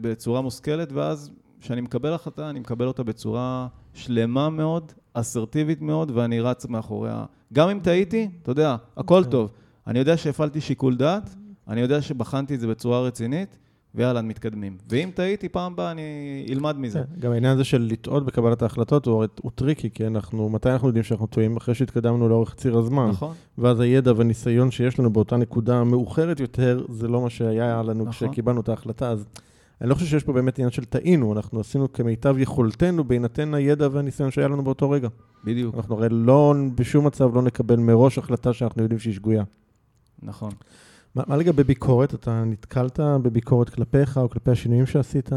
[0.00, 6.40] בצורה מושכלת, ואז כשאני מקבל החלטה, אני מקבל אותה בצורה שלמה מאוד, אסרטיבית מאוד, ואני
[6.40, 7.24] רץ מאחוריה.
[7.52, 9.30] גם אם טעיתי, אתה יודע, הכל כן.
[9.30, 9.50] טוב.
[9.86, 11.34] אני יודע שהפעלתי שיקול דעת,
[11.68, 13.58] אני יודע שבחנתי את זה בצורה רצינית,
[13.96, 14.76] ויאללה, מתקדמים.
[14.88, 16.02] ואם טעיתי, פעם הבאה אני
[16.50, 16.98] אלמד מזה.
[16.98, 20.88] כן, גם העניין הזה של לטעות בקבלת ההחלטות הוא, הוא tricky, כי אנחנו, מתי אנחנו
[20.88, 21.56] יודעים שאנחנו טועים?
[21.56, 23.08] אחרי שהתקדמנו לאורך ציר הזמן.
[23.08, 23.34] נכון.
[23.58, 28.28] ואז הידע והניסיון שיש לנו באותה נקודה מאוחרת יותר, זה לא מה שהיה לנו נכון.
[28.28, 29.10] כשקיבלנו את ההחלטה.
[29.10, 29.26] אז
[29.80, 33.88] אני לא חושב שיש פה באמת עניין של טעינו, אנחנו עשינו כמיטב יכולתנו בהינתן הידע
[33.92, 35.08] והניסיון שהיה לנו באותו רגע.
[35.44, 35.74] בדיוק.
[35.74, 39.44] אנחנו הרי לא, בשום מצב לא נקבל מראש החלטה שאנחנו יודעים שהיא שגויה.
[40.22, 40.50] נכון.
[41.16, 42.14] מה, מה לגבי ביקורת?
[42.14, 45.30] אתה נתקלת בביקורת כלפיך או כלפי השינויים שעשית?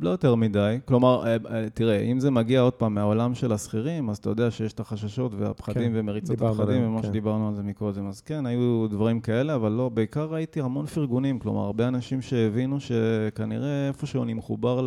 [0.00, 0.78] לא יותר מדי.
[0.84, 4.50] כלומר, אה, אה, תראה, אם זה מגיע עוד פעם מהעולם של השכירים, אז אתה יודע
[4.50, 7.08] שיש את החששות והפחדים כן, ומריצות הפחדים, ומה כן.
[7.08, 8.06] שדיברנו על זה מקודם.
[8.06, 11.38] אז כן, היו דברים כאלה, אבל לא, בעיקר ראיתי המון פרגונים.
[11.38, 14.80] כלומר, הרבה אנשים שהבינו שכנראה איפשהו אני מחובר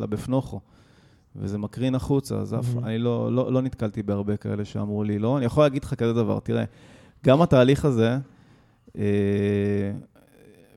[0.00, 0.60] לבפנוכו.
[1.36, 2.84] וזה מקרין החוצה, אז אף, Mhm.
[2.84, 5.36] אני לא, לא, לא נתקלתי בהרבה כאלה שאמרו לי לא.
[5.36, 6.64] אני יכול להגיד לך כזה דבר, תראה,
[7.26, 8.18] גם התהליך הזה,
[8.98, 9.92] אה,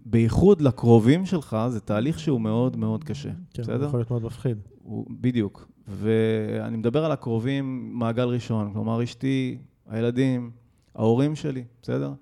[0.06, 3.86] בייחוד לקרובים שלך, זה תהליך שהוא מאוד מאוד קשה, כן, בסדר?
[3.86, 4.58] יכול להיות מאוד מפחיד.
[4.84, 5.68] הוא, בדיוק.
[5.88, 9.58] ואני מדבר על הקרובים מעגל ראשון, כלומר אשתי,
[9.90, 10.52] הילדים,
[10.96, 12.14] ההורים שלי, בסדר?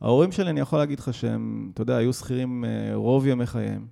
[0.00, 3.86] ההורים שלי, אני יכול להגיד לך שהם, אתה יודע, היו שכירים אה, רוב ימי חייהם.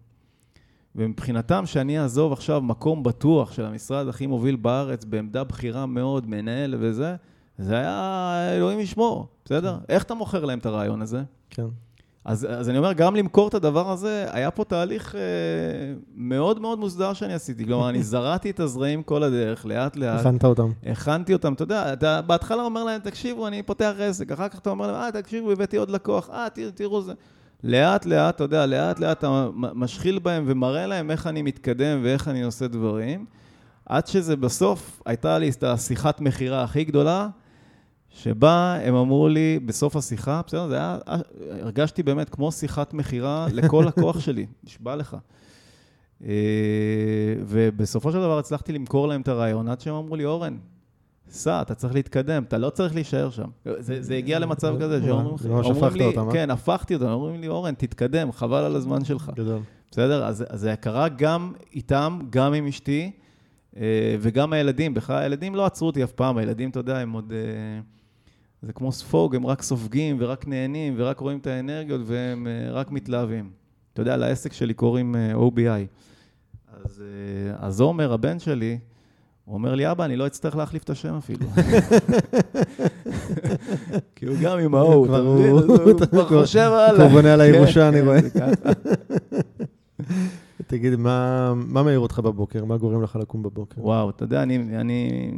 [0.97, 6.75] ומבחינתם, שאני אעזוב עכשיו מקום בטוח של המשרד הכי מוביל בארץ, בעמדה בכירה מאוד, מנהל
[6.79, 7.17] וזה,
[7.59, 9.79] זה היה אלוהים ישמור, בסדר?
[9.89, 11.23] איך אתה מוכר להם את הרעיון הזה?
[11.51, 11.67] כן.
[12.25, 15.21] אז, אז אני אומר, גם למכור את הדבר הזה, היה פה תהליך אה,
[16.15, 17.65] מאוד מאוד מוסדר שאני עשיתי.
[17.65, 20.21] כלומר, אני זרעתי את הזרעים כל הדרך, לאט-לאט.
[20.21, 20.69] הכנת אותם.
[20.87, 24.71] הכנתי אותם, אתה יודע, אתה בהתחלה אומר להם, תקשיבו, אני פותח עסק, אחר כך אתה
[24.71, 27.13] אומר להם, אה, תקשיבו, הבאתי עוד לקוח, אה, תראו, תראו זה.
[27.65, 32.29] לאט לאט, אתה יודע, לאט לאט אתה משחיל בהם ומראה להם איך אני מתקדם ואיך
[32.29, 33.25] אני עושה דברים,
[33.87, 37.29] עד שזה בסוף, הייתה לי את השיחת מכירה הכי גדולה,
[38.15, 40.99] שבה הם אמרו לי, בסוף השיחה, בסדר, זה היה,
[41.61, 45.17] הרגשתי באמת כמו שיחת מכירה לכל לקוח שלי, נשבע לך.
[46.25, 46.31] אה,
[47.47, 50.57] ובסופו של דבר הצלחתי למכור להם את הרעיון, עד שהם אמרו לי, אורן,
[51.31, 53.49] סע, אתה צריך להתקדם, אתה לא צריך להישאר שם.
[53.65, 56.33] זה, זה הגיע למצב כזה, שאומרים זה ממש אומרים הפכת לי, אותם, אה?
[56.33, 59.33] כן, הפכתי אותם, אומרים לי, אורן, תתקדם, חבל על הזמן שלך.
[59.35, 59.61] גדול.
[59.91, 60.25] בסדר?
[60.25, 63.11] אז, אז זה קרה גם איתם, גם עם אשתי,
[63.77, 64.95] אה, וגם הילדים.
[64.95, 67.33] בכלל, הילדים לא עצרו אותי אף פעם, הילדים, אתה יודע, הם עוד...
[68.67, 72.91] זה כמו ספוג, הם רק סופגים ורק נהנים ורק רואים את האנרגיות והם אה, רק
[72.91, 73.51] מתלהבים.
[73.93, 75.87] אתה יודע, לעסק שלי קוראים אה, OBI.
[76.85, 77.07] אז, אה,
[77.67, 78.79] אז עומר, הבן שלי,
[79.45, 81.47] הוא אומר לי, אבא, אני לא אצטרך להחליף את השם אפילו.
[84.17, 85.51] כי הוא גם עם ההוא, אתה מבין?
[85.51, 86.95] הוא- הוא כבר חושב הלאה.
[86.95, 88.21] כבר בונה על הירושה, כן, אני כן, רואה.
[90.67, 92.65] תגיד, מה מעיר אותך בבוקר?
[92.65, 93.81] מה גורם לך לקום בבוקר?
[93.81, 95.31] וואו, אתה יודע, אני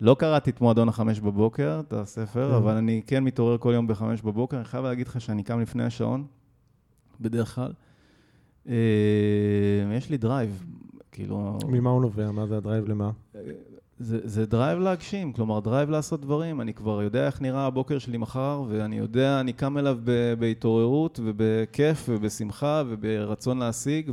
[0.00, 2.56] לא קראתי את מועדון החמש בבוקר, את הספר, Mm.
[2.56, 4.56] אבל אני כן מתעורר כל יום בחמש בבוקר.
[4.56, 6.24] אני חייב להגיד לך שאני קם לפני השעון,
[7.20, 7.72] בדרך כלל.
[8.68, 8.74] אה,
[9.96, 10.64] יש לי drive,
[11.12, 11.58] כאילו...
[11.68, 12.30] ממה הוא נובע?
[12.30, 13.10] מה זה ה drive למה?
[13.98, 16.60] זה, זה drive להגשים, כלומר drive לעשות דברים.
[16.60, 21.20] אני כבר יודע איך נראה הבוקר שלי מחר, ואני יודע, אני קם אליו ב, בהתעוררות
[21.24, 24.10] ובכיף ובשמחה וברצון להשיג,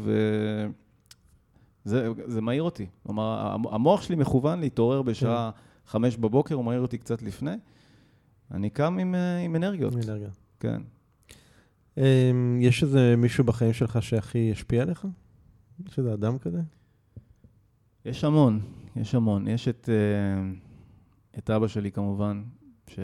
[1.85, 2.85] וזה זה מעיר אותי.
[3.05, 3.23] כלומר,
[3.53, 5.49] המ- המוח שלי מכוון להתעורר בשעה
[5.93, 7.51] חמש בבוקר, הוא מעיר אותי קצת לפני.
[8.51, 10.29] אני קם עם, אה, עם אנרגיות, עם אנרגיה.
[10.59, 10.81] כן.
[11.97, 15.07] אמ, יש איזה מישהו בחיים שלך שהכי השפיע עליך?
[15.87, 16.61] יש איזה אדם כזה?
[18.05, 18.59] יש המון,
[18.95, 19.47] יש המון.
[19.47, 20.51] יש את, אה,
[21.37, 22.43] את אבא שלי כמובן,
[22.95, 22.99] ש...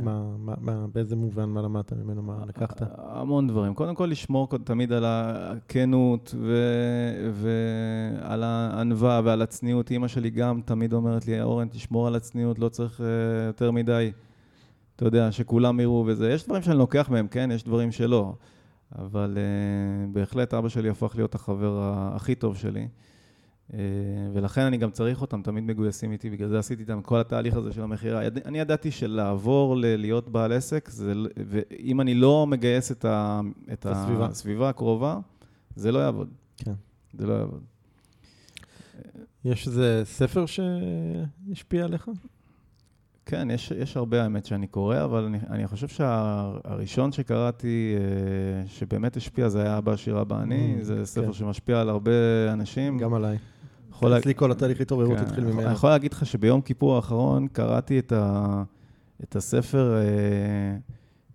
[0.00, 2.82] מה, מה, מה, באיזה מובן, מה למדת ממנו, מה לקחת?
[2.96, 3.74] המון דברים.
[3.74, 9.90] קודם כל, לשמור תמיד על הכנות ו- ועל הענווה ועל הצניעות.
[9.90, 13.02] אימא שלי גם תמיד אומרת לי, אורן, תשמור על הצניעות, לא צריך uh,
[13.46, 14.12] יותר מדי,
[14.96, 16.30] אתה יודע, שכולם יראו וזה.
[16.32, 17.50] יש דברים שאני לוקח מהם, כן?
[17.52, 18.32] יש דברים שלא.
[18.98, 21.80] אבל uh, בהחלט אבא שלי הפך להיות החבר
[22.14, 22.88] הכי טוב שלי.
[23.70, 23.74] Uh,
[24.32, 27.72] ולכן אני גם צריך אותם, תמיד מגויסים איתי, בגלל זה עשיתי איתם כל התהליך הזה
[27.72, 28.26] של המכירה.
[28.44, 31.12] אני ידעתי שלעבור ל- להיות בעל עסק, זה,
[31.46, 33.40] ואם אני לא מגייס את, ה,
[33.72, 34.26] את הסביבה.
[34.26, 35.18] הסביבה הקרובה,
[35.76, 36.28] זה לא יעבוד.
[36.56, 36.72] כן.
[37.12, 37.60] זה לא יעבוד.
[39.44, 42.10] יש איזה ספר שהשפיע עליך?
[43.26, 49.16] כן, יש, יש הרבה האמת שאני קורא, אבל אני, אני חושב שהראשון שקראתי, אה, שבאמת
[49.16, 50.76] השפיע, זה היה אבא עשיר אבא אני.
[50.80, 51.32] Mm, זה ספר כן.
[51.32, 52.12] שמשפיע על הרבה
[52.52, 52.98] אנשים.
[52.98, 53.38] גם עליי.
[53.98, 55.62] יכול אצלי כל התהליך התעוררות כן, התחיל ממנו.
[55.62, 58.62] אני יכול להגיד לך שביום כיפור האחרון קראתי את, ה,
[59.22, 60.76] את הספר, אה,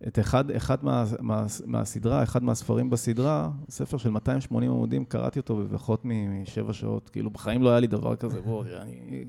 [0.08, 5.56] את אחד, אחד מה, מה, מהסדרה, אחד מהספרים בסדרה, ספר של 280 עמודים, קראתי אותו
[5.56, 7.10] בפחות משבע שעות.
[7.10, 9.26] כאילו, בחיים לא היה לי דבר כזה, בוא, אני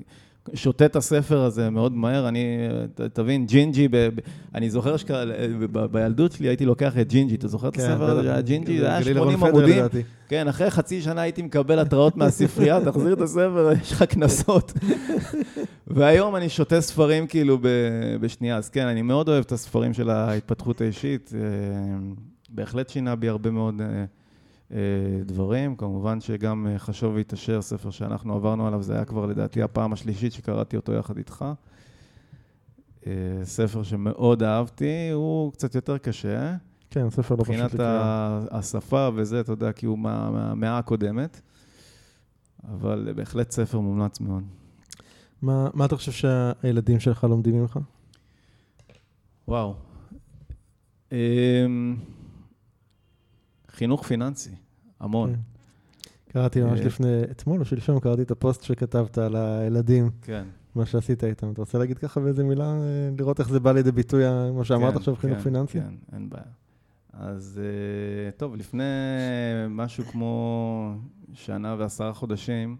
[0.53, 2.27] שותה את הספר הזה מאוד מהר.
[2.27, 2.45] אני,
[2.95, 4.09] ת- תבין, ג'ינג'י, ב, ב,
[4.55, 8.23] אני זוכר שבילדות שלי הייתי לוקח את ג'ינג'י, אתה זוכר את כן, הספר הזה?
[8.23, 9.85] שהיה ג'ינג'י, זה היה גלילה רון 80 פדר, עמודים.
[10.27, 14.73] כן, אחרי חצי שנה הייתי מקבל התראות מהספרייה, תחזיר את הספר, יש לך קנסות.
[15.87, 17.67] והיום אני שותה ספרים כאילו ב-
[18.21, 18.57] בשנייה.
[18.57, 21.31] אז כן, אני מאוד אוהב את הספרים של ההתפתחות האישית.
[21.35, 21.39] אה,
[22.49, 24.05] בהחלט שינה בי הרבה מאוד אה, אה,
[25.25, 25.75] דברים.
[25.75, 30.33] כמובן שגם אה, חשוב והתעשר, ספר שאנחנו עברנו עליו, זה היה כבר לדעתי הפעם השלישית
[30.33, 31.45] שקראתי אותו יחד איתך.
[33.07, 33.11] אה,
[33.43, 36.55] ספר שמאוד אהבתי, הוא קצת יותר קשה.
[36.89, 37.87] כן, ספר לא פשוט מבחינת לקרוא.
[37.87, 41.41] ה- השפה וזה, אתה יודע, כי הוא מה- מהמאה הקודמת,
[42.63, 44.43] אבל בהחלט ספר מומלץ מאוד.
[45.41, 47.79] מה מה אתה חושב שהילדים שלך לומדים ממך?
[49.47, 49.75] וואו.
[53.75, 54.55] חינוך פיננסי,
[54.99, 55.33] המון.
[55.33, 55.39] כן.
[56.31, 60.43] קראתי ממש אה, לפני, אתמול או שלשום קראתי את הפוסט שכתבת על הילדים, כן.
[60.75, 61.51] מה שעשית איתם.
[61.51, 62.79] אתה רוצה להגיד ככה באיזה מילה, אה,
[63.19, 65.79] לראות איך זה בא לידי ביטוי, ה- מה שאמרת כן, עכשיו, חינוך כן, פיננסי?
[65.79, 66.43] כן, אין בעיה.
[67.13, 68.83] אז אה, טוב, לפני
[69.69, 70.93] משהו כמו
[71.33, 72.77] שנה ועשרה חודשים,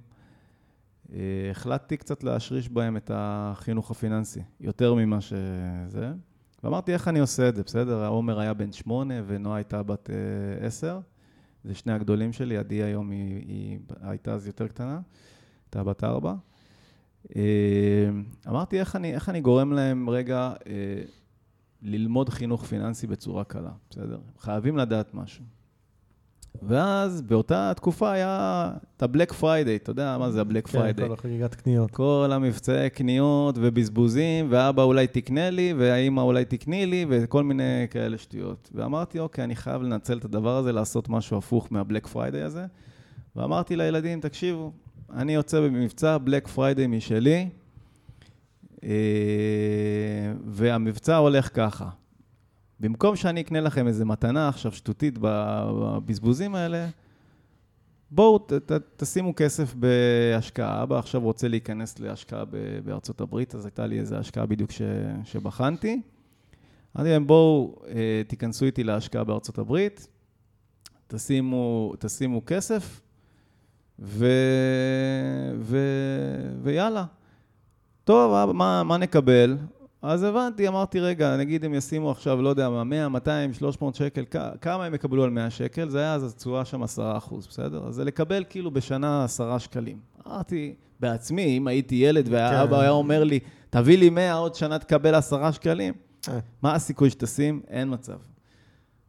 [1.13, 1.17] אה,
[1.51, 6.11] החלטתי קצת להשריש בהם את החינוך הפיננסי, יותר ממה שזה.
[6.65, 8.07] ואמרתי, איך אני עושה את זה, בסדר?
[8.07, 10.99] עומר היה בן שמונה ונועה הייתה בת אה, עשר.
[11.63, 14.99] זה שני הגדולים שלי, עדי היום היא, היא הייתה אז יותר קטנה,
[15.65, 16.33] הייתה בת ארבע.
[17.35, 17.41] אה,
[18.47, 20.73] אמרתי, איך אני, איך אני גורם להם רגע אה,
[21.81, 24.19] ללמוד חינוך פיננסי בצורה קלה, בסדר?
[24.39, 25.43] חייבים לדעת משהו.
[26.63, 31.07] ואז באותה תקופה היה את ה-Black Friday, אתה יודע מה זה ה-Black כן, Friday?
[31.07, 31.91] כל החגיגת קניות.
[31.91, 38.17] כל המבצעי קניות ובזבוזים, ואבא אולי תקנה לי, והאימא אולי תקני לי, וכל מיני כאלה
[38.17, 38.69] שטויות.
[38.73, 42.65] ואמרתי, אוקיי, אני חייב לנצל את הדבר הזה, לעשות משהו הפוך מה-Black Friday הזה.
[43.35, 44.71] ואמרתי לילדים, תקשיבו,
[45.13, 47.49] אני יוצא במבצע Black Friday משלי,
[48.83, 48.89] אה,
[50.45, 51.89] והמבצע הולך ככה.
[52.79, 56.87] במקום שאני אקנה לכם איזה מתנה עכשיו שטותית בבזבוזים האלה,
[58.11, 60.83] בואו ת, ת, תשימו כסף בהשקעה.
[60.83, 64.81] אבא עכשיו רוצה להיכנס להשקעה ב- בארצות הברית, אז הייתה לי איזו השקעה בדיוק ש,
[65.23, 66.01] שבחנתי.
[66.95, 70.07] אמרתי להם, בואו אה, תיכנסו איתי להשקעה בארצות הברית,
[71.07, 73.01] תשימו, תשימו כסף,
[73.99, 74.27] ו,
[75.59, 75.77] ו,
[76.61, 77.05] ויאללה.
[78.03, 79.57] טוב, מה, מה נקבל?
[80.07, 84.23] אז הבנתי, אמרתי, רגע, נגיד הם ישימו עכשיו, לא יודע, 100, 200, 300 שקל,
[84.61, 85.89] כמה הם יקבלו על 100 שקל?
[85.89, 87.87] זה היה אז התשואה שם 10 אחוז, בסדר?
[87.87, 89.97] אז זה לקבל כאילו בשנה 10 שקלים.
[90.27, 92.81] אמרתי, בעצמי, אם הייתי ילד והאבא כן.
[92.81, 95.93] היה אומר לי, תביא לי 100, עוד שנה תקבל 10 שקלים,
[96.29, 96.39] אה.
[96.61, 97.61] מה הסיכוי שתשים?
[97.67, 98.17] אין מצב.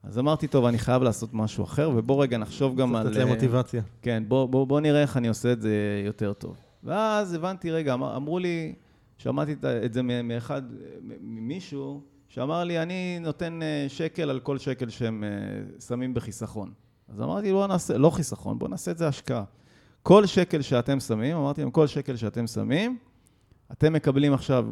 [0.02, 3.06] אז אמרתי, טוב, אני חייב לעשות משהו אחר, ובוא רגע נחשוב גם על...
[3.06, 3.82] לתת להם אה, מוטיבציה.
[4.02, 6.56] כן, בוא, בוא, בוא נראה איך אני עושה את זה יותר טוב.
[6.84, 8.74] ואז הבנתי, רגע, אמר- אמרו לי,
[9.18, 9.52] שמעתי
[9.84, 10.62] את- זה מאחד,
[11.20, 15.30] ממישהו, שאמר לי, אני נותן אה, שקל על כל שקל שהם אה,
[15.80, 16.72] שמים בחיסכון.
[17.08, 19.44] אז אמרתי, בוא נעשה, לא חיסכון, בוא נעשה את זה השקעה.
[20.02, 22.98] כל שקל שאתם שמים, אמרתי להם, כל שקל שאתם שמים,
[23.72, 24.66] אתם מקבלים עכשיו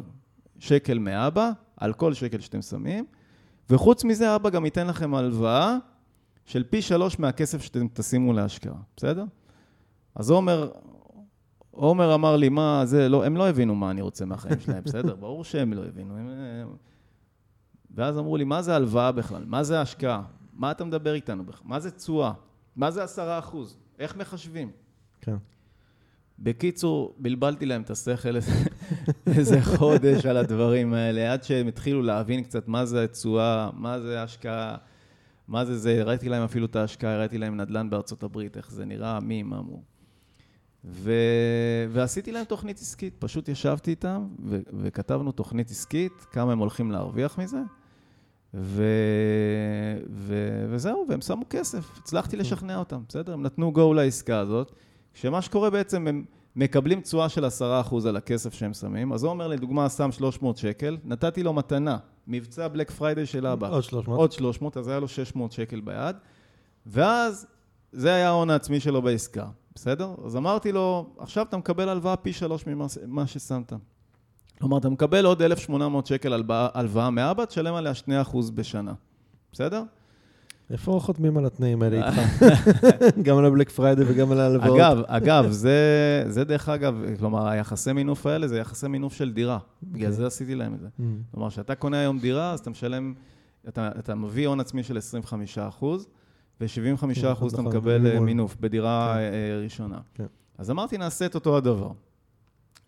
[0.59, 3.05] שקל מאבא על כל שקל שאתם שמים,
[3.69, 5.77] וחוץ מזה, אבא גם ייתן לכם הלוואה
[6.45, 9.23] של פי שלוש מהכסף שאתם תשימו להשקעה, בסדר?
[10.15, 10.71] אז עומר,
[11.75, 15.15] עומר אמר לי, מה זה, לא, הם לא הבינו מה אני רוצה מהחיים שלהם, בסדר?
[15.15, 16.17] ברור שהם לא הבינו.
[16.17, 16.75] הם.
[17.95, 19.43] ואז אמרו לי, מה זה הלוואה בכלל?
[19.45, 20.23] מה זה השקעה?
[20.53, 21.67] מה אתה מדבר איתנו בכלל?
[21.67, 22.33] מה זה תשואה?
[22.75, 23.77] מה זה עשרה אחוז?
[23.99, 24.71] איך מחשבים?
[25.21, 25.35] כן.
[26.39, 28.51] בקיצור, בלבלתי להם את השכל איזה,
[29.37, 34.23] איזה חודש על הדברים האלה, עד שהם התחילו להבין קצת מה זה תשואה, מה זה
[34.23, 34.77] השקעה,
[35.47, 38.85] מה זה זה, הראיתי להם אפילו את ההשקעה, הראיתי להם נדל"ן בארצות הברית, איך זה
[38.85, 39.81] נראה, מי, מה אמרו.
[40.87, 41.11] ו...
[41.89, 44.59] ועשיתי להם תוכנית עסקית, פשוט ישבתי איתם ו...
[44.73, 47.61] וכתבנו תוכנית עסקית, כמה הם הולכים להרוויח מזה,
[48.53, 48.83] ו...
[50.09, 50.35] ו...
[50.69, 53.33] וזהו, והם שמו כסף, הצלחתי לשכנע אותם, בסדר?
[53.33, 54.71] הם נתנו גו לעסקה הזאת,
[55.13, 56.25] שמה שקורה בעצם, הם
[56.55, 57.49] מקבלים תשואה של 10%
[58.07, 61.97] על הכסף שהם שמים, אז הוא אומר לדוגמה, שם 300 שקל, נתתי לו מתנה,
[62.27, 63.69] מבצע בלק פריידי של אבא.
[63.69, 64.19] עוד 300.
[64.19, 66.15] עוד 300, אז היה לו 600 שקל ביד,
[66.85, 67.47] ואז
[67.91, 69.45] זה היה ההון העצמי שלו בעסקה,
[69.75, 70.15] בסדר?
[70.25, 73.73] אז אמרתי לו, עכשיו אתה מקבל הלוואה פי שלוש ממה מה ששמת.
[74.59, 78.05] כלומר, אתה מקבל עוד 1,800 שקל הלוואה- הלוואה מאבא, תשלם עליה 2%
[78.55, 78.93] בשנה,
[79.51, 79.83] בסדר?
[80.69, 82.19] איפה חותמים על התנאים האלה איתך?
[83.25, 84.79] גם על הבלק פריידי וגם על ההלוואות.
[84.79, 85.79] אגב, אגב, זה,
[86.27, 89.57] זה דרך אגב, כלומר, היחסי מינוף האלה זה יחסי מינוף של דירה.
[89.83, 90.87] בגלל זה עשיתי להם את זה.
[90.87, 91.01] Mm.
[91.31, 93.13] כלומר, כשאתה קונה היום דירה, אז אתה משלם,
[93.67, 96.07] אתה, אתה מביא הון עצמי של 25 אחוז,
[96.61, 98.19] ו-75 אחוז אתה נכון, מקבל אה.
[98.19, 99.19] מינוף בדירה כן.
[99.19, 99.97] אה, ראשונה.
[100.13, 100.25] כן.
[100.57, 101.91] אז אמרתי, נעשה את אותו הדבר.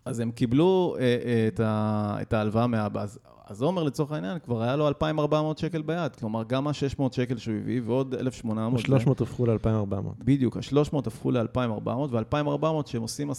[0.06, 3.06] אז הם קיבלו אה, אה, את, ההלוואה מאבא.
[3.45, 6.15] אז, עומר, לצורך העניין, כבר היה לו 2,400 שקל ביד.
[6.15, 8.81] כלומר, גם ה-600 שקל שהוא הביא, ועוד 1,800.
[8.81, 10.23] 300 הפכו ל-2400.
[10.23, 13.34] בדיוק, ה-300 הפכו ל-2,400, ו-2,400 שהם עושים 10%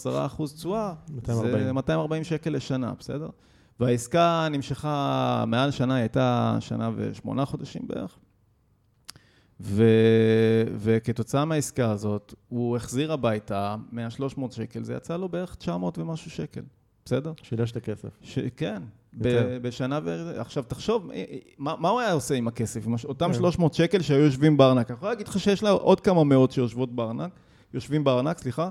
[0.54, 1.74] תשואה, זה 240.
[1.74, 3.28] 240 שקל לשנה, בסדר?
[3.80, 8.18] והעסקה נמשכה מעל שנה, היא הייתה שנה ושמונה חודשים בערך.
[9.60, 9.84] ו...
[10.76, 13.96] וכתוצאה מהעסקה הזאת, הוא החזיר הביתה 100-300
[14.50, 16.62] שקל, זה יצא לו בערך 900 ומשהו שקל,
[17.04, 17.32] בסדר?
[17.42, 18.08] שילש את הכסף.
[18.22, 18.38] ש...
[18.56, 18.82] כן,
[19.12, 19.56] ב...
[19.62, 20.32] בשנה ו...
[20.40, 22.86] עכשיו, תחשוב, אה, אה, מה, מה הוא היה עושה עם הכסף?
[22.86, 23.38] עם אותם כן.
[23.38, 24.90] 300 שקל שהיו יושבים בארנק.
[24.90, 27.30] אני יכול להגיד לך שיש לה עוד כמה מאות שיושבות בארנק,
[27.74, 28.70] יושבים בארנק, סליחה,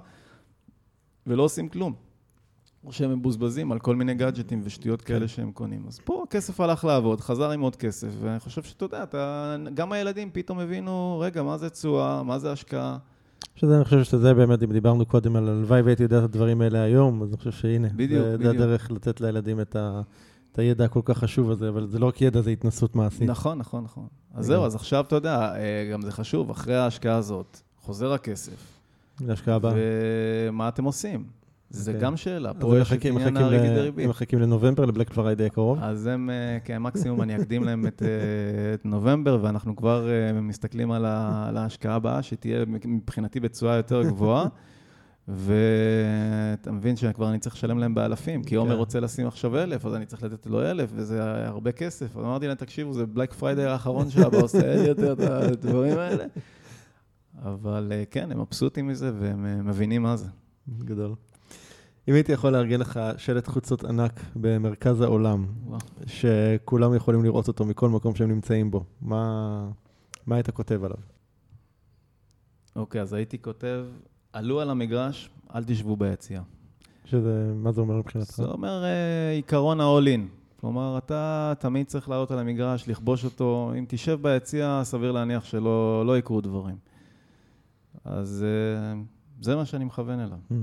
[1.27, 2.06] ולא עושים כלום.
[2.88, 5.14] או שהם מבוזבזים על כל מיני גאדג'טים ושטויות כן.
[5.14, 5.84] כאלה שהם קונים.
[5.88, 9.91] אז פה הכסף הלך לעבוד, חזר עם עוד כסף, ואני חושב שאתה יודע, אתה, גם
[9.91, 12.97] הילדים פתאום הבינו, רגע, מה זה תשואה, מה זה השקעה.
[13.55, 16.81] שזה, אני חושב שזה באמת, אם דיברנו קודם על הלוואי והייתי יודע את הדברים האלה
[16.81, 18.57] היום, אז אני חושב שהנה, בדיוק, זה, בדיוק.
[18.57, 20.01] זה הדרך לתת לילדים את, ה,
[20.51, 23.30] את הידע הכל כך חשוב הזה, אבל זה לא רק ידע, זה התנסות מעשית.
[23.30, 24.07] נכון, נכון, נכון.
[24.34, 24.45] אז.
[24.45, 28.80] זהו, אז עכשיו אתה יודע, אה, גם זה חשוב, אחרי ההשקעה הזאת, חוזר הכסף.
[29.22, 29.73] להשקעה הבאה.
[29.76, 31.38] ומה אתם עושים?
[31.69, 32.03] זה אוקיי.
[32.03, 32.53] גם שאלה.
[32.53, 34.07] פה הם יש את עניין הריבית הם דריבית.
[34.10, 35.80] מחכים לנובמבר, לבלק פריידי הקרוב.
[35.81, 38.10] אז הם, אה, כן, מקסימום אני אקדים להם את, אה,
[38.84, 44.48] נובמבר, ואנחנו כבר אה, מסתכלים על, ההשקעה הבאה, שתהיה מבחינתי בתשואה יותר גבוהה.
[45.27, 48.77] ואתה מבין שכבר אני צריך לשלם להם באלפים, כי עומר כן.
[48.77, 52.18] רוצה לשים עכשיו אלף, אז אני צריך לתת לו אלף, וזה הרבה כסף.
[52.18, 56.26] אז אמרתי להם, תקשיבו, זה בלק פריידי האחרון שאבא עושה אין יותר את הדברים האלה.
[57.44, 60.27] אבל כן, הם מבסוטים מזה, והם מבינים מה זה.
[60.80, 61.15] גדול.
[62.07, 65.79] אם הייתי יכול לארגן לך שלט חוצות ענק במרכז העולם, וואו.
[66.05, 69.69] שכולם יכולים לראות אותו מכל מקום שהם נמצאים בו, מה,
[70.25, 70.97] מה היית כותב עליו?
[72.75, 73.85] אוקיי, אז הייתי כותב,
[74.34, 76.41] עלו על המגרש, אל תשבו ביציאה.
[77.05, 78.35] שזה, מה זה אומר מבחינתך?
[78.35, 80.21] זה אומר אה, עיקרון ה-all in.
[80.61, 83.71] כלומר, אתה תמיד צריך לעלות על המגרש, לכבוש אותו.
[83.77, 86.75] אם תשב ביציע, סביר להניח שלא לא יקרו דברים.
[88.05, 89.01] אז אה,
[89.41, 90.38] זה מה שאני מכוון אליו.
[90.51, 90.53] Mm.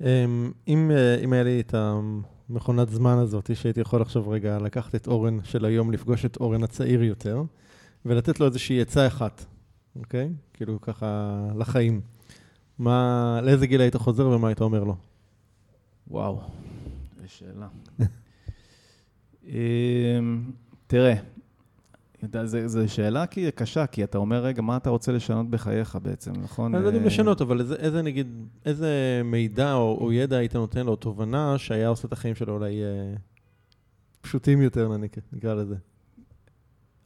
[0.00, 4.94] אמ, אם, אה, אם היה לי את המכונת זמן הזאת, שהייתי יכול עכשיו רגע לקחת
[4.94, 7.42] את אורן של היום, לפגוש את אורן הצעיר יותר,
[8.06, 9.44] ולתת לו איזושהי עצה אחת,
[9.96, 10.30] אוקיי?
[10.54, 12.00] כאילו ככה לחיים.
[12.78, 14.96] מה, לאיזה גיל היית חוזר ומה היית אומר לו?
[16.08, 16.40] וואו,
[17.22, 17.68] זו שאלה.
[19.46, 20.50] אמ,
[20.86, 21.14] תראה,
[22.66, 26.74] זו שאלה כי- קשה, כי אתה אומר, רגע, מה אתה רוצה לשנות בחייך בעצם, נכון?
[26.74, 28.26] אני לא אה, לשנות, אבל איזה, איזה נגיד,
[28.64, 28.90] איזה
[29.24, 33.14] מידע או, או ידע היית נותן לו, תובנה שהיה עושה את החיים שלו אולי אה,
[34.20, 35.74] פשוטים יותר, נק- נקרא לזה.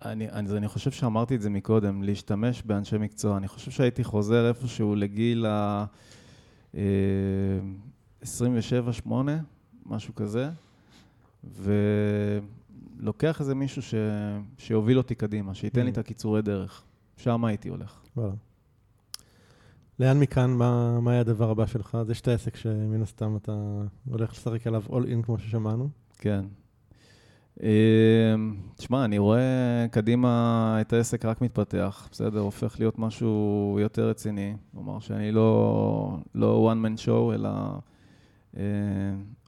[0.04, 3.36] אני, אני, אז אני חושב שאמרתי את זה מקודם, להשתמש באנשי מקצוע.
[3.36, 5.84] אני חושב שהייתי חוזר איפשהו לגיל ה...
[6.74, 6.80] אה,
[8.22, 9.10] 27-8,
[9.86, 10.50] משהו כזה,
[13.02, 13.94] ולוקח איזה מישהו ש...
[14.58, 15.92] שיוביל אותי קדימה, שייתן לי Mm.
[15.92, 16.82] את הקיצורי דרך.
[17.16, 18.00] שם הייתי הולך.
[18.16, 18.32] וואלה.
[19.98, 21.94] לאן מכאן, מה, מה היה הדבר הבא שלך?
[21.94, 23.52] אז יש את העסק שמן הסתם אתה
[24.10, 25.88] הולך לשחק עליו all in כמו ששמענו.
[26.18, 26.44] כן.
[27.62, 28.34] אה,
[28.76, 32.40] תשמע, אני רואה קדימה את העסק רק מתפתח, בסדר?
[32.40, 34.56] הופך להיות משהו יותר רציני.
[34.72, 37.50] כלומר שאני לא, לא one man show, אלא
[38.56, 38.62] אה,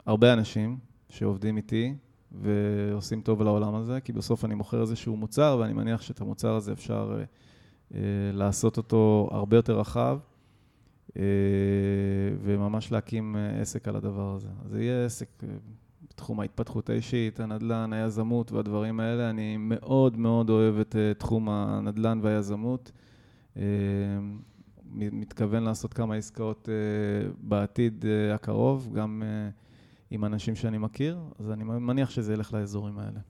[0.06, 0.78] הרבה אנשים
[1.08, 1.94] שעובדים איתי
[2.42, 6.72] ועושים טוב לעולם הזה, כי בסוף אני מוכר איזשהו מוצר, ואני מניח שאת המוצר הזה
[6.72, 7.24] אפשר אה,
[7.94, 8.00] אה,
[8.32, 10.18] לעשות אותו הרבה יותר רחב.
[11.16, 11.22] אה,
[12.42, 14.48] וממש להקים אה, עסק על הדבר הזה.
[14.64, 15.48] אז זה יהיה עסק אה,
[16.10, 19.30] בתחום ההתפתחות האישית, הנדל"ן, היזמות והדברים האלה.
[19.30, 22.92] אני מאוד מאוד אוהב את תחום הנדל"ן והיזמות.
[23.56, 23.62] אה,
[24.94, 29.50] מתכוון לעשות כמה עסקאות אה, בעתיד אה, הקרוב, גם אה,
[30.14, 33.20] עם אנשים שאני מכיר, אז אני מניח שזה ילך לאזורים האלה.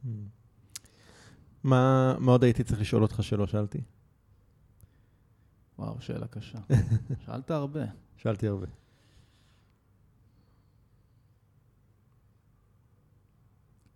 [1.65, 3.81] מה, מה עוד הייתי צריך לשאול אותך שלא שאלתי?
[5.79, 6.59] וואו, שאלה קשה.
[7.27, 7.85] שאלת הרבה.
[8.17, 8.67] שאלתי הרבה.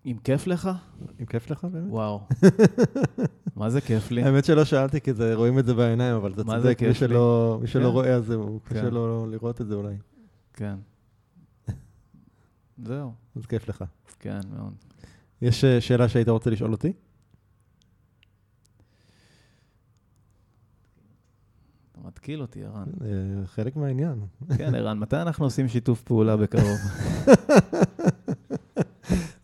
[0.06, 0.70] אם כיף לך?
[1.20, 1.90] אם כיף לך באמת?
[1.90, 2.20] וואו.
[3.56, 4.22] מה זה כיף לי?
[4.22, 6.94] האמת שלא שאלתי, כי זה, רואים את זה בעיניים, אבל אתה צודק, מי?
[6.94, 7.90] שלא, מי שלא כן.
[7.90, 8.34] רואה, אז
[8.64, 8.74] כן.
[8.74, 9.96] קשה לו לראות את זה אולי.
[10.52, 10.74] כן.
[12.84, 13.84] זהו, אז כיף לך.
[14.20, 14.72] כן, מאוד.
[15.42, 16.92] יש אה, שאלה שהיית רוצה לשאול אותי?
[21.92, 22.88] אתה מתקיל אותי, ערן.
[23.04, 23.08] אה,
[23.46, 24.20] חלק מהעניין.
[24.56, 26.78] כן, ערן, מתי אנחנו עושים שיתוף פעולה בקרוב?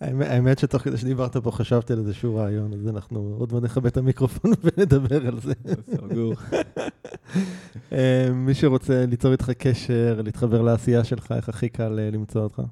[0.00, 3.96] האמת- שתוך כדי שדיברת פה חשבתי על איזשהו רעיון, אז אנחנו עוד מעט נכבה את
[3.96, 5.52] המיקרופון ונדבר על זה.
[5.96, 6.34] סגור.
[7.92, 12.62] אה, מי שרוצה ליצור איתך קשר, להתחבר לעשייה שלך, איך הכי קל למצוא אותך?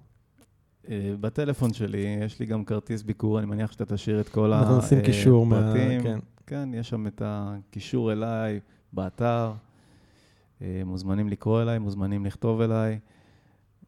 [0.88, 4.78] אה, בטלפון שלי יש לי גם כרטיס ביקור, אני מניח שאתה תשאיר את כל אנחנו
[4.78, 5.58] נשים קישור מה...
[5.58, 6.02] הפרטים.
[6.02, 6.18] כן.
[6.46, 8.60] כן, יש שם את הקישור אליי
[8.92, 9.52] באתר.
[10.62, 12.98] אה, מוזמנים לקרוא אליי, מוזמנים לכתוב אליי.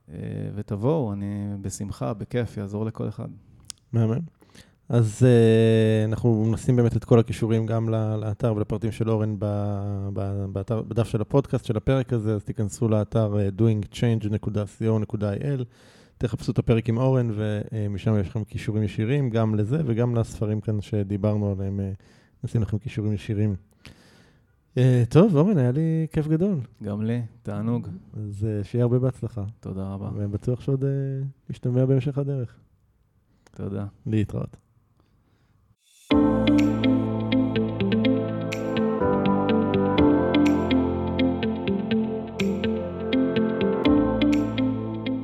[0.09, 0.17] אה,
[0.55, 3.29] ותבואו, אני בשמחה, בכיף, יעזור לכל אחד.
[3.93, 4.21] מהמם.
[4.89, 5.27] אז uh,
[6.09, 7.89] אנחנו נשים באמת את כל הכישורים גם
[8.21, 12.89] לאתר ולפרטים של אורן ב- ב- באתר, בדף של הפודקאסט של הפרק הזה, אז תיכנסו
[12.89, 15.65] לאתר doingchange.co.il,
[16.19, 20.81] תחפשו את הפרק עם אורן ומשם יש לכם כישורים ישירים, גם לזה וגם לספרים כאן
[20.81, 22.03] שדיברנו עליהם, uh,
[22.45, 23.55] נשים לכם כישורים ישירים.
[24.75, 24.79] Uh,
[25.09, 27.89] טוב, אורן, היה לי כיף גדול, גם לי, תענוג.
[28.17, 30.11] אז uh, שיהיה הרבה בהצלחה, תודה רבה.
[30.15, 30.87] ובטוח שעוד uh,
[31.51, 32.57] נשתמע בהמשך הדרך.
[33.57, 33.87] תודה.
[34.07, 34.64] להתראות.